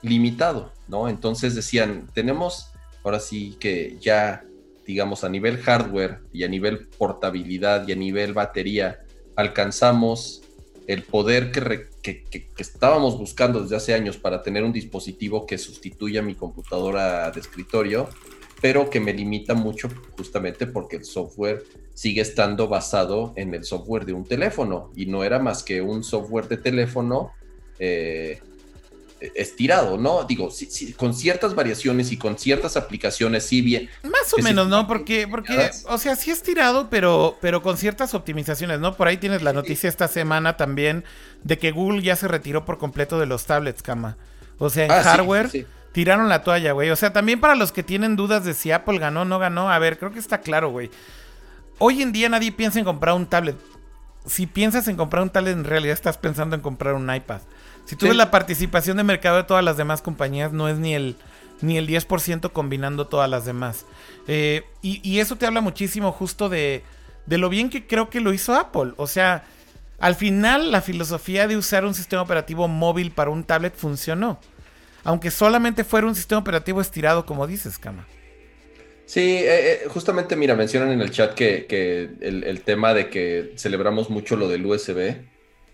[0.00, 1.10] limitado, ¿no?
[1.10, 2.70] Entonces decían, tenemos
[3.04, 4.44] ahora sí que ya,
[4.90, 8.98] digamos, a nivel hardware y a nivel portabilidad y a nivel batería,
[9.36, 10.42] alcanzamos
[10.88, 11.86] el poder que,
[12.58, 18.08] estábamos buscando desde hace años para tener un dispositivo que sustituya mi computadora de escritorio,
[18.60, 21.62] pero que me limita mucho justamente porque el software
[21.94, 26.02] sigue estando basado en el software de un teléfono y no era más que un
[26.02, 27.30] software de teléfono
[27.78, 28.40] eh,
[29.34, 30.24] estirado, ¿no?
[30.24, 30.48] Digo,
[30.96, 33.90] con ciertas variaciones y con ciertas aplicaciones, sí bien.
[34.02, 34.86] Más o menos, ¿no?
[34.86, 38.96] Porque, porque, o sea, sí estirado, pero, pero con ciertas optimizaciones, ¿no?
[38.96, 41.04] Por ahí tienes la noticia esta semana también
[41.42, 44.16] de que Google ya se retiró por completo de los tablets, cama.
[44.58, 46.90] O sea, en ah, hardware tiraron la toalla, güey.
[46.90, 49.70] O sea, también para los que tienen dudas de si Apple ganó o no ganó,
[49.70, 50.90] a ver, creo que está claro, güey.
[51.78, 53.56] Hoy en día nadie piensa en comprar un tablet.
[54.26, 57.40] Si piensas en comprar un tablet, en realidad estás pensando en comprar un iPad.
[57.84, 60.94] Si tú ves la participación de mercado de todas las demás compañías, no es ni
[60.94, 61.16] el,
[61.60, 63.84] ni el 10% combinando todas las demás.
[64.28, 66.82] Eh, y, eso te habla muchísimo justo de,
[67.26, 68.92] de lo bien que creo que lo hizo Apple.
[68.96, 69.44] O sea,
[69.98, 74.38] al final la filosofía de usar un sistema operativo móvil para un tablet funcionó.
[75.02, 78.06] Aunque solamente fuera un sistema operativo estirado, como dices, Kama.
[79.10, 81.66] Sí, eh, eh, justamente, mira, mencionan en el chat que,
[82.20, 85.16] el, el, tema de que celebramos mucho lo del USB.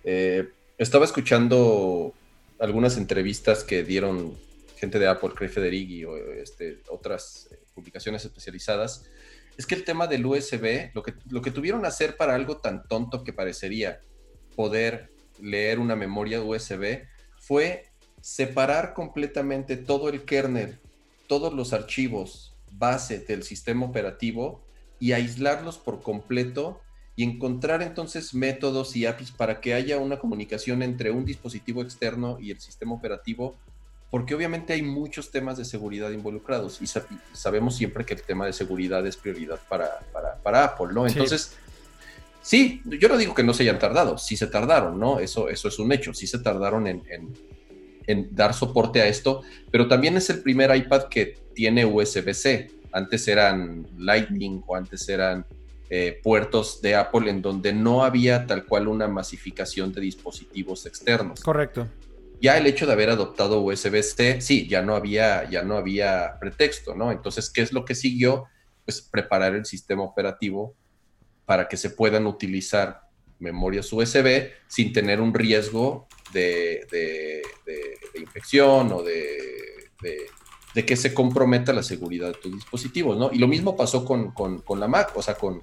[0.05, 2.13] Eh, estaba escuchando
[2.59, 4.37] algunas entrevistas que dieron
[4.77, 9.07] gente de Apple, Craig Federighi o este, otras eh, publicaciones especializadas.
[9.57, 12.59] Es que el tema del USB, lo que, lo que tuvieron que hacer para algo
[12.59, 14.01] tan tonto que parecería
[14.55, 17.05] poder leer una memoria USB
[17.39, 17.87] fue
[18.21, 20.79] separar completamente todo el kernel,
[21.27, 24.63] todos los archivos base del sistema operativo
[24.99, 26.81] y aislarlos por completo
[27.17, 32.39] y encontrar entonces métodos y APIs para que haya una comunicación entre un dispositivo externo
[32.39, 33.57] y el sistema operativo,
[34.11, 36.87] porque obviamente hay muchos temas de seguridad involucrados y
[37.33, 39.99] sabemos siempre que el tema de seguridad es prioridad para,
[40.43, 41.07] para, Apple, ¿no?
[41.07, 41.57] Entonces,
[42.43, 42.83] sí.
[42.85, 45.19] yo no digo que no se hayan tardado, sí se tardaron, ¿no?
[45.19, 47.03] Eso, eso es un hecho, sí se tardaron en,
[48.07, 52.71] en dar soporte a esto, pero también es el primer iPad que tiene USB-C.
[52.93, 55.45] Antes eran Lightning o antes eran
[55.89, 61.41] eh, puertos de Apple en donde no había tal cual una masificación de dispositivos externos.
[61.41, 61.87] Correcto.
[62.41, 66.95] Ya el hecho de haber adoptado USB-C, sí, ya no había, ya no había pretexto,
[66.95, 67.13] ¿no?
[67.13, 68.47] Entonces, ¿qué es lo que siguió?
[68.85, 70.75] Pues preparar el sistema operativo
[71.45, 73.03] para que se puedan utilizar
[73.39, 79.91] memorias USB sin tener un riesgo de, de infección o de,
[80.77, 83.31] de que se comprometa la seguridad de tus dispositivos, ¿no?
[83.33, 84.35] Y lo mismo pasó con,
[84.79, 85.63] la Mac, o sea, con,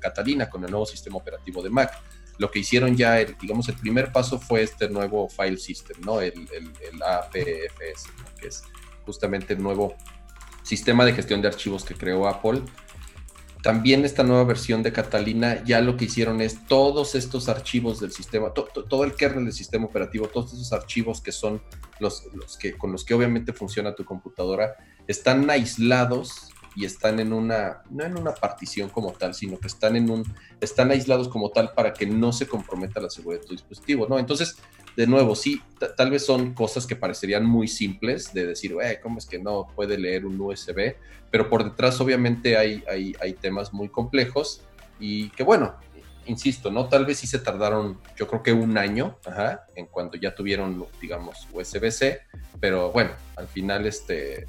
[0.00, 1.92] Catalina, con el nuevo sistema operativo de Mac.
[2.38, 6.18] Lo que hicieron ya, digamos, el primer paso fue este nuevo file system, ¿no?
[6.22, 8.06] El, el, APFS,
[8.40, 8.62] que es
[9.04, 9.96] justamente el nuevo
[10.62, 12.62] sistema de gestión de archivos que creó Apple
[13.64, 18.12] también esta nueva versión de Catalina ya lo que hicieron es todos estos archivos del
[18.12, 21.62] sistema, todo el kernel del sistema operativo, todos esos archivos que son
[21.98, 22.28] los,
[22.60, 24.76] que, con los que obviamente funciona tu computadora,
[25.06, 29.96] están aislados y están en una, no en una partición como tal, sino que están
[29.96, 30.24] en un,
[30.60, 34.18] están aislados como tal para que no se comprometa la seguridad de tu dispositivo, ¿no?
[34.18, 34.56] Entonces,
[34.96, 35.60] de nuevo, sí,
[35.96, 39.66] tal vez son cosas que parecerían muy simples de decir, eh, ¿cómo es que no
[39.74, 40.94] puede leer un USB?
[41.30, 44.62] Pero por detrás obviamente hay, hay, hay temas muy complejos
[45.00, 45.74] y que bueno,
[46.26, 46.88] insisto, ¿no?
[46.88, 50.86] Tal vez sí se tardaron, yo creo que un año, ajá, en cuanto ya tuvieron,
[51.00, 52.20] digamos, USB-C,
[52.60, 54.46] pero bueno, al final este, eh,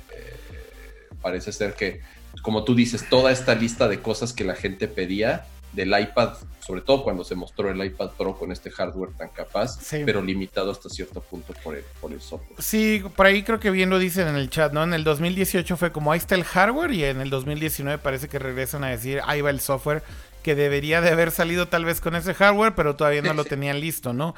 [1.21, 2.01] parece ser que,
[2.45, 6.81] como tú dices, toda esta lista de cosas que la gente pedía, del iPad, sobre
[6.81, 10.87] todo cuando se mostró el iPad Pro con este hardware tan capaz, pero limitado hasta
[10.87, 12.61] cierto punto por el, por el software.
[12.61, 14.83] Sí, por ahí creo que bien lo dicen en el chat, ¿no?
[14.83, 18.37] En el 2018 fue como ahí está el hardware y en el 2019 parece que
[18.37, 20.03] regresan a decir ahí va el software
[20.43, 23.79] que debería de haber salido tal vez con ese hardware, pero todavía no lo tenían
[23.79, 24.35] listo, ¿no?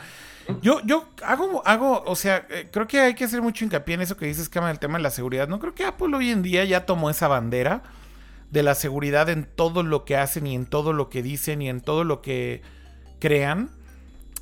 [0.61, 4.01] Yo, yo hago, hago, o sea, eh, creo que hay que hacer mucho hincapié en
[4.01, 5.47] eso que dices, Cama, el tema de la seguridad.
[5.47, 7.83] No creo que Apple hoy en día ya tomó esa bandera
[8.51, 11.69] de la seguridad en todo lo que hacen y en todo lo que dicen y
[11.69, 12.61] en todo lo que
[13.19, 13.69] crean.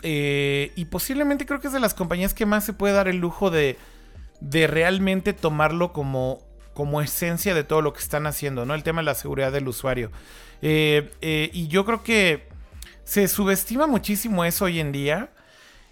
[0.04, 3.18] Eh, y posiblemente creo que es de las compañías que más se puede dar el
[3.18, 3.78] lujo de,
[4.42, 6.44] de realmente tomarlo como
[6.76, 8.76] como esencia de todo lo que están haciendo, ¿no?
[8.76, 10.12] El tema de la seguridad del usuario.
[10.62, 12.50] Eh, y yo creo que
[13.06, 15.30] se subestima muchísimo eso hoy en día.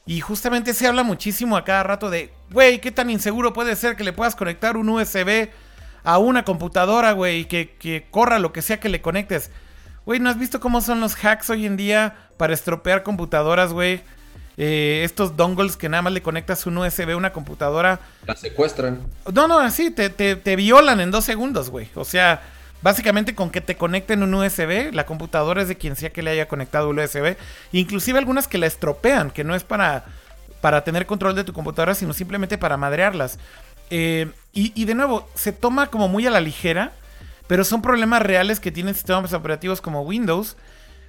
[0.06, 3.96] Y justamente se habla muchísimo a cada rato de, güey, ¿qué tan inseguro puede ser
[3.96, 5.50] que le puedas conectar un USB
[6.04, 9.50] a una computadora, güey, y que, que corra lo que sea que le conectes?
[10.06, 14.02] Güey, ¿no has visto cómo son los hacks hoy en día para estropear computadoras, güey?
[14.58, 18.00] Eh, estos dongles que nada más le conectas un USB a una computadora.
[18.28, 19.00] La secuestran.
[19.34, 21.90] No, no, así, te, te, te violan en dos segundos, güey.
[21.96, 22.42] O sea,
[22.84, 26.32] básicamente con que te conecten un USB, la computadora es de quien sea que le
[26.32, 27.36] haya conectado un USB.
[27.72, 30.06] Inclusive algunas que la estropean, que no es para,
[30.62, 33.40] para tener control de tu computadora, sino simplemente para madrearlas.
[33.90, 36.92] Eh, y, de nuevo, se toma como muy a la ligera
[37.48, 40.56] pero son problemas reales que tienen sistemas operativos como Windows.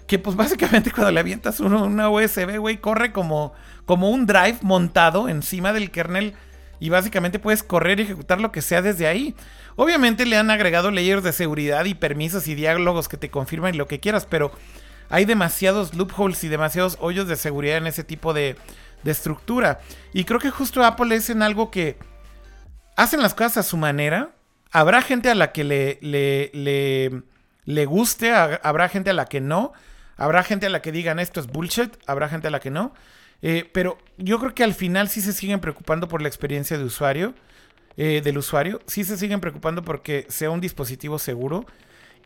[0.07, 3.55] Que pues básicamente cuando le avientas una USB, güey, corre como,
[3.87, 6.35] como un drive montado encima del kernel.
[6.81, 9.35] Y básicamente puedes correr y ejecutar lo que sea desde ahí.
[9.77, 13.87] Obviamente le han agregado layers de seguridad y permisos y diálogos que te confirman lo
[13.87, 14.27] que quieras.
[14.27, 14.53] Pero
[15.11, 18.57] hay demasiados loopholes y demasiados hoyos de seguridad en ese tipo de,
[19.05, 19.81] estructura.
[20.15, 21.99] Y creo que justo Apple es en algo que
[22.97, 24.31] hacen las cosas a su manera
[24.75, 26.51] habrá gente a la que le, le,
[27.65, 29.73] le, guste, habrá gente a la que no,
[30.17, 32.93] habrá gente a la que digan esto es bullshit, habrá gente a la que no.
[33.41, 36.85] Eh, pero yo creo que al final sí se siguen preocupando por la experiencia de
[36.85, 37.35] usuario,
[37.97, 41.67] eh, del usuario, sí se siguen preocupando porque sea un dispositivo seguro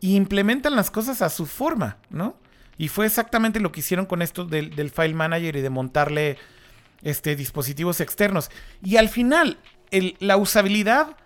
[0.00, 2.36] y implementan las cosas a su forma, ¿no?
[2.76, 6.38] Y fue exactamente lo que hicieron con esto del, del file manager y de montarle
[7.02, 8.50] este, dispositivos externos.
[8.82, 9.58] Y al final,
[9.90, 11.16] el, la usabilidad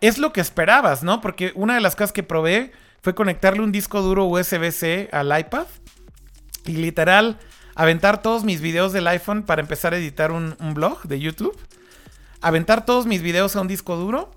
[0.00, 1.20] es lo que esperabas, ¿no?
[1.20, 5.66] Porque una de las cosas que probé fue conectarle un disco duro USB-C al iPad
[6.66, 7.38] y literal
[7.74, 11.56] aventar todos mis videos del iPhone para empezar a editar un, blog de YouTube,
[12.44, 14.30] aventar todos mis videos a un disco duro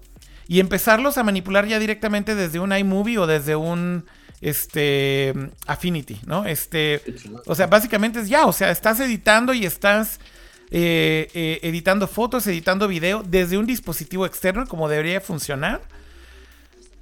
[0.48, 4.06] y empezarlos a manipular ya directamente desde un iMovie o desde un
[4.40, 5.34] este
[5.66, 6.46] Affinity, ¿no?
[6.46, 7.02] Este,
[7.46, 10.20] o sea, básicamente es ya, o sea, estás editando y estás
[10.70, 15.82] eh, eh, editando fotos, editando video desde un dispositivo externo como debería funcionar,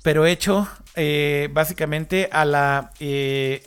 [0.02, 2.92] pero hecho eh, básicamente a la,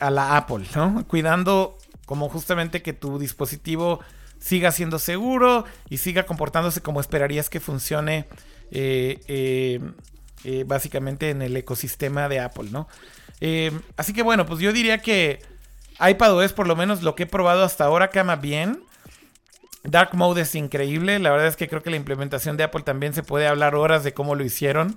[0.00, 1.04] a la Apple, ¿no?
[1.06, 4.00] Cuidando como justamente que tu dispositivo
[4.48, 8.26] siga siendo seguro y siga comportándose como esperarías que funcione
[10.66, 12.88] básicamente en el ecosistema de Apple, ¿no?
[13.96, 15.40] así que bueno, pues yo diría que
[16.00, 18.82] iPadOS por lo menos lo que he probado hasta ahora cama bien.
[19.84, 21.18] Dark Mode es increíble.
[21.18, 24.04] La verdad es que creo que la implementación de Apple también se puede hablar horas
[24.04, 24.96] de cómo lo hicieron.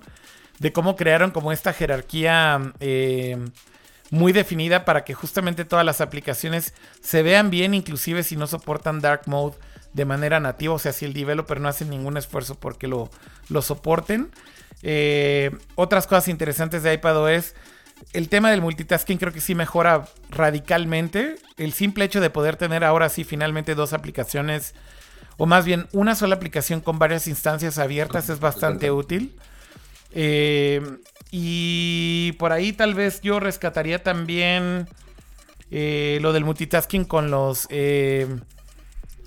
[0.58, 3.38] De cómo crearon como esta jerarquía eh,
[4.12, 9.00] muy definida para que justamente todas las aplicaciones se vean bien, inclusive si no soportan
[9.00, 9.56] Dark Mode
[9.92, 10.74] de manera nativa.
[10.74, 13.10] O sea, si el developer no hace ningún esfuerzo porque lo,
[13.48, 14.30] lo soporten.
[14.82, 17.54] Eh, otras cosas interesantes de iPadOS
[18.12, 21.36] el tema del multitasking creo que sí mejora radicalmente.
[21.56, 24.74] El simple hecho de poder tener ahora sí finalmente dos aplicaciones,
[25.36, 29.34] o más bien una sola aplicación con varias instancias abiertas es bastante útil.
[30.14, 30.80] Eh,
[31.30, 34.88] y por ahí tal vez yo rescataría también
[35.70, 37.66] eh, lo del multitasking con los...
[37.70, 38.26] Eh,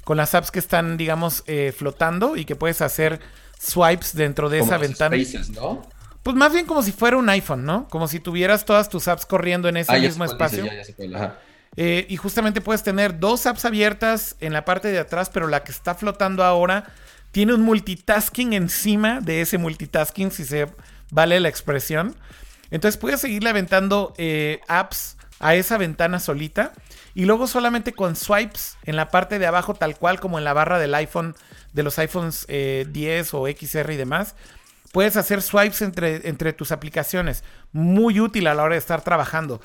[0.03, 1.43] con las apps que están, digamos,
[1.75, 3.19] flotando y que puedes hacer
[3.57, 5.17] swipes dentro de esa ventana.
[5.55, 5.81] ¿no?
[6.25, 7.87] Pues más bien como si fuera un iPhone, ¿no?
[7.87, 10.65] Como si tuvieras todas tus apps corriendo en ese ah, mismo espacio.
[11.77, 15.63] Eh, y justamente puedes tener dos apps abiertas en la parte de atrás, pero la
[15.63, 16.85] que está flotando ahora
[17.35, 20.67] tiene un multitasking encima de ese multitasking, si se
[21.11, 22.15] vale la expresión.
[22.71, 26.71] Entonces puedes seguirle aventando eh, apps a esa ventana solita.
[27.13, 30.53] Y luego solamente con swipes en la parte de abajo, tal cual como en la
[30.53, 31.35] barra del iPhone,
[31.73, 34.35] de los iPhones 10 eh, o XR y demás,
[34.93, 37.43] Puedes hacer swipes entre, entre tus aplicaciones.
[37.73, 39.59] Muy útil a la hora de estar trabajando.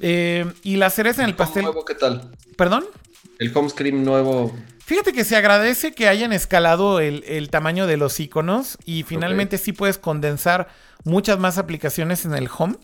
[0.00, 1.64] Eh, y la cereza en el, pastel.
[1.64, 2.30] nuevo qué tal?
[2.56, 2.86] ¿Perdón?
[3.38, 4.56] El home screen nuevo.
[4.84, 9.72] Fíjate que se agradece que hayan escalado el, tamaño de los iconos y finalmente sí
[9.72, 10.68] puedes condensar
[11.04, 12.76] muchas más aplicaciones en el home.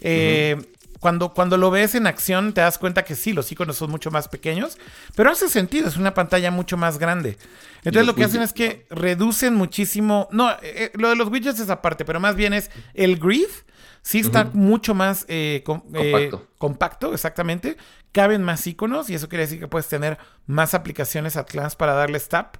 [0.00, 0.56] Eh,
[1.00, 4.10] cuando, cuando lo ves en acción te das cuenta que sí, los iconos son mucho
[4.10, 4.78] más pequeños,
[5.16, 7.36] pero hace sentido, es una pantalla mucho más grande.
[7.82, 11.58] Entonces lo que hacen es que reducen muchísimo, no, eh, eh, lo de los widgets
[11.58, 13.48] es aparte, pero más bien es el grid,
[14.02, 16.46] sí está mucho más eh, compacto.
[16.58, 17.76] compacto, exactamente,
[18.12, 22.28] caben más iconos y eso quiere decir que puedes tener más aplicaciones Atlas para darles
[22.28, 22.56] tap.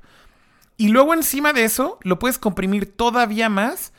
[0.77, 3.93] Y luego encima de eso lo puedes comprimir todavía más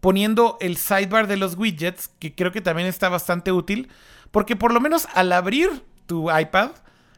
[0.00, 3.88] poniendo el sidebar de los widgets, que creo que también está bastante útil,
[4.30, 6.70] porque por lo menos al abrir tu iPad,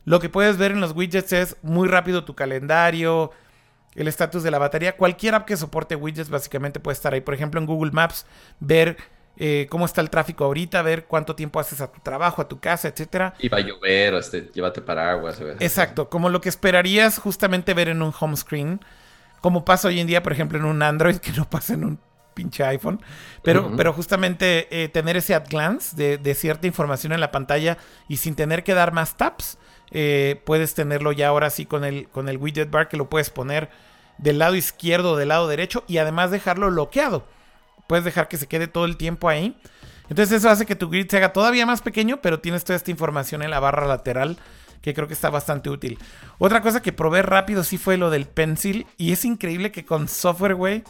[0.04, 3.32] lo que puedes ver en los widgets es muy rápido tu calendario,
[3.94, 4.96] el estatus de la batería.
[4.96, 7.20] Cualquier app que soporte widgets básicamente puede estar ahí.
[7.20, 8.26] Por ejemplo, en Google Maps,
[8.60, 8.96] ver
[9.36, 12.60] eh, cómo está el tráfico ahorita, ver cuánto tiempo haces a tu trabajo, a tu
[12.60, 13.34] casa, etcétera.
[13.38, 15.40] Y va a llover, este, llévate paraguas.
[15.60, 18.80] Exacto, como lo que esperarías justamente ver en un home screen,
[19.40, 21.98] como pasa hoy en día, por ejemplo, en un Android, que no pasa en un
[22.34, 23.02] pinche iPhone,
[23.42, 27.76] pero, pero justamente eh, tener ese at glance de, de, cierta información en la pantalla
[28.08, 29.58] y sin tener que dar más taps,
[29.90, 33.30] eh, puedes tenerlo ya ahora sí con el, con el widget bar que lo puedes
[33.30, 33.70] poner
[34.18, 37.26] del lado izquierdo o del lado derecho y además dejarlo bloqueado.
[37.90, 39.56] Puedes dejar que se quede todo el tiempo ahí.
[40.08, 42.92] Entonces eso hace que tu grid se haga todavía más pequeño, pero tienes toda esta
[42.92, 44.38] información en la barra lateral
[44.80, 45.98] que creo que está bastante útil.
[46.38, 50.06] Otra cosa que probé rápido sí fue lo del pencil y es increíble que con
[50.06, 50.84] software, güey,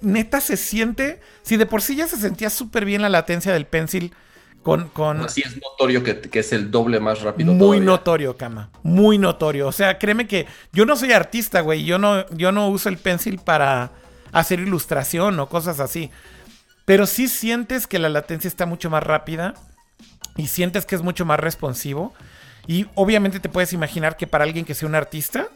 [0.00, 3.66] neta se siente, si de por sí ya se sentía súper bien la latencia del
[3.66, 4.14] pencil
[4.62, 5.22] con, con...
[5.22, 7.52] Así es notorio que, es el doble más rápido.
[7.52, 8.70] Muy notorio, Cama.
[8.84, 9.66] Muy notorio.
[9.66, 11.84] O sea, créeme que yo no soy artista, güey.
[11.84, 13.90] Yo no, yo no uso el pencil para
[14.32, 16.10] hacer ilustración o cosas así.
[16.84, 19.54] Pero sí sientes que la latencia está mucho más rápida
[20.36, 22.12] y sientes que es mucho más responsivo.
[22.66, 25.48] Y obviamente te puedes imaginar que para alguien que sea un artista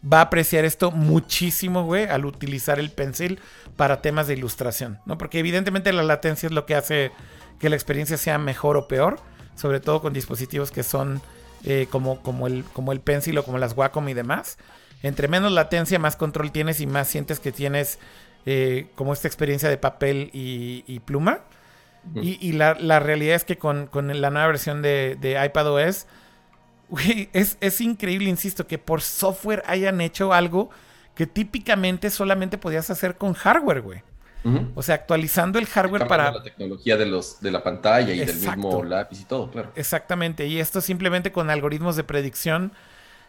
[0.00, 3.40] va a apreciar esto muchísimo, güey, al utilizar el pencil
[3.76, 5.18] para temas de ilustración, ¿no?
[5.18, 7.10] Porque evidentemente la latencia es lo que hace
[7.58, 9.18] que la experiencia sea mejor o peor,
[9.56, 11.20] sobre todo con dispositivos que son
[11.64, 14.58] eh, como, como, el, como el Pencil o como las Wacom y demás.
[15.02, 17.98] Entre menos latencia, más control tienes y más sientes que tienes
[18.46, 21.40] eh, como esta experiencia de papel y, pluma.
[22.14, 26.06] Y, la, realidad es que con, la nueva versión de, de iPadOS,
[27.32, 30.70] es, es increíble, insisto, que por software hayan hecho algo
[31.14, 34.02] que típicamente solamente podías hacer con hardware, güey.
[34.74, 36.32] O sea, actualizando el hardware para.
[36.32, 39.72] La tecnología de, los, de la pantalla y del mismo lápiz y todo, claro.
[39.74, 40.46] Exactamente.
[40.46, 42.72] Y esto simplemente con algoritmos de predicción.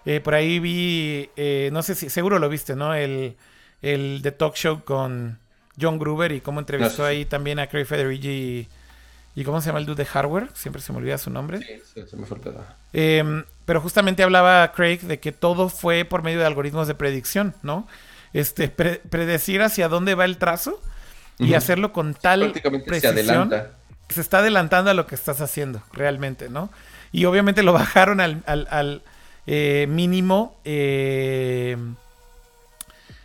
[0.06, 2.94] Eh, por ahí vi, eh, no sé si, seguro lo viste, ¿no?
[2.94, 3.36] El,
[3.82, 5.40] el The Talk Show con
[5.80, 8.68] John Gruber y cómo entrevistó ahí también a Craig Federici
[9.36, 10.50] y, cómo se llama el dude de hardware.
[10.54, 11.60] Siempre se me olvida su nombre.
[11.60, 12.40] Sí, se me fue
[12.94, 17.54] eh, pero justamente hablaba Craig de que todo fue por medio de algoritmos de predicción,
[17.62, 17.88] ¿no?
[18.34, 20.82] Este, predecir hacia dónde va el trazo
[21.38, 23.72] y hacerlo con tal Prácticamente se adelanta.
[24.10, 26.70] Se está adelantando a lo que estás haciendo, realmente, ¿no?
[27.12, 29.04] Y obviamente lo bajaron al,
[29.52, 31.76] eh, mínimo, eh,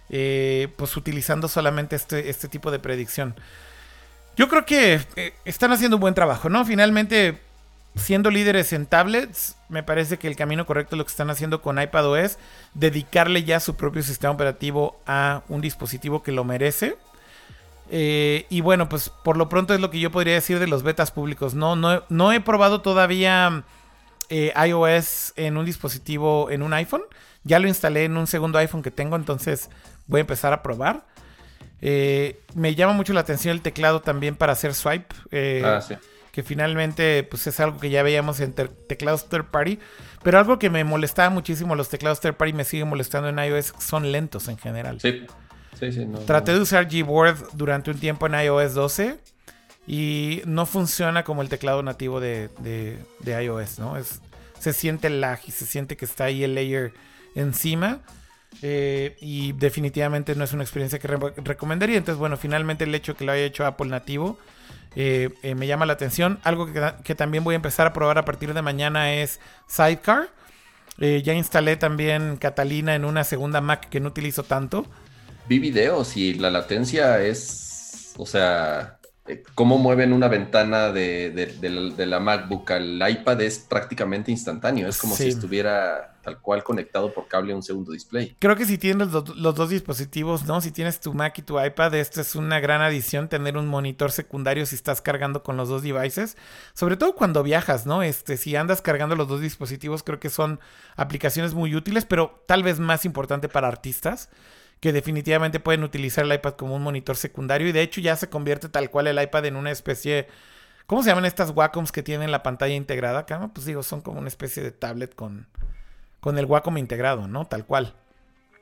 [0.09, 3.35] eh, pues utilizando solamente este, este tipo de predicción.
[4.35, 5.03] Yo creo que
[5.45, 6.65] están haciendo un buen trabajo, ¿no?
[6.65, 7.41] Finalmente,
[7.95, 11.61] siendo líderes en tablets, me parece que el camino correcto es lo que están haciendo
[11.61, 12.39] con iPadOS,
[12.73, 16.97] dedicarle ya su propio sistema operativo a un dispositivo que lo merece.
[17.91, 20.83] Eh, y bueno, pues por lo pronto es lo que yo podría decir de los
[20.85, 21.55] betas públicos.
[21.55, 23.65] No, no, no he probado todavía
[24.29, 27.03] eh, iOS en un dispositivo, en un iPhone.
[27.43, 29.71] Ya lo instalé en un segundo iPhone que tengo, entonces
[30.07, 31.07] voy a empezar a probar.
[31.81, 35.15] Eh, me llama mucho la atención el teclado también para hacer swipe.
[35.65, 35.81] Ah,
[36.33, 39.79] que finalmente pues es algo que ya veíamos en teclados third party.
[40.25, 43.75] Pero algo que me molestaba muchísimo los teclados third party me sigue molestando en iOS
[43.79, 45.01] son lentos en general.
[45.01, 45.27] Sí.
[46.27, 49.19] Traté de usar Gboard durante un tiempo en iOS 12
[49.87, 52.51] y no funciona como el teclado nativo de,
[53.25, 53.97] iOS, ¿no?
[53.97, 54.21] Es,
[54.59, 56.93] se siente lag y se siente que está ahí el layer
[57.35, 58.01] encima.
[58.63, 61.97] Eh, y definitivamente no es una experiencia que recomendaría.
[61.97, 64.39] Entonces, bueno, finalmente el hecho que lo haya hecho Apple nativo
[64.95, 66.39] eh, eh, me llama la atención.
[66.45, 70.29] Algo que, que, también voy a empezar a probar a partir de mañana es Sidecar.
[70.99, 74.87] ya instalé también Catalina en una segunda Mac que no utilizo tanto
[75.47, 78.99] vi videos y la latencia es, o sea,
[79.55, 84.87] cómo mueven una ventana de, la, MacBook al iPad es prácticamente instantáneo.
[84.87, 88.35] Es como si estuviera tal cual conectado por cable a un segundo display.
[88.39, 90.61] Creo que si tienes los, los, dos dispositivos, ¿no?
[90.61, 94.13] Si tienes tu Mac y tu iPad, esto es una gran adición tener un monitor
[94.13, 96.37] secundario si estás cargando con los dos devices.
[96.75, 98.03] Sobre todo cuando viajas, ¿no?
[98.03, 100.61] Este, si andas cargando los dos dispositivos, creo que son
[100.97, 104.29] aplicaciones muy útiles, pero tal vez más importante para artistas
[104.81, 108.29] que definitivamente pueden utilizar el iPad como un monitor secundario y de hecho ya se
[108.29, 110.29] convierte tal cual el iPad en una especie...
[110.87, 113.51] ¿Cómo se llaman estas Wacoms que tienen la pantalla integrada acá?
[113.55, 115.47] Pues digo, son como una especie de tablet con,
[116.21, 117.47] con el Wacom integrado, ¿no?
[117.47, 117.95] Tal cual.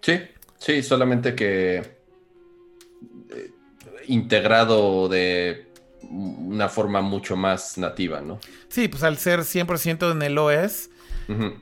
[0.01, 0.21] Sí,
[0.59, 3.51] sí, solamente que eh,
[4.07, 5.69] integrado de
[6.11, 8.41] una forma mucho más nativa, ¿no?
[8.69, 10.91] Sí, pues al ser 100% en el OS,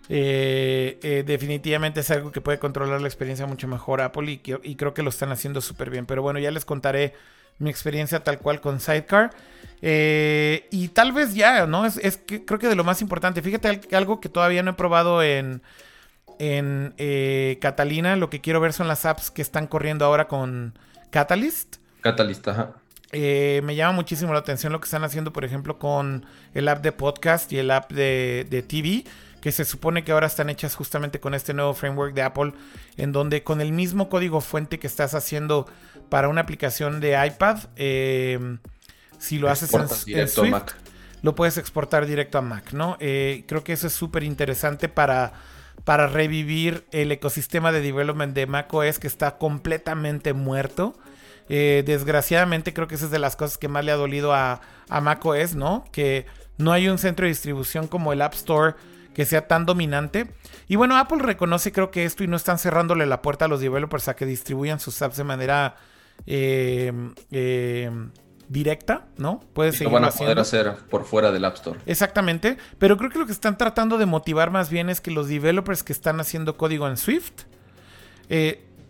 [0.09, 4.39] eh, eh, definitivamente es algo que puede controlar la experiencia mucho mejor Apple y,
[4.77, 6.07] creo que lo están haciendo súper bien.
[6.07, 7.15] Pero bueno, ya les contaré
[7.59, 9.31] mi experiencia tal cual con Sidecar.
[9.83, 11.87] Eh, y tal vez ya, ¿no?
[11.87, 13.43] Es, que creo que de lo más importante.
[13.43, 15.63] Fíjate algo que todavía no he probado en,
[16.39, 16.95] en
[17.61, 20.79] Catalina, lo que quiero ver son las apps que están corriendo ahora con
[21.11, 21.77] Catalyst.
[22.01, 22.75] Catalyst, ajá.
[23.13, 26.25] Eh, me llama muchísimo la atención lo que están haciendo, por ejemplo, con
[26.55, 29.05] el app de podcast y el app de, de TV,
[29.41, 32.53] que se supone que ahora están hechas justamente con este nuevo framework de Apple,
[32.97, 35.67] en donde con el mismo código fuente que estás haciendo
[36.09, 38.59] para una aplicación de iPad, eh,
[39.19, 39.73] si lo haces
[40.07, 40.73] en, Swift,
[41.23, 42.97] lo puedes exportar directo a Mac, ¿no?
[43.01, 45.33] Eh, creo que eso es súper interesante para,
[45.85, 50.99] para revivir el ecosistema de development de macOS que está completamente muerto.
[51.49, 54.61] Eh, desgraciadamente creo que esa es de las cosas que más le ha dolido a,
[54.89, 55.85] a macOS, ¿no?
[55.93, 56.27] Que
[56.59, 58.75] no hay un centro de distribución como el App Store
[59.21, 60.31] que sea tan dominante.
[60.67, 63.61] Y bueno, Apple reconoce creo que esto y no están cerrándole la puerta a los
[63.61, 65.77] developers a que distribuyan sus apps de manera
[66.25, 66.91] eh,
[67.31, 67.91] eh,
[68.49, 69.41] directa, ¿no?
[69.53, 71.79] Puede seguir van a poder hacer por fuera del App Store.
[71.85, 75.29] Exactamente, pero creo que lo que están tratando de motivar más bien es que los
[75.29, 77.43] developers que están haciendo código en Swift,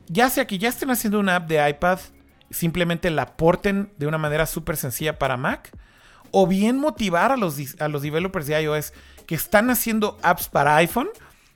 [0.07, 1.99] ya sea que ya estén haciendo una app de iPad
[2.51, 5.77] simplemente la porten de una manera súper sencilla para Mac.
[6.31, 8.93] O bien motivar a los, a los developers de iOS
[9.31, 11.09] que están haciendo apps para iPhone,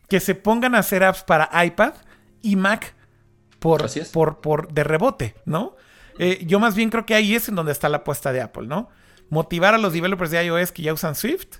[0.09, 1.94] que se pongan a hacer apps para iPad
[2.40, 2.94] y Mac
[3.59, 5.74] por, por, por de rebote, ¿no?
[6.20, 8.68] Eh, yo más bien creo que ahí es en donde está la apuesta de Apple,
[8.68, 8.90] ¿no?
[9.28, 11.56] Motivar a los developers de iOS que ya usan Swift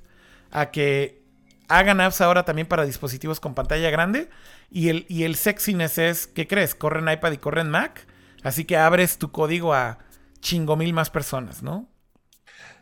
[0.52, 1.20] a que
[1.66, 4.30] hagan apps ahora también para dispositivos con pantalla grande.
[4.70, 6.76] Y el, y el sexiness es, ¿qué crees?
[6.76, 8.06] Corren iPad y corren Mac.
[8.44, 9.98] Así que abres tu código a
[10.38, 11.88] chingo mil más personas, ¿no?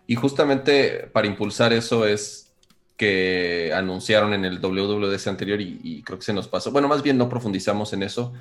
[0.06, 2.52] Y justamente para impulsar eso es
[2.97, 6.70] que anunciaron en el WWDC anterior y, creo que se nos pasó.
[6.70, 8.32] Bueno, más bien no profundizamos en eso.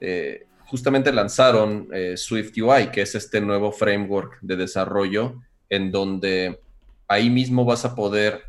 [0.00, 6.60] Eh, justamente lanzaron eh, Swift UI, que es este nuevo framework de desarrollo en donde
[7.08, 8.44] ahí mismo vas a poder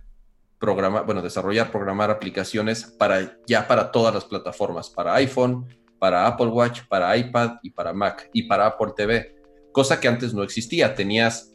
[0.59, 5.67] programar, bueno, desarrollar, programar aplicaciones para ya para todas las plataformas, para iPhone,
[5.99, 9.35] para Apple Watch, para iPad y para Mac y para Apple TV,
[9.71, 10.95] cosa que antes no existía.
[10.95, 11.51] Tenías,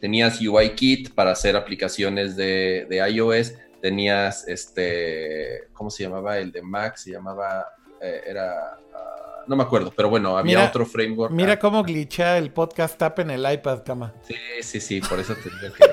[0.00, 6.38] tenías UIKit para hacer aplicaciones de, iOS, tenías este, ¿cómo se llamaba?
[6.38, 7.66] El de Mac, se llamaba,
[8.00, 11.32] eh, era, ah, no me acuerdo, pero bueno, había otro framework.
[11.32, 14.14] Mira cómo glitcha el podcast app en el iPad, cama.
[14.26, 15.84] Sí, sí, sí, por eso tendría que...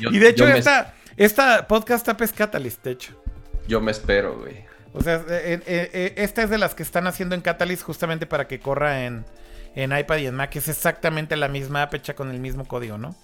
[0.10, 3.22] y de hecho, esta, esta podcast app es Catalyst, de hecho.
[3.68, 4.64] Yo me espero, güey.
[4.94, 8.46] O sea, eh, eh, esta es de las que están haciendo en Catalyst justamente para
[8.46, 9.24] que corra en,
[9.76, 10.54] iPad y en Mac.
[10.56, 13.14] Es exactamente la misma app con el mismo código, ¿no?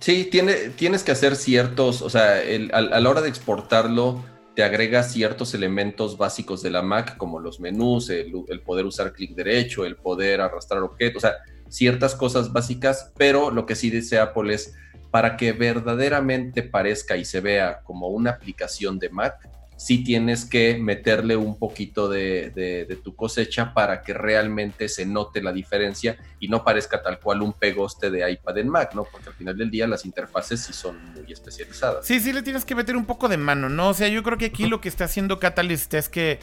[0.00, 2.40] Sí, tiene, tienes que hacer ciertos, o sea,
[2.72, 4.24] a, la hora de exportarlo,
[4.56, 9.12] te agrega ciertos elementos básicos de la Mac, como los menús, el, el poder usar
[9.12, 11.36] clic derecho, el poder arrastrar objetos, o sea,
[11.68, 14.74] ciertas cosas básicas, pero lo que sí dice Apple es
[15.10, 19.46] para que verdaderamente parezca y se vea como una aplicación de Mac,
[19.80, 25.54] sí tienes que meterle un poquito de, tu cosecha para que realmente se note la
[25.54, 29.04] diferencia y no parezca tal cual un pegoste de iPad en Mac, ¿no?
[29.10, 32.06] Porque al final del día las interfaces sí son muy especializadas.
[32.06, 33.88] Sí, sí le tienes que meter un poco de mano, ¿no?
[33.88, 36.40] O sea, yo creo que aquí lo que está haciendo Catalyst es que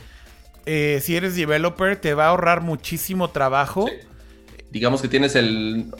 [0.65, 3.85] eh, si eres developer te va a ahorrar muchísimo trabajo.
[4.71, 5.91] Digamos que tienes el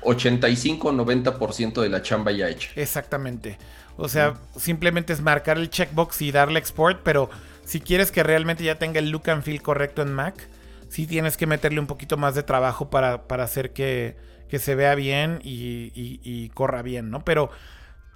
[0.00, 2.70] 85-90% de la chamba ya hecha.
[2.74, 3.58] Exactamente.
[3.96, 7.30] O sea, simplemente es marcar el checkbox y darle export, pero
[7.64, 10.48] si quieres que realmente ya tenga el look and feel correcto en Mac,
[10.88, 14.16] sí tienes que meterle un poquito más de trabajo para, hacer que,
[14.58, 17.24] se vea bien y, corra bien, ¿no?
[17.24, 17.50] Pero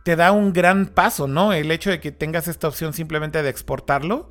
[0.04, 1.52] te da un gran paso, ¿no?
[1.52, 4.30] El hecho de que tengas esta opción simplemente de exportarlo,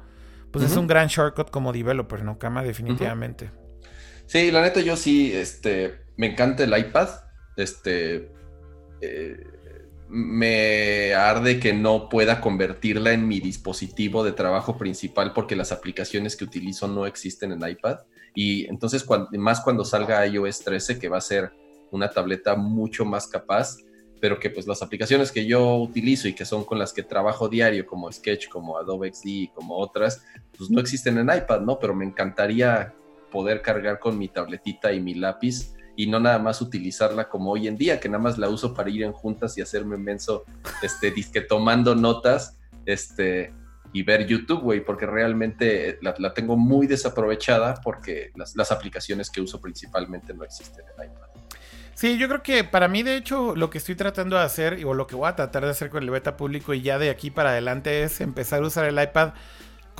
[0.51, 2.37] pues es un gran shortcut como developer, ¿no?
[2.39, 3.51] Cama, definitivamente.
[4.25, 7.09] Sí, la neta yo sí, este, me encanta el iPad,
[7.57, 8.31] este...
[9.01, 9.43] Eh,
[10.09, 16.35] me arde que no pueda convertirla en mi dispositivo de trabajo principal porque las aplicaciones
[16.35, 17.99] que utilizo no existen en iPad.
[18.33, 21.51] Y entonces, más cuando salga iOS 13, que va a ser
[21.91, 23.77] una tableta mucho más capaz,
[24.19, 27.47] pero que pues las aplicaciones que yo utilizo y que son con las que trabajo
[27.47, 30.23] diario, como Sketch, como Adobe XD, como otras,
[30.57, 31.77] pues no existen en iPad, ¿no?
[31.79, 32.93] Pero me encantaría
[33.31, 37.67] poder cargar con mi tabletita y mi lápiz y no nada más utilizarla como hoy
[37.67, 40.45] en día, que nada más la uso para ir en juntas y hacerme menso,
[40.81, 42.55] este, disque tomando notas,
[42.85, 43.51] este,
[43.91, 49.59] y ver YouTube, güey, porque realmente la, tengo muy desaprovechada porque las, aplicaciones que uso
[49.59, 51.27] principalmente no existen en iPad.
[51.95, 54.93] Sí, yo creo que para mí, de hecho, lo que estoy tratando de hacer, o
[54.93, 57.29] lo que voy a tratar de hacer con el beta público y ya de aquí
[57.29, 59.33] para adelante, es empezar a usar el iPad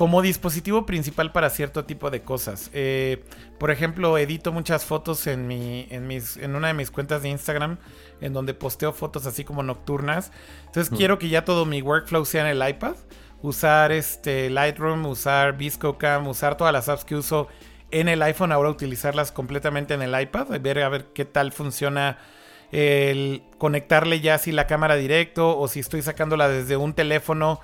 [0.00, 2.70] como dispositivo principal para cierto tipo de cosas.
[2.72, 3.22] Eh,
[3.58, 7.28] por ejemplo, edito muchas fotos en, mi, en, mis, en una de mis cuentas de
[7.28, 7.76] Instagram,
[8.22, 10.32] en donde posteo fotos así como nocturnas.
[10.64, 12.96] Entonces quiero que ya todo mi workflow sea en el iPad.
[13.42, 17.48] usar este Lightroom, usar ViscoCam, usar todas las apps que uso
[17.90, 22.16] en el iPhone, ahora utilizarlas completamente en el iPad, ver a ver qué tal funciona
[22.72, 27.60] el conectarle ya así la cámara directo o si estoy sacándola desde un teléfono,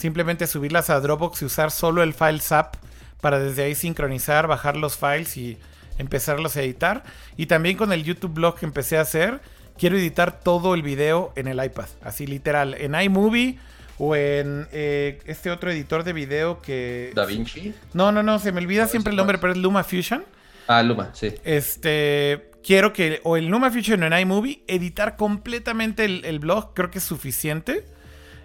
[0.00, 2.76] simplemente subirlas a Dropbox y usar solo el Files app
[3.20, 5.58] para desde ahí sincronizar, bajar los files y
[5.98, 7.04] empezarlos a editar.
[7.36, 9.40] Y también con el YouTube blog que empecé a hacer,
[9.78, 13.58] quiero editar todo el video en el iPad, así literal, en iMovie
[13.98, 17.12] o en eh, este otro editor de video que...
[17.14, 17.74] ¿Da Vinci?
[17.92, 20.24] No, no, no, se me olvida siempre el nombre, pero es Luma Fusion.
[20.66, 21.34] Ah, Luma, sí.
[21.44, 26.90] Este, quiero que, o el Luma Fusion o en iMovie, editar completamente el, blog, creo
[26.90, 27.84] que es suficiente.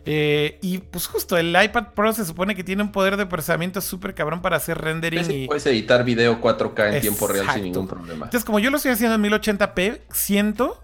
[0.07, 3.81] Eh, y pues justo el iPad Pro se supone que tiene un poder de procesamiento
[3.81, 5.29] súper cabrón para hacer rendering.
[5.31, 5.47] y...
[5.47, 8.25] Puedes editar video 4K en tiempo real sin ningún problema.
[8.25, 10.83] Entonces, como yo lo estoy haciendo en 1080p, siento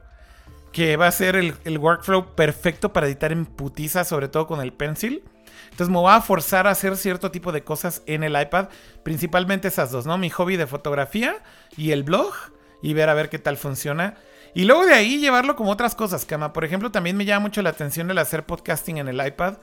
[0.72, 4.73] que va a ser el, workflow perfecto para editar en putiza, sobre todo con el
[4.73, 5.23] pencil.
[5.65, 8.69] Entonces me voy a forzar a hacer cierto tipo de cosas en el iPad,
[9.03, 10.18] principalmente esas dos, ¿no?
[10.18, 11.38] Mi hobby de fotografía
[11.77, 12.34] y el blog,
[12.81, 14.15] y ver a ver qué tal funciona.
[14.53, 16.53] Y luego de ahí llevarlo como otras cosas, Cama.
[16.53, 19.57] Por ejemplo, también me llama mucho la atención el hacer podcasting en el iPad.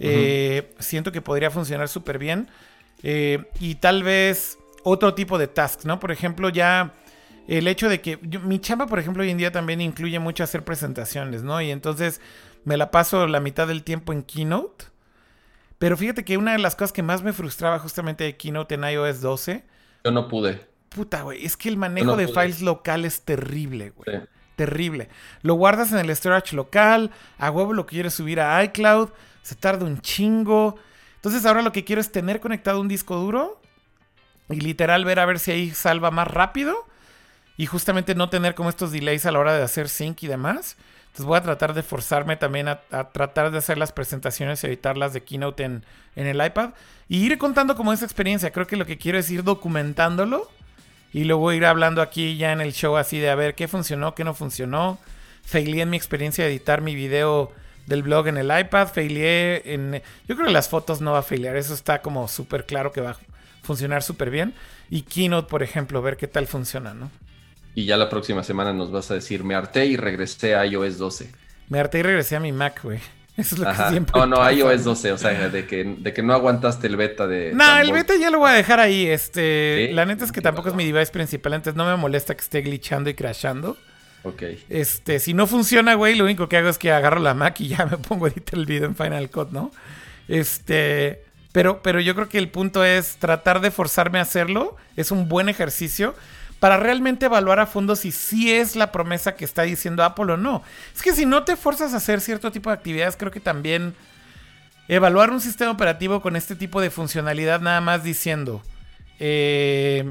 [0.00, 2.48] Eh, siento que podría funcionar súper bien.
[3.02, 6.00] Eh, y tal vez otro tipo de tasks, ¿no?
[6.00, 6.94] Por ejemplo, ya
[7.46, 10.64] el hecho de que mi chamba, por ejemplo, hoy en día también incluye mucho hacer
[10.64, 11.60] presentaciones, ¿no?
[11.60, 12.20] Y entonces
[12.64, 14.86] me la paso la mitad del tiempo en Keynote.
[15.78, 18.84] Pero fíjate que una de las cosas que más me frustraba justamente de Keynote en
[18.84, 19.64] iOS 12.
[20.04, 20.66] Yo no pude.
[20.94, 21.44] Puta, güey.
[21.44, 24.22] Es que el manejo de files local es terrible, güey.
[24.56, 25.08] Terrible.
[25.42, 27.10] Lo guardas en el storage local.
[27.38, 29.10] A huevo lo quieres subir a iCloud.
[29.42, 30.76] Se tarda un chingo.
[31.16, 33.60] Entonces ahora lo que quiero es tener conectado un disco duro.
[34.48, 36.86] Y literal ver a ver si ahí salva más rápido
[37.56, 40.76] y justamente no tener como estos delays a la hora de hacer sync y demás.
[41.06, 42.80] Entonces voy a tratar de forzarme también a,
[43.12, 45.84] tratar de hacer las presentaciones y editarlas de Keynote en,
[46.16, 46.70] en, el iPad.
[47.08, 48.50] Y ir contando como esa experiencia.
[48.50, 50.50] Creo que lo que quiero es ir documentándolo.
[51.14, 54.16] Y luego ir hablando aquí ya en el show así de a ver qué funcionó,
[54.16, 54.98] qué no funcionó.
[55.44, 57.52] Failé en mi experiencia de editar mi video
[57.86, 58.88] del blog en el iPad.
[58.88, 60.02] Failé en...
[60.26, 61.56] Yo creo que las fotos no va a failear.
[61.56, 63.16] Eso está como súper claro que va a
[63.62, 64.54] funcionar súper bien.
[64.90, 67.12] Y Keynote, por ejemplo, ver qué tal funciona, ¿no?
[67.76, 70.98] Y ya la próxima semana nos vas a decir, me harté y regresé a iOS
[70.98, 71.30] 12.
[71.68, 72.98] Me harté y regresé a mi Mac, güey.
[73.36, 74.20] Eso es lo que siempre.
[74.20, 77.52] No, no, iOS 12, o sea, de que, de que no aguantaste el beta de.
[77.52, 79.06] No, el beta ya lo voy a dejar ahí.
[79.06, 82.42] Este, La neta es que tampoco es mi device principal, entonces no me molesta que
[82.42, 83.76] esté glitchando y crashando.
[84.22, 84.42] Ok.
[84.68, 87.68] Este, si no funciona, güey, lo único que hago es que agarro la Mac y
[87.68, 89.72] ya me pongo a editar el video en Final Cut, ¿no?
[90.28, 91.24] Este.
[91.50, 94.76] Pero, pero yo creo que el punto es tratar de forzarme a hacerlo.
[94.96, 96.14] Es un buen ejercicio
[96.64, 100.38] para realmente evaluar a fondo si sí es la promesa que está diciendo Apple o
[100.38, 100.62] no.
[100.96, 103.94] Es que si no te fuerzas a hacer cierto tipo de actividades, creo que también
[104.88, 108.62] evaluar un sistema operativo con este tipo de funcionalidad nada más diciendo,
[109.18, 110.10] eh,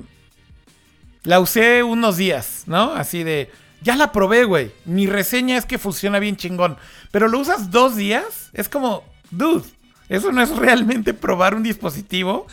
[1.23, 2.93] la usé unos días, ¿no?
[2.93, 3.49] Así de,
[3.81, 4.73] ya la probé, güey.
[4.85, 6.77] Mi reseña es que funciona bien chingón.
[7.09, 9.67] Pero lo usas dos días, es como, dude.
[10.07, 12.45] Eso no es realmente probar un dispositivo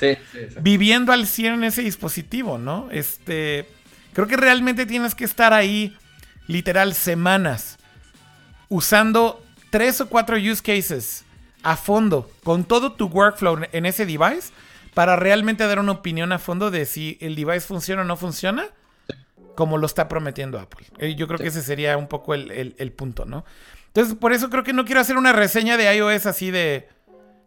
[0.63, 2.89] viviendo al 100 en ese dispositivo, ¿no?
[2.91, 3.69] Este,
[4.13, 5.97] Creo que realmente tienes que estar ahí,
[6.47, 7.79] literal, semanas,
[8.69, 11.25] usando tres o cuatro use cases
[11.63, 14.53] a fondo, con todo tu workflow en ese device,
[14.95, 18.67] para realmente dar una opinión a fondo de si el device funciona o no funciona,
[19.55, 20.87] como lo está prometiendo Apple.
[20.99, 23.45] Eh, yo creo que ese sería un poco el, punto, ¿no?
[23.89, 26.89] Entonces, por eso creo que no quiero hacer una reseña de iOS así de.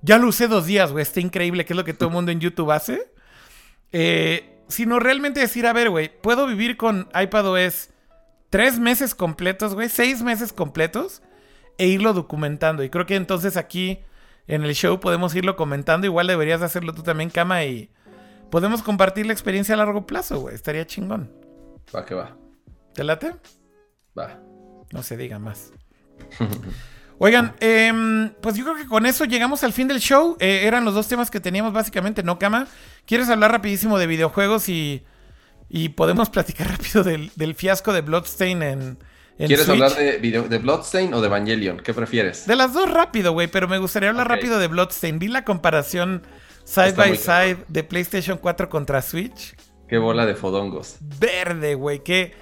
[0.01, 1.01] Ya lo usé dos días, güey.
[1.01, 3.07] Está increíble, que es lo que todo el mundo en YouTube hace.
[3.93, 7.89] Eh, sino realmente decir, a ver, güey, puedo vivir con iPadOS
[8.49, 11.21] tres meses completos, güey, seis meses completos
[11.77, 12.83] e irlo documentando.
[12.83, 13.99] Y creo que entonces aquí
[14.47, 16.07] en el show podemos irlo comentando.
[16.07, 17.89] Igual deberías hacerlo tú también, Cama, y
[18.51, 20.55] podemos compartir la experiencia a largo plazo, güey.
[20.55, 21.31] Estaría chingón.
[21.95, 22.37] Va que va.
[22.93, 23.35] ¿Te late?
[24.17, 24.39] Va.
[24.91, 25.71] No se diga más.
[27.23, 30.35] Oigan, em, pues yo creo que con eso llegamos al fin del show.
[30.41, 32.67] Eh, eran los dos temas que teníamos básicamente, ¿no, Cama?
[33.05, 35.05] ¿Quieres hablar rapidísimo de videojuegos y,
[35.69, 38.97] y podemos platicar rápido del, fiasco de Bloodstain en,
[39.37, 41.77] en ¿Quieres hablar de, video, de Bloodstain o de Evangelion?
[41.77, 42.45] ¿Qué prefieres?
[42.45, 45.17] De las dos rápido, güey, pero me gustaría hablar rápido de Bloodstain.
[45.17, 46.23] Vi la comparación
[46.65, 49.55] side by side de PlayStation 4 contra Switch.
[49.87, 50.97] Qué bola de fodongos.
[50.99, 52.33] Verde, güey, que...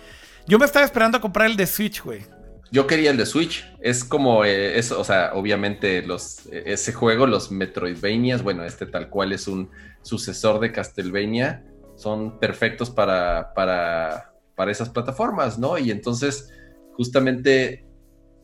[0.47, 2.25] Yo me estaba esperando a comprar el de Switch, güey.
[2.71, 3.65] Yo quería el de Switch.
[3.81, 9.09] Es como eh, o sea, obviamente los, eh, ese juego, los Metroidvanias, bueno, este tal
[9.09, 9.69] cual es un
[10.01, 11.65] sucesor de Castlevania,
[11.95, 15.77] son perfectos para, para, para esas plataformas, ¿no?
[15.77, 16.49] Y entonces,
[16.93, 17.85] justamente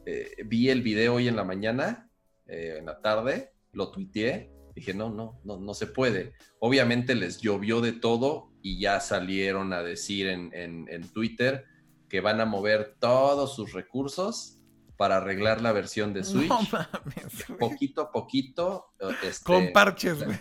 [0.05, 2.09] eh, vi el video hoy en la mañana,
[2.49, 6.33] en la tarde, lo tuiteé Dije, no, no, no, no se puede.
[6.59, 11.65] Obviamente les llovió de todo y ya salieron a decir en, en, Twitter
[12.09, 14.59] que van a mover todos sus recursos
[14.97, 16.49] para arreglar la versión de Switch.
[16.49, 18.93] No mames, poquito a poquito.
[19.23, 20.37] Este, Con parches, güey.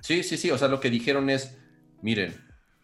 [0.00, 0.50] Sí, sí, sí.
[0.50, 1.58] O sea, lo que dijeron es,
[2.00, 2.34] miren,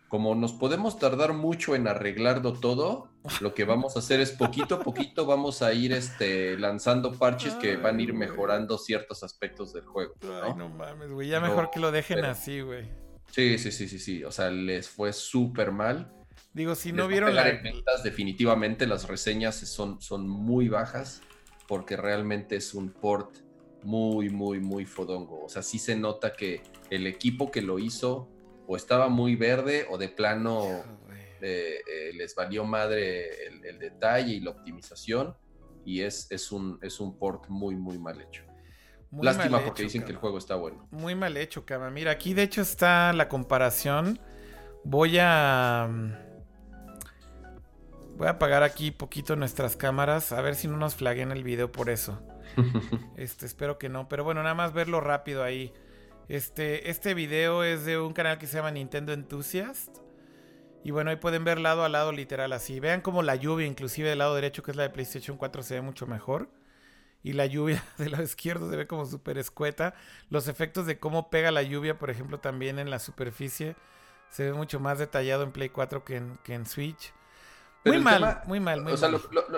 [0.09, 4.77] como nos podemos tardar mucho en arreglarlo todo, lo que vamos a hacer es poquito
[4.77, 9.73] a poquito vamos a ir este, lanzando parches que van a ir mejorando ciertos aspectos
[9.73, 10.15] del juego.
[10.43, 11.29] Ay, no mames, güey.
[11.29, 12.89] Ya mejor que lo dejen así, güey.
[13.31, 14.25] Sí, sí, sí, sí, sí.
[14.25, 16.11] O sea, les fue súper mal.
[16.59, 17.45] Digo, si no vieron la...
[17.45, 21.23] ventas, definitivamente las reseñas son, son muy bajas
[21.69, 23.37] porque realmente es un port
[23.85, 25.45] muy, muy, muy fodongo.
[25.45, 28.29] O sea, sí se nota que el equipo que lo hizo
[28.67, 30.83] o estaba muy verde o de plano
[31.41, 35.37] eh, eh, les valió madre el, detalle y la optimización
[35.85, 38.43] y es, es, un, es un port muy, muy mal hecho.
[39.13, 40.89] Lástima porque dicen que el juego está bueno.
[40.91, 41.89] Muy mal hecho, Kama.
[41.89, 44.19] Mira, aquí de hecho está la comparación.
[44.83, 46.25] Voy a...
[48.19, 51.71] Voy a apagar aquí poquito nuestras cámaras, a ver si no nos flaguen el video
[51.71, 52.21] por eso.
[53.17, 55.73] este, espero que no, pero bueno, nada más verlo rápido ahí.
[56.29, 59.99] Este, este video es de un canal que se llama Nintendo Enthusiast.
[60.83, 62.81] Y bueno, ahí pueden ver lado a lado literal así.
[62.81, 65.75] Vean como la lluvia, inclusive del lado derecho, que es la de PlayStation 4, se
[65.75, 66.51] ve mucho mejor.
[67.23, 69.95] Y la lluvia del lado izquierdo se ve como súper escueta.
[70.29, 73.77] Los efectos de cómo pega la lluvia, por ejemplo, también en la superficie.
[74.29, 77.13] Se ve mucho más detallado en Play 4 que en, que en Switch.
[77.85, 79.11] Muy mal, muy mal, muy o sea,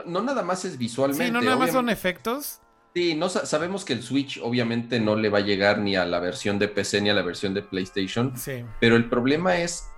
[0.06, 1.26] no nada más es visualmente.
[1.26, 2.60] Sí, no nada más son efectos.
[2.94, 6.18] Sí, no sabemos que el Switch obviamente no le va a llegar ni a la
[6.18, 8.36] versión de PC ni a la versión de PlayStation.
[8.36, 8.64] Sí.
[8.80, 9.88] Pero el problema es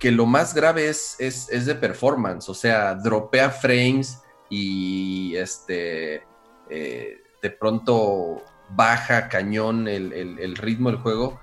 [0.00, 2.48] que lo más grave es, es, es de performance.
[2.48, 6.24] O sea, dropea frames y este
[6.68, 11.40] eh, de pronto baja cañón el, el, ritmo del juego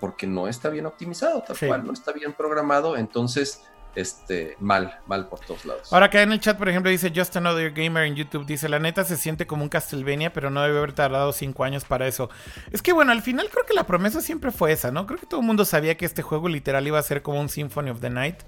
[0.00, 2.96] porque no está bien optimizado, tal cual, no está bien programado.
[2.96, 3.62] Entonces
[3.94, 5.92] este, mal, mal por todos lados.
[5.92, 8.78] Ahora acá en el chat, por ejemplo, dice Just Another Gamer en YouTube, dice, la
[8.78, 12.30] neta se siente como un Castlevania, pero no debe haber tardado cinco años para eso.
[12.70, 15.06] Es que bueno, al final creo que la promesa siempre fue esa, ¿no?
[15.06, 17.48] Creo que todo el mundo sabía que este juego literal iba a ser como un
[17.48, 18.42] Symphony of the Night.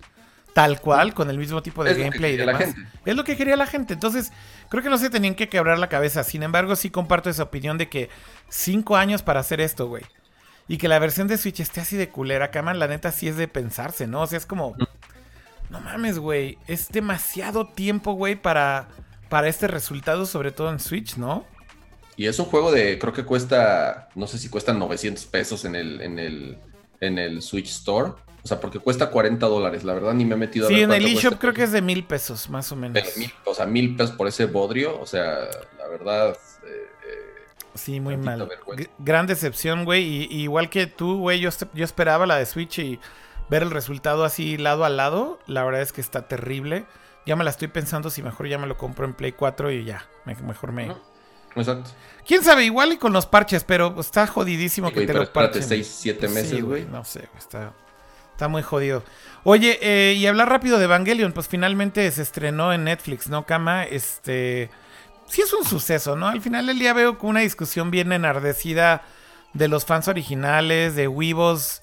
[0.54, 2.76] Tal cual, con el mismo tipo de gameplay y demás.
[3.04, 3.94] Es lo que quería la gente.
[3.94, 4.30] Entonces,
[4.68, 6.22] creo que no se tenían que quebrar la cabeza.
[6.22, 8.08] Sin embargo, sí comparto esa opinión de que
[8.48, 10.04] cinco años para hacer esto, güey.
[10.68, 13.36] Y que la versión de Switch esté así de culera, cama, la neta sí es
[13.36, 14.22] de pensarse, ¿no?
[14.22, 14.76] O sea, es como.
[15.70, 16.58] No mames, güey.
[16.66, 18.88] Es demasiado tiempo, güey, para,
[19.28, 21.44] para este resultado, sobre todo en Switch, ¿no?
[22.16, 25.74] Y es un juego de, creo que cuesta, no sé si cuesta 900 pesos en
[25.74, 26.58] el, en el,
[27.00, 28.12] en el Switch Store.
[28.44, 29.84] O sea, porque cuesta 40 dólares.
[29.84, 31.80] La verdad ni me he metido a Sí, en el eShop creo que es de
[31.80, 33.02] mil pesos, más o menos.
[33.44, 35.00] o sea, mil pesos por ese bodrio.
[35.00, 36.36] O sea, la verdad...
[36.62, 38.46] Eh, eh, sí, muy mal.
[38.98, 40.04] Gran decepción, güey.
[40.04, 43.00] Y, igual que tú, güey, yo, yo esperaba la de Switch y
[43.48, 46.86] ver el resultado así lado a lado, la verdad es que está terrible.
[47.26, 49.84] Ya me la estoy pensando si mejor ya me lo compro en Play 4 y
[49.84, 50.94] ya, mejor me...
[51.56, 51.90] Exacto.
[52.26, 55.62] Quién sabe, igual y con los parches, pero está jodidísimo que te lo parchen.
[55.62, 56.84] 6, 7 meses, güey.
[56.84, 57.72] no sé, está,
[58.32, 59.04] está muy jodido.
[59.44, 63.84] Oye, eh, y hablar rápido de Evangelion, pues finalmente se estrenó en Netflix, ¿no, Cama?
[63.84, 64.70] Este.
[65.26, 66.28] Sí es un suceso, ¿no?
[66.28, 69.02] Al final del día veo una discusión bien enardecida
[69.52, 71.82] de los fans originales, de Weebos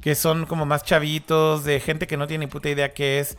[0.00, 3.36] que son como más chavitos, de gente que no tiene ni puta idea qué es.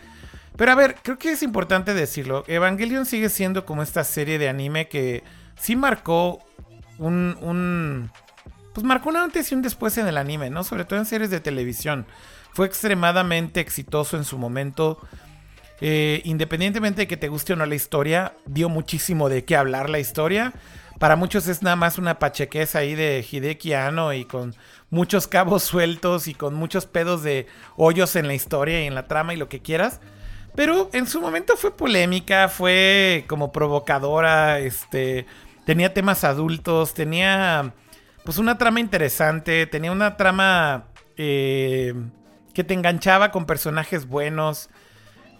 [0.55, 2.43] Pero a ver, creo que es importante decirlo.
[2.47, 5.23] Evangelion sigue siendo como esta serie de anime que
[5.59, 6.43] sí marcó
[6.97, 8.11] un, un
[8.73, 10.63] pues marcó un antes y un después en el anime, ¿no?
[10.63, 12.05] Sobre todo en series de televisión.
[12.53, 14.99] Fue extremadamente exitoso en su momento.
[15.81, 19.89] Eh, independientemente de que te guste o no la historia, dio muchísimo de qué hablar
[19.89, 20.53] la historia.
[20.99, 24.53] Para muchos es nada más una pachequeza ahí de Hideki Anno y con
[24.91, 27.47] muchos cabos sueltos y con muchos pedos de
[27.77, 29.99] hoyos en la historia y en la trama y lo que quieras.
[30.53, 35.25] Pero en su momento fue polémica, fue como provocadora, este,
[35.65, 37.73] tenía temas adultos, tenía
[38.25, 40.85] pues una trama interesante, tenía una trama
[41.17, 41.93] eh,
[42.53, 44.69] que te enganchaba con personajes buenos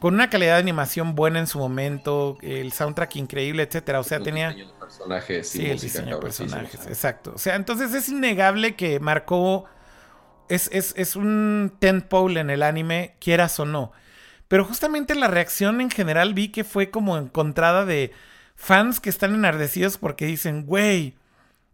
[0.02, 4.00] con una calidad de animación buena en su momento, el soundtrack increíble, etcétera.
[4.00, 4.50] O sea, tenía.
[4.50, 7.34] Diseño de personajes sí, el diseño de personajes, exacto.
[7.36, 9.66] O sea, entonces es innegable que marcó.
[10.50, 13.92] Es, es, es un tentpole en el anime, quieras o no.
[14.48, 18.12] Pero justamente la reacción en general vi que fue como encontrada de
[18.56, 21.14] fans que están enardecidos porque dicen, güey,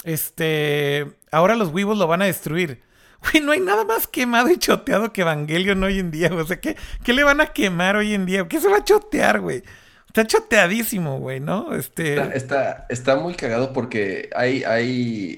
[0.03, 2.83] este, ahora los Weevils lo van a destruir.
[3.21, 6.29] Güey, no hay nada más quemado y choteado que Evangelion hoy en día.
[6.33, 8.47] O sea, ¿qué, ¿qué le van a quemar hoy en día?
[8.47, 9.63] ¿Qué se va a chotear, güey?
[10.07, 11.75] Está choteadísimo, güey, ¿no?
[11.75, 12.15] Este...
[12.35, 15.37] Está, está, muy cagado porque hay, hay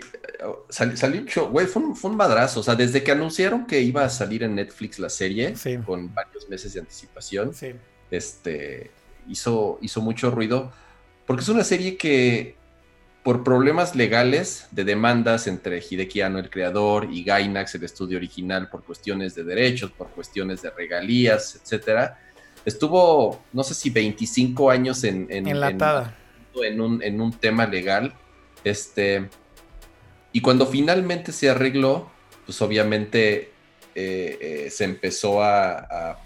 [0.70, 2.62] salió un show, güey, fue un, madrazo.
[2.62, 5.54] O sea, desde que anunciaron que iba a salir en Netflix la serie,
[5.86, 7.52] con varios meses de anticipación,
[8.12, 8.92] este,
[9.28, 10.72] hizo, hizo mucho ruido.
[11.26, 12.56] Porque es una serie que,
[13.24, 18.70] por problemas legales de demandas entre Hideki Anno, el creador, y Gainax, el estudio original,
[18.70, 22.20] por cuestiones de derechos, por cuestiones de regalías, etcétera,
[22.66, 26.18] estuvo, no sé si 25 años en, en, Enlatada.
[26.56, 28.14] en, un, en un tema legal.
[28.64, 29.30] Este,
[30.32, 32.10] y cuando finalmente se arregló,
[32.46, 33.52] pues obviamente
[33.96, 36.20] eh, eh, se empezó a,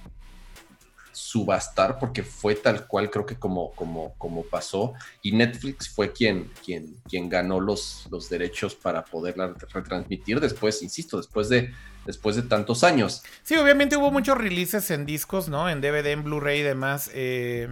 [1.33, 4.93] subastar porque fue tal cual creo que como, como, como pasó
[5.23, 11.17] y Netflix fue quien, quien, quien ganó los, los derechos para poderla retransmitir después, insisto,
[11.17, 11.73] después de,
[12.05, 13.23] después de tantos años.
[13.41, 15.67] Sí, obviamente hubo muchos releases en discos, ¿no?
[15.71, 17.09] En DVD, en Blu-ray y demás.
[17.15, 17.67] Eh,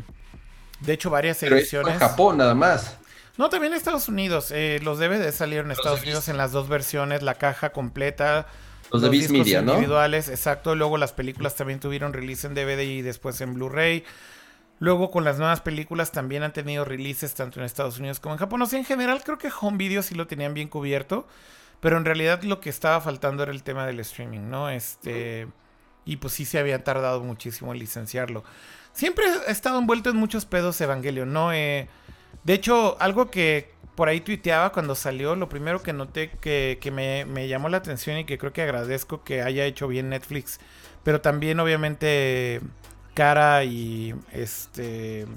[0.80, 1.94] de hecho, varias Pero ediciones.
[1.94, 2.98] en Japón nada más.
[3.38, 4.50] No, también en Estados Unidos.
[4.50, 8.48] Eh, los DVD salieron en Estados Unidos en las dos versiones, la caja completa.
[8.91, 9.73] Los, de Viz Media, ¿no?
[9.73, 10.76] individuales, exacto.
[10.76, 14.03] Luego las películas también tuvieron release en DVD y después en Blu-ray.
[14.80, 18.39] Luego con las nuevas películas también han tenido releases tanto en Estados Unidos como en
[18.39, 18.61] Japón.
[18.61, 21.27] O sea, en general creo que Home Video sí lo tenían bien cubierto.
[21.81, 24.69] Pero en realidad lo que estaba faltando era el tema del streaming, ¿no?
[24.69, 25.47] Este.
[26.05, 28.43] Y pues sí se había tardado muchísimo en licenciarlo.
[28.93, 31.51] Siempre he estado envuelto en muchos pedos Evangelio, ¿no?
[31.53, 31.89] Eh,
[32.43, 37.48] de hecho, algo que por ahí tuiteaba cuando salió, lo primero que noté que, me,
[37.48, 40.60] llamó la atención y que creo que agradezco que haya hecho bien Netflix,
[41.03, 42.61] pero también obviamente
[43.14, 45.28] Cara y este...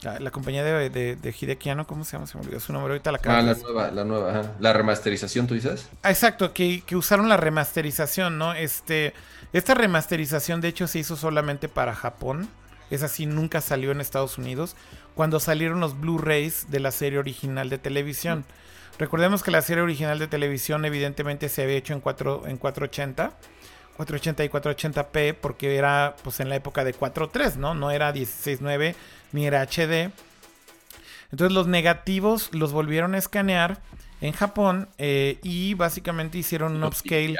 [0.00, 2.26] La, compañía de, de, de Hidekiano, ¿cómo se llama?
[2.26, 3.12] Se me olvidó su nombre ahorita.
[3.12, 5.86] La ah, la nueva, la nueva, La remasterización, ¿tú dices?
[6.02, 8.54] Ah, exacto, que, que, usaron la remasterización, ¿no?
[8.54, 9.12] Este,
[9.52, 12.48] esta remasterización, de hecho, se hizo solamente para Japón.
[12.90, 14.76] Es así, nunca salió en Estados Unidos
[15.14, 18.44] cuando salieron los Blu-rays de la serie original de televisión.
[18.98, 23.32] Recordemos que la serie original de televisión evidentemente se había hecho en, 4, en 480.
[23.96, 27.74] 480 y 480p porque era pues en la época de 4.3, ¿no?
[27.74, 28.94] No era 16.9
[29.32, 30.10] ni era HD.
[31.30, 33.80] Entonces los negativos los volvieron a escanear
[34.20, 37.36] en Japón eh, y básicamente hicieron un upscale.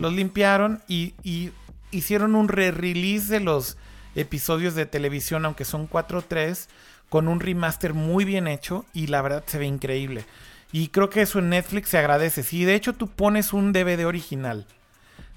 [0.00, 1.52] Los limpiaron y, y
[1.90, 3.76] hicieron un re-release de los
[4.16, 6.66] episodios de televisión, aunque son 4-3,
[7.08, 10.24] con un remaster muy bien hecho y la verdad se ve increíble.
[10.72, 12.42] Y creo que eso en Netflix se agradece.
[12.42, 14.66] Si de hecho tú pones un DVD original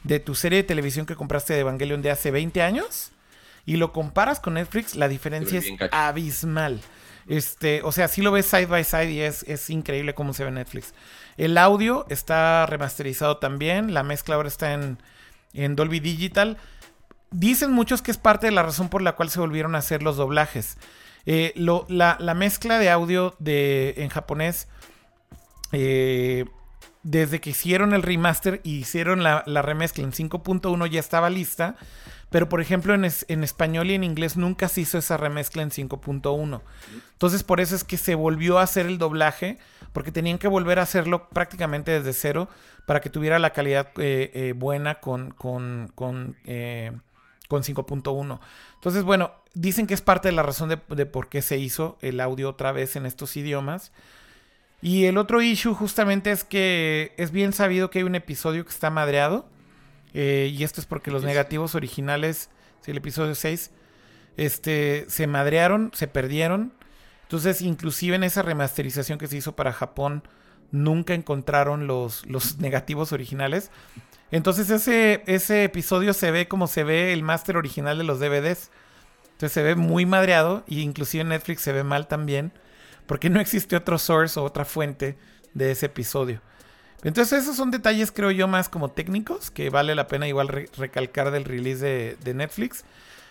[0.03, 3.11] de tu serie de televisión que compraste de Evangelion de hace 20 años
[3.65, 6.81] y lo comparas con Netflix, la diferencia es abismal.
[7.27, 10.43] Este, o sea, si lo ves side by side y es, es increíble cómo se
[10.43, 10.95] ve Netflix.
[11.37, 14.97] El audio está remasterizado también, la mezcla ahora está en,
[15.53, 16.57] en Dolby Digital.
[17.31, 20.01] Dicen muchos que es parte de la razón por la cual se volvieron a hacer
[20.01, 20.77] los doblajes.
[21.25, 24.67] Eh, la, mezcla de audio de, en japonés,
[25.71, 26.45] eh,
[27.03, 31.75] desde que hicieron el remaster y hicieron la, remezcla en 5.1 ya estaba lista.
[32.31, 35.71] Pero por ejemplo en, en, español y en inglés nunca se hizo esa remezcla en
[35.71, 36.61] 5.1.
[37.13, 39.57] Entonces por eso es que se volvió a hacer el doblaje.
[39.93, 42.49] Porque tenían que volver a hacerlo prácticamente desde cero.
[42.85, 45.91] Para que tuviera la calidad eh, buena con, con
[47.49, 48.39] con 5.1.
[48.75, 52.21] Entonces, bueno, dicen que es parte de la razón de, por qué se hizo el
[52.21, 53.91] audio otra vez en estos idiomas.
[54.81, 58.71] Y el otro issue justamente es que es bien sabido que hay un episodio que
[58.71, 59.49] está madreado.
[60.13, 62.51] Eh, y esto es porque los negativos originales,
[62.85, 63.71] el episodio 6,
[64.37, 66.71] este, se madrearon, se perdieron.
[67.23, 70.23] Entonces, inclusive en esa remasterización que se hizo para Japón,
[70.71, 73.71] nunca encontraron los, los negativos originales.
[74.31, 78.69] Entonces ese, ese episodio se ve como se ve el máster original de los DVDs.
[79.31, 82.51] Entonces se ve muy madreado y inclusive Netflix se ve mal también
[83.05, 85.17] porque no existe otro source o otra fuente
[85.53, 86.41] de ese episodio.
[87.03, 91.31] Entonces esos son detalles creo yo más como técnicos que vale la pena igual recalcar
[91.31, 92.83] del release de, de Netflix.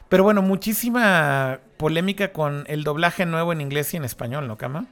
[0.09, 4.87] Pero bueno, muchísima polémica con el doblaje nuevo en inglés y en español, ¿no, Kama?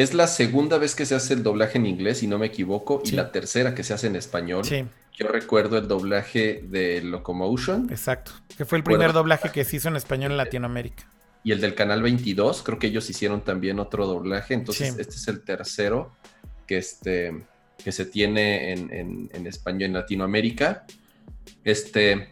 [0.00, 3.02] Es la segunda vez que se hace el doblaje en inglés, si no me equivoco,
[3.04, 4.64] y la tercera que se hace en español.
[4.64, 4.82] Sí.
[5.12, 7.86] Yo recuerdo el doblaje de Locomotion.
[7.90, 11.06] Exacto, que fue el primer doblaje que se hizo en español en Latinoamérica.
[11.44, 14.54] Y el del Canal 22, creo que ellos hicieron también otro doblaje.
[14.54, 16.16] Entonces, este es el tercero
[16.66, 17.44] que, este,
[17.76, 20.86] que se tiene en, español en Latinoamérica.
[21.62, 22.30] Este,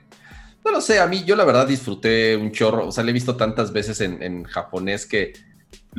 [0.65, 2.89] no lo sé, a mí yo la verdad disfruté un chorro.
[2.89, 5.35] O sea, le he visto tantas veces en, en japonés que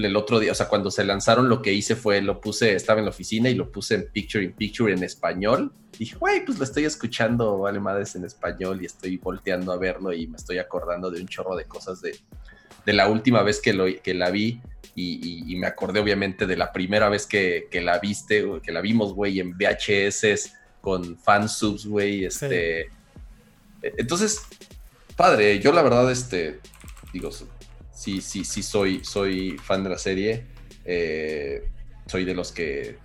[0.05, 2.99] el otro día, o sea, cuando se lanzaron lo que hice fue, lo puse, estaba
[2.99, 5.71] en la oficina y lo puse en Picture in Picture en español.
[5.97, 10.13] dije, güey, pues lo estoy escuchando, vale madres en español y estoy volteando a verlo
[10.13, 12.17] y me estoy acordando de un chorro de cosas de,
[12.85, 14.61] de la última vez que, lo, que la vi
[14.95, 19.13] y, me acordé obviamente de la primera vez que, que la viste, que la vimos,
[19.13, 22.81] güey, en VHS con fansubs, güey, este...
[22.81, 22.89] E,
[23.97, 24.41] entonces,
[25.15, 26.59] padre, yo la verdad, este,
[27.13, 27.31] digo,
[27.99, 30.45] sí, sí, sí soy, soy fan de la serie.
[30.85, 31.69] Eh,
[32.05, 32.97] soy de los que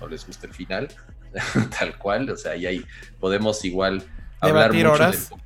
[0.00, 0.88] no les gusta el final,
[1.78, 2.28] tal cual.
[2.30, 2.84] O sea, y ahí
[3.20, 4.02] podemos igual
[4.40, 5.38] hablar mucho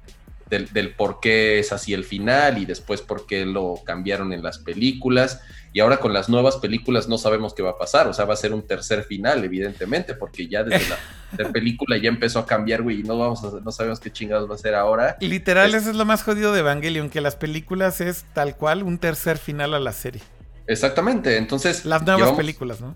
[0.48, 4.42] Del, del, por qué es así el final y después por qué lo cambiaron en
[4.42, 5.42] las películas.
[5.74, 8.06] Y ahora con las nuevas películas no sabemos qué va a pasar.
[8.06, 10.88] O sea, va a ser un tercer final, evidentemente, porque ya desde
[11.36, 14.54] la película ya empezó a cambiar, güey, y no, vamos no sabemos qué chingados va
[14.54, 15.16] a ser ahora.
[15.18, 18.98] Literal, eso es lo más jodido de Evangelion, que las películas es tal cual un
[18.98, 20.22] tercer final a la serie.
[20.68, 21.84] Exactamente, entonces...
[21.84, 22.94] Las nuevas películas, ¿no?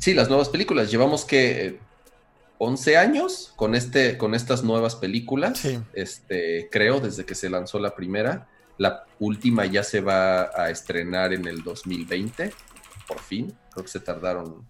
[0.00, 0.90] Sí, las nuevas películas.
[0.90, 1.78] Llevamos que
[2.58, 5.78] 11 años con, este, con estas nuevas películas, sí.
[5.92, 8.48] este, creo, desde que se lanzó la primera.
[8.78, 12.52] La última ya se va a estrenar en el 2020,
[13.06, 13.52] por fin.
[13.70, 14.64] Creo que se tardaron.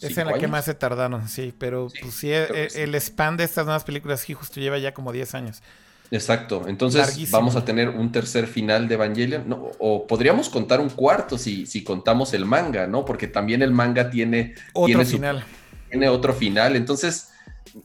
[0.00, 3.44] Es en la que más se tardaron, sí, pero pues sí, e, el, spam de
[3.44, 5.62] estas nuevas películas sí justo lleva ya como 10 años.
[6.10, 9.44] Exacto, entonces vamos a tener un tercer final de Evangelion,
[9.78, 13.04] o podríamos contar un cuarto si, si contamos el manga, ¿no?
[13.04, 15.44] Porque también el manga tiene otro final.
[15.88, 17.30] tiene otro final, entonces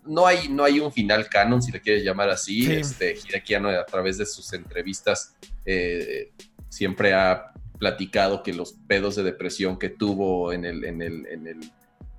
[0.05, 2.71] no hay, no hay un final canon, si le quieres llamar así.
[2.71, 5.35] Este, a través de sus entrevistas
[5.65, 6.31] eh,
[6.69, 11.47] siempre ha platicado que los pedos de depresión que tuvo en el, en el, en
[11.47, 11.71] el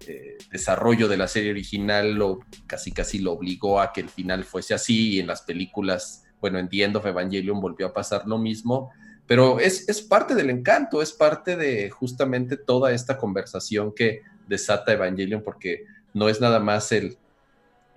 [0.07, 4.45] eh, desarrollo de la serie original lo casi casi lo obligó a que el final
[4.45, 8.27] fuese así y en las películas, bueno, en The End of Evangelion volvió a pasar
[8.27, 8.91] lo mismo,
[9.27, 14.93] pero es, es parte del encanto, es parte de justamente toda esta conversación que desata
[14.93, 17.17] Evangelion porque no es nada más el,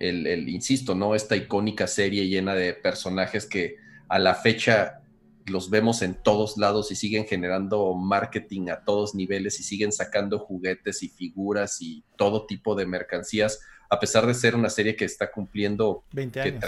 [0.00, 1.14] el, el, insisto, ¿no?
[1.14, 3.76] Esta icónica serie llena de personajes que
[4.08, 5.00] a la fecha
[5.46, 10.38] los vemos en todos lados y siguen generando marketing a todos niveles y siguen sacando
[10.38, 15.04] juguetes y figuras y todo tipo de mercancías, a pesar de ser una serie que
[15.04, 16.64] está cumpliendo 20 años.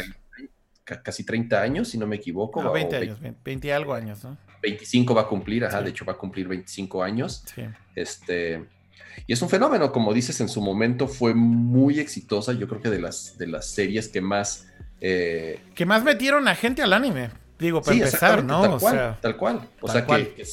[0.84, 2.62] casi 30 años, si no me equivoco.
[2.62, 4.36] No, 20 años, 20, algo años, ¿no?
[4.62, 7.44] 25 va a cumplir, ajá, de hecho va a cumplir 25 años.
[7.94, 8.64] Este,
[9.27, 12.91] y es un fenómeno, como dices, en su momento fue muy exitosa, yo creo que
[12.91, 14.66] de las, de las series que más...
[15.01, 17.31] Eh, que más metieron a gente al anime.
[17.59, 18.62] Digo, para empezar, ¿no?
[18.62, 19.69] Tal cual, tal cual.
[19.81, 20.45] O sea, que,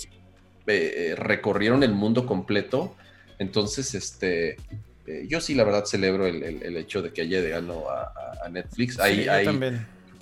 [0.67, 2.95] eh, recorrieron el mundo completo.
[3.39, 4.57] Entonces, este,
[5.07, 8.99] eh, yo sí, la verdad, celebro el, hecho de que haya llegado a, Netflix.
[8.99, 9.29] Ahí, sí,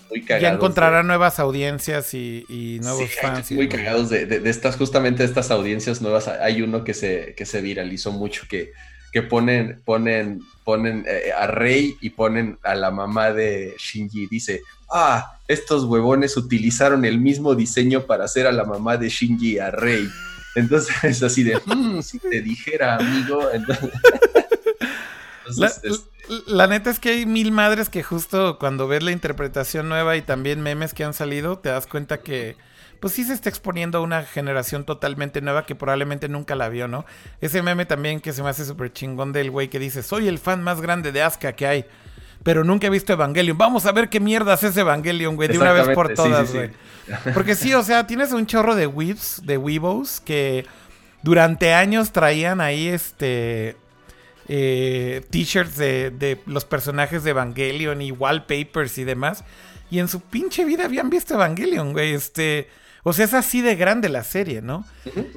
[0.09, 0.39] también.
[0.41, 3.51] ya encontrará nuevas audiencias y, nuevos fans.
[3.51, 6.27] Muy cagados de, estas, justamente estas audiencias nuevas.
[6.27, 8.71] Hay uno que se, que se viralizó mucho, que,
[9.11, 14.27] que ponen, ponen, ponen eh, a Rey y ponen a la mamá de Shinji.
[14.27, 14.61] Dice,
[14.91, 19.71] ah, estos huevones utilizaron el mismo diseño para hacer a la mamá de Shinji a
[19.71, 20.07] Rey.
[20.55, 23.41] Entonces es así de, mm, si te dijera, amigo.
[25.57, 25.71] la,
[26.67, 30.61] neta es que hay mil madres que justo cuando ves la interpretación nueva y también
[30.61, 32.55] memes que han salido, te das cuenta que
[32.99, 36.87] pues sí se está exponiendo a una generación totalmente nueva que probablemente nunca la vio,
[36.87, 37.05] ¿no?
[37.41, 40.39] Ese meme también que se me hace súper chingón del güey que dice, soy el
[40.39, 41.85] fan más grande de Asuka que hay
[42.43, 43.57] pero nunca he visto Evangelion.
[43.57, 46.71] Vamos a ver qué mierda es Evangelion, güey, de una vez por todas, güey.
[47.33, 50.65] Porque sí, o sea, tienes un chorro de weebs, de weebos, que
[51.23, 53.75] durante años traían ahí este
[54.47, 59.43] eh, t-shirts de, de, los personajes de Evangelion y wallpapers y demás.
[59.89, 62.13] Y en su pinche vida habían visto Evangelion, güey.
[62.13, 62.69] Este.
[63.03, 64.85] O sea, es así de grande la serie, ¿no?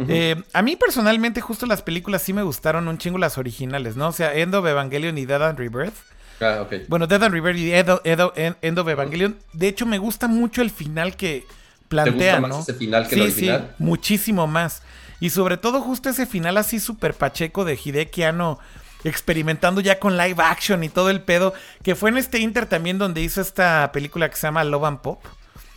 [0.08, 4.08] Eh, a mí personalmente, justo las películas sí me gustaron un chingo las originales, ¿no?
[4.08, 5.94] O sea, End of Evangelion y Dead and Rebirth.
[6.40, 9.36] Ah, bueno, Dead and River y End of Evangelion.
[9.52, 11.46] De hecho, me gusta mucho el final que
[11.88, 12.60] plantea, ¿no?
[12.60, 14.82] ese final que sí, Sí, muchísimo más.
[15.20, 18.58] Y sobre todo justo ese final así súper pacheco de Hideki Anno
[19.04, 22.98] experimentando ya con live action y todo el pedo, que fue en este Inter también
[22.98, 25.24] donde hizo esta película que se llama Love and Pop.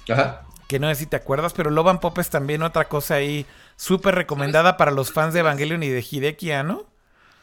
[0.09, 0.41] Ajá.
[0.67, 3.45] Que no sé si te acuerdas, pero Love and Pop es también otra cosa ahí
[3.75, 6.93] súper recomendada para los fans de Evangelion y de Hideki Anno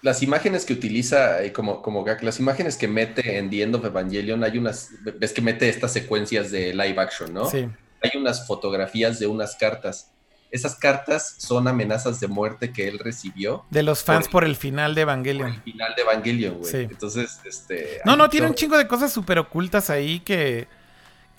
[0.02, 3.85] las imágenes que utiliza eh, como, como las imágenes que mete en The End of
[3.85, 7.44] Evangelion, hay unas, ves que mete estas secuencias de live action, ¿no?
[7.51, 7.69] Sí.
[8.02, 10.11] Hay unas fotografías de unas cartas.
[10.51, 13.64] Esas cartas son amenazas de muerte que él recibió.
[13.70, 15.48] De los fans por el, final de Evangelion.
[15.48, 16.70] Por el final de Evangelion, güey.
[16.70, 16.78] Sí.
[16.78, 18.01] Entonces, este...
[18.05, 20.68] No, no, tiene un chingo de cosas súper ocultas ahí que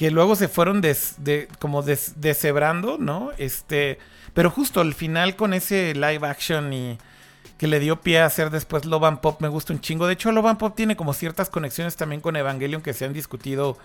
[0.01, 3.33] que luego se fueron des, de, como des, deshebrando, ¿no?
[3.37, 3.99] Este,
[4.33, 6.97] pero justo al final con ese live action y
[7.59, 10.07] que le dio pie a hacer después Love and Pop me gusta un chingo.
[10.07, 13.13] De hecho, Love and Pop tiene como ciertas conexiones también con Evangelion que se han
[13.13, 13.77] discutido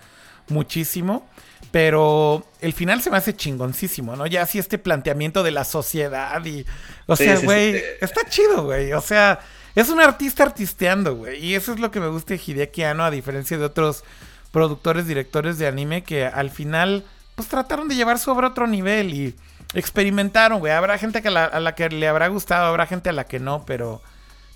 [0.49, 1.27] muchísimo.
[1.71, 4.25] Pero el final se me hace chingoncísimo, ¿no?
[4.25, 6.65] Ya así este planteamiento de la sociedad y...
[7.07, 8.93] O sea, güey, está chido, güey.
[8.93, 9.39] O sea,
[9.75, 11.43] es un artista artisteando, güey.
[11.43, 14.05] Y eso es lo que me gusta de Hideki Anno, a diferencia de otros
[14.51, 17.03] productores, directores de anime que al final,
[17.35, 19.35] pues trataron de llevar su obra a otro nivel y
[19.73, 20.71] experimentaron, güey.
[20.71, 23.65] Habrá gente que a la que le habrá gustado, habrá gente a la que no,
[23.65, 24.01] pero...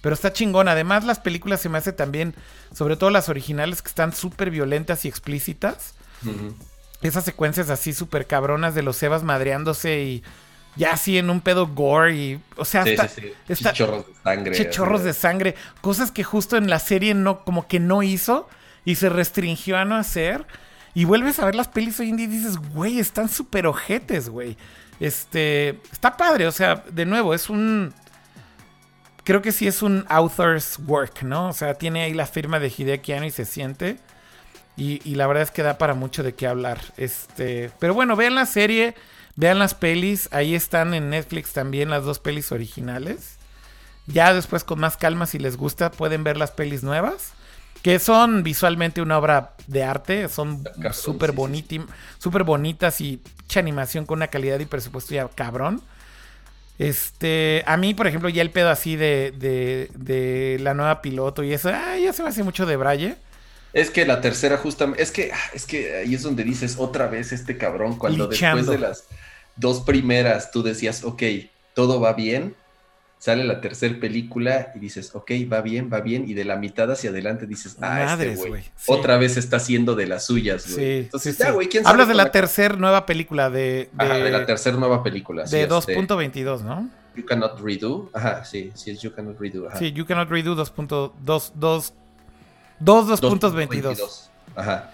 [0.02, 0.68] Pero está chingón.
[0.68, 2.36] Además, las películas se me hace también,
[2.73, 5.94] sobre todo las originales, que están súper violentas y explícitas.
[7.02, 10.23] Esas secuencias así súper cabronas de los Evas madreándose y
[10.76, 15.14] ya así en un pedo gore y o sea hasta, sí, de sangre chichorros de
[15.14, 15.56] sangre.
[15.82, 18.48] Cosas que justo en la serie no como que no hizo
[18.86, 20.45] y se restringió a no hacer.
[20.94, 24.30] Y vuelves a ver las pelis hoy en día y dices güey están súper ojetes
[24.30, 24.57] güey.
[24.99, 27.94] Este está padre o sea de nuevo es un
[29.23, 32.73] creo que sí es un author's work no o sea tiene ahí la firma de
[32.76, 33.98] Hideaki Anno y se siente
[34.77, 36.80] y, la verdad es que da para mucho de qué hablar.
[36.98, 38.95] Este, pero bueno, vean la serie,
[39.35, 40.27] vean las pelis.
[40.31, 43.38] Ahí están en Netflix también las dos pelis originales.
[44.07, 47.34] Ya después con más calma, si les gusta, pueden ver las pelis nuevas.
[47.84, 50.30] Que son visualmente una obra de arte.
[50.30, 51.35] Son súper
[52.18, 55.81] super bonitas y mucha animación con una calidad y presupuesto ya cabrón.
[56.77, 61.43] Este, a mí, por ejemplo, ya el pedo así de, de, de la nueva piloto
[61.43, 63.18] y eso, ya se me hace mucho de Braille.
[63.73, 67.07] Es que la tercera justamente, es que, ah, es que ahí es donde dices otra
[67.07, 69.06] vez este cabrón, cuando después de las
[69.56, 71.23] dos primeras tú decías, ok,
[71.73, 72.56] todo va bien,
[73.22, 76.89] sale la tercera película y dices, ok, va bien, va bien, y de la mitad
[76.89, 80.76] hacia adelante dices, ah, este güey, otra vez está haciendo de las suyas, güey.
[80.76, 83.61] Sí, Entonces, ya, güey, ¿quién sabe Hablas de la, tercera nueva película de...
[83.61, 83.89] de...
[83.95, 85.43] Ajá, de la tercera nueva película.
[85.43, 86.89] De 2.22, este, ¿no?
[87.15, 88.10] You Cannot Redo.
[88.11, 89.68] Ajá, sí, sí es You Cannot Redo.
[89.68, 89.77] Ajá.
[89.77, 91.11] Sí, You Cannot Redo 2.2
[92.80, 94.31] Dos, puntos 22.
[94.56, 94.91] Ajá.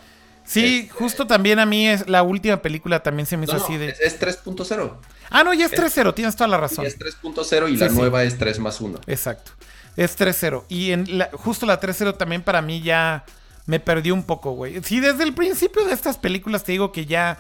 [0.48, 3.90] Sí, justo también a mí es la última película también se me hizo así de.
[3.90, 4.94] Es, 3.0.
[5.30, 6.86] Ah, no, ya es 3.0, tienes toda la razón.
[6.86, 9.02] es 3.0 y la nueva es 3 más 1.
[9.08, 9.52] Exacto.
[9.98, 10.64] Es 3.0.
[10.70, 13.26] Y en la, justo la 3.0 también para mí ya
[13.66, 14.82] me perdió un poco, güey.
[14.84, 17.38] Sí, desde el principio de estas películas te digo que ya.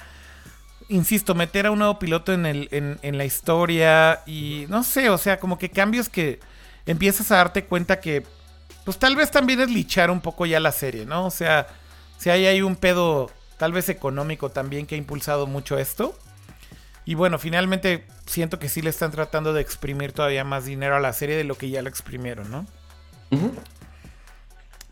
[0.89, 5.09] Insisto, meter a un nuevo piloto en, el, en, en la historia y no sé,
[5.09, 6.39] o sea, como que cambios que
[6.85, 8.23] empiezas a darte cuenta que
[8.85, 11.25] pues tal vez también es lichar un poco ya la serie, ¿no?
[11.25, 11.67] O sea,
[12.17, 16.17] si hay ahí un pedo tal vez económico también que ha impulsado mucho esto.
[17.05, 20.99] Y bueno, finalmente siento que sí le están tratando de exprimir todavía más dinero a
[20.99, 22.65] la serie de lo que ya la exprimieron, ¿no?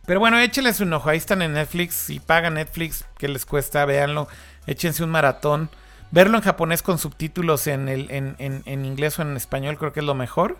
[0.05, 1.09] Pero bueno, échenles un ojo.
[1.09, 1.95] Ahí están en Netflix.
[1.95, 4.27] Si pagan Netflix, que les cuesta, véanlo.
[4.67, 5.69] Échense un maratón.
[6.11, 10.05] Verlo en japonés con subtítulos en, el, en, inglés o en español creo que es
[10.05, 10.57] lo mejor.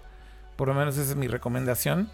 [0.58, 2.10] Por lo menos esa es mi recomendación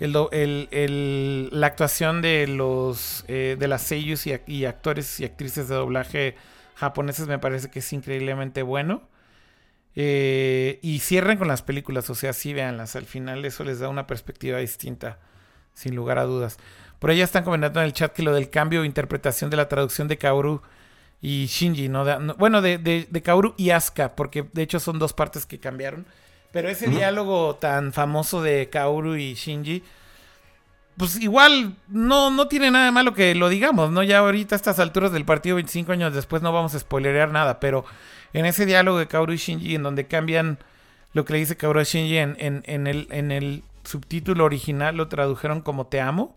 [0.00, 6.36] la actuación de los eh, de las seiyus y, actores y actrices de doblaje
[6.74, 9.02] japoneses me parece que es increíblemente bueno.
[9.96, 12.96] Eh, y cierren con las películas, o sea, sí véanlas.
[12.96, 15.18] Al final eso les da una perspectiva distinta,
[15.72, 16.58] sin lugar a dudas.
[16.98, 19.56] Por ahí ya están comentando en el chat que lo del cambio de interpretación de
[19.56, 20.62] la traducción de Kaoru
[21.20, 22.04] y Shinji, ¿no?
[22.36, 26.06] bueno, de, de, de Kaoru y Asuka, porque de hecho son dos partes que cambiaron.
[26.54, 29.82] Pero ese diálogo tan famoso de Kaoru y Shinji,
[30.96, 34.04] pues igual no, no tiene nada de malo que lo digamos, ¿no?
[34.04, 37.58] Ya ahorita a estas alturas del partido, 25 años después, no vamos a spoilerear nada,
[37.58, 37.84] pero
[38.32, 40.58] en ese diálogo de Kaoru y Shinji, en donde cambian
[41.12, 45.08] lo que le dice Kaoru a Shinji en, en, el, en el subtítulo original, lo
[45.08, 46.36] tradujeron como Te amo,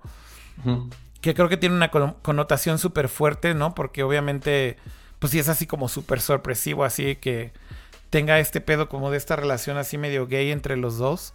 [1.22, 3.76] que creo que tiene una connotación súper fuerte, ¿no?
[3.76, 4.78] Porque obviamente,
[5.20, 7.52] pues sí es así como súper sorpresivo, así que
[8.10, 11.34] tenga este pedo como de esta relación así medio gay entre los dos.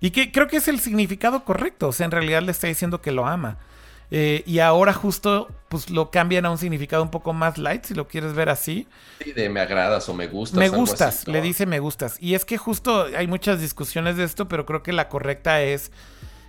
[0.00, 1.88] Y que creo que es el significado correcto.
[1.88, 3.58] O sea, en realidad le está diciendo que lo ama.
[4.14, 7.94] Eh, y ahora justo pues lo cambian a un significado un poco más light, si
[7.94, 8.86] lo quieres ver así.
[9.24, 10.58] Sí, de me agradas o me gustas.
[10.58, 12.18] Me gustas, le dice me gustas.
[12.20, 15.92] Y es que justo hay muchas discusiones de esto, pero creo que la correcta es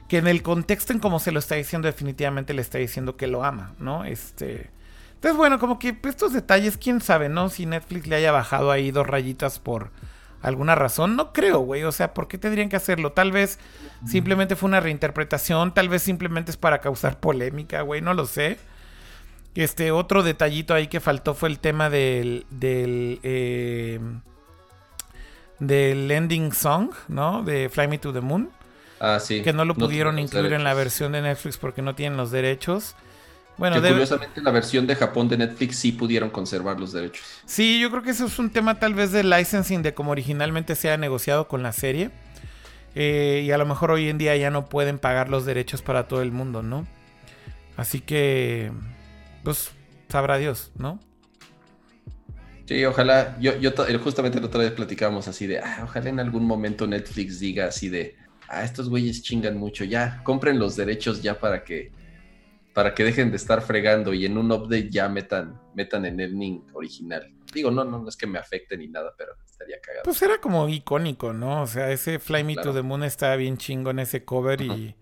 [0.10, 3.28] que en el contexto en cómo se lo está diciendo, definitivamente le está diciendo que
[3.28, 4.04] lo ama, ¿no?
[4.04, 4.70] Este.
[5.24, 7.48] Entonces, bueno, como que estos detalles, quién sabe, ¿no?
[7.48, 9.90] Si Netflix le haya bajado ahí dos rayitas por
[10.42, 11.16] alguna razón.
[11.16, 11.86] No creo, güey.
[11.86, 13.14] O sea, ¿por qué tendrían que hacerlo?
[13.14, 13.58] Tal vez
[14.06, 18.58] simplemente fue una reinterpretación, tal vez simplemente es para causar polémica, güey, no lo sé.
[19.56, 24.02] Este otro detallito ahí que faltó fue el tema del del eh,
[25.60, 27.44] del ending song, ¿no?
[27.44, 28.50] De Fly Me to the Moon.
[29.00, 29.42] Ah, sí.
[29.42, 32.98] Que no lo pudieron incluir en la versión de Netflix porque no tienen los derechos.
[33.58, 37.24] Bueno, que curiosamente la versión de Japón de Netflix sí pudieron conservar los derechos.
[37.46, 40.76] Sí, yo creo que eso es un tema tal vez de licensing, de cómo originalmente
[40.76, 42.10] se ha negociado con la serie.
[42.96, 46.08] Eh, y a lo mejor hoy en día ya no pueden pagar los derechos para
[46.08, 46.88] todo el mundo, ¿no?
[47.76, 48.72] Así que,
[49.44, 49.72] pues,
[50.10, 51.00] sabrá Dios, ¿no?
[52.66, 56.46] Sí, ojalá, yo, yo justamente la otra vez platicamos así de, ah, ojalá en algún
[56.46, 58.16] momento Netflix diga así de,
[58.48, 61.92] ah, estos güeyes chingan mucho, ya, compren los derechos ya para que
[62.74, 66.34] para que dejen de estar fregando y en un update ya metan, metan en el
[66.74, 67.32] original.
[67.54, 70.04] Digo, no, no, no es que me afecte ni nada, pero estaría cagado.
[70.04, 71.62] Pues era como icónico, ¿no?
[71.62, 74.96] O sea, ese Fly Me to the Moon estaba bien chingo en ese cover y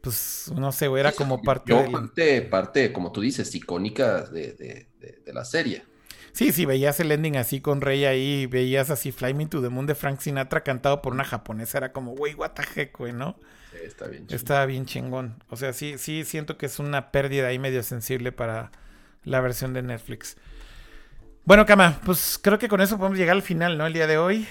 [0.00, 4.88] pues no sé, era como parte de parte, parte, como tú dices, icónica de, de,
[4.98, 5.84] de, la serie.
[6.32, 9.68] Sí, sí, veías el ending así con Rey ahí, veías así Fly Me to the
[9.68, 13.12] Moon de Frank Sinatra cantado por una japonesa, era como, güey, what the heck, güey,
[13.12, 13.36] ¿no?
[13.84, 14.36] Está bien chingón.
[14.36, 15.44] Está bien chingón.
[15.48, 18.70] O sea, sí, sí siento que es una pérdida ahí medio sensible para
[19.24, 20.36] la versión de Netflix.
[21.44, 23.86] Bueno, Kama, pues creo que con eso podemos llegar al final, ¿no?
[23.86, 24.46] El día de hoy.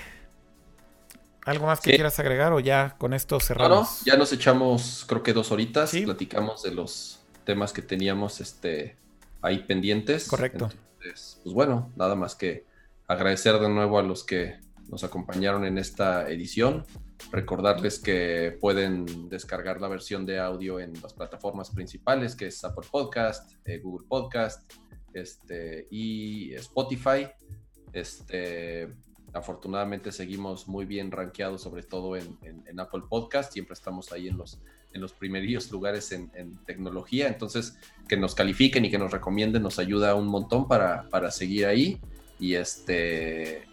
[1.46, 4.04] ¿Algo más que quieras agregar o ya con esto cerramos?
[4.06, 5.92] ya nos echamos, creo que dos horitas.
[5.92, 8.98] Platicamos de los temas que teníamos este,
[9.42, 10.28] ahí pendientes.
[10.28, 10.70] Correcto.
[11.00, 12.66] pues bueno, nada más que
[13.08, 14.60] agradecer de nuevo a los que
[14.90, 16.86] nos acompañaron en esta edición.
[17.32, 22.88] Recordarles que pueden descargar la versión de audio en las plataformas principales, que es Apple
[22.90, 24.72] Podcast, eh, Google Podcast
[25.14, 27.28] este, y Spotify.
[27.94, 28.90] Este,
[29.34, 33.54] afortunadamente seguimos muy bien rankeados, sobre todo en, Apple Podcast.
[33.54, 34.60] Siempre estamos ahí en los,
[34.94, 37.28] en los primeros lugares en, tecnología.
[37.28, 37.78] Entonces,
[38.08, 42.00] que nos califiquen y que nos recomienden nos ayuda un montón para, para seguir ahí.
[42.40, 43.68] Y este,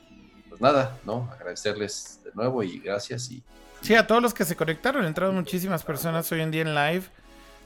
[0.49, 1.31] pues nada, ¿no?
[1.33, 3.31] Agradecerles de nuevo y gracias.
[3.31, 3.43] Y...
[3.81, 7.05] Sí, a todos los que se conectaron, entraron muchísimas personas hoy en día en live,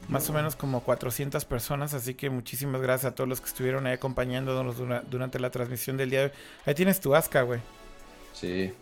[0.07, 3.85] más o menos como 400 personas, así que muchísimas gracias a todos los que estuvieron
[3.85, 4.77] ahí acompañándonos
[5.09, 6.31] durante la transmisión del día de hoy.
[6.65, 7.59] Ahí tienes tu Aska, güey.
[8.33, 8.73] Sí.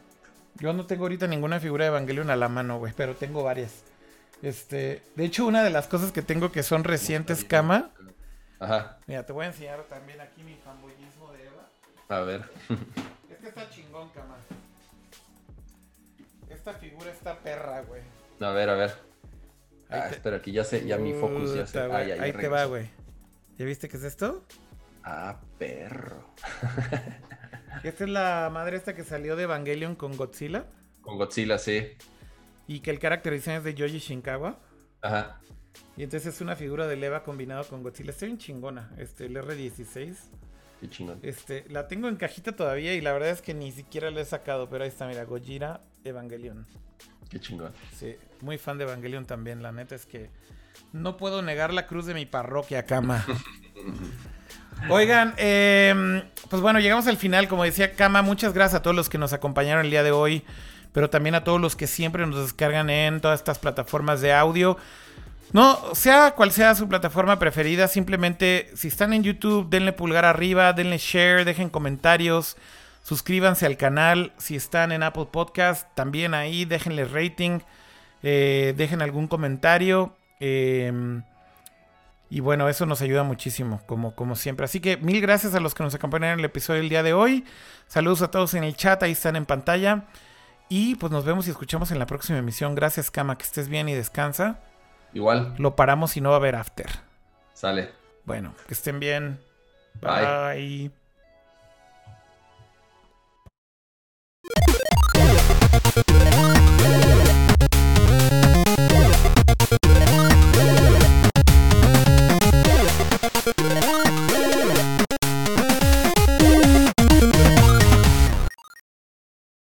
[0.55, 3.83] Yo no tengo ahorita ninguna figura de Evangelion a la mano, güey, pero tengo varias.
[4.41, 7.91] Este, de hecho, una de las cosas que tengo que son recientes, cama.
[8.59, 8.97] Ajá.
[9.07, 11.69] Mira, te voy a enseñar también aquí mi fanboyismo de Eva.
[12.09, 12.49] A ver.
[13.43, 14.37] está chingón, cama.
[16.69, 18.01] Esta figura está perra, güey.
[18.39, 18.93] A ver, a ver.
[19.89, 21.79] ah, espera, aquí ya sé, ya mi focus ya se.
[21.79, 22.87] Ah, ahí te va, güey.
[23.57, 24.45] ¿Ya viste qué es esto?
[25.03, 26.29] Ah, perro.
[27.83, 30.67] esta es la madre esta que salió de Evangelion con Godzilla.
[31.01, 31.97] Con Godzilla, sí.
[32.67, 34.59] Y que el caracterización es de Yoji Shinkawa.
[35.01, 35.41] Ajá.
[35.97, 38.11] Y entonces es una figura de Leva combinado con Godzilla.
[38.11, 38.91] Está bien chingona.
[38.99, 40.15] Este, el R16.
[40.81, 41.17] Qué chingón.
[41.23, 44.25] Este, la tengo en cajita todavía y la verdad es que ni siquiera la he
[44.25, 46.65] sacado, pero ahí está, mira, Gojira Evangelion.
[47.29, 47.71] Qué chingón.
[47.97, 50.29] Sí, muy fan de Evangelion también, la neta es que
[50.93, 53.25] no puedo negar la cruz de mi parroquia, cama.
[54.89, 59.09] Oigan, em, pues bueno, llegamos al final, como decía Kama, muchas gracias a todos los
[59.09, 60.43] que nos acompañaron el día de hoy,
[60.93, 64.77] pero también a todos los que siempre nos descargan en todas estas plataformas de audio.
[65.51, 70.73] No, sea cual sea su plataforma preferida, simplemente si están en YouTube, denle pulgar arriba,
[70.73, 72.55] denle share, dejen comentarios,
[73.03, 74.33] suscríbanse al canal.
[74.37, 77.59] Si están en Apple Podcast, también ahí, déjenle rating,
[78.23, 80.15] eh, dejen algún comentario.
[80.39, 81.23] Em,
[82.29, 84.65] y bueno, eso nos ayuda muchísimo, como, como siempre.
[84.65, 87.13] Así que mil gracias a los que nos acompañaron en el episodio del día de
[87.13, 87.45] hoy.
[87.87, 90.05] Saludos a todos en el chat, ahí están en pantalla.
[90.69, 92.75] Y pues nos vemos y escuchamos en la próxima emisión.
[92.75, 94.59] Gracias, Kama, que estés bien y descansa.
[95.13, 95.55] Igual.
[95.57, 96.87] Lo paramos y no va a haber after.
[97.53, 97.89] Sale.
[98.25, 99.39] Bueno, que estén bien.
[99.99, 100.91] Bye.
[104.49, 104.53] う
[106.55, 106.58] ん。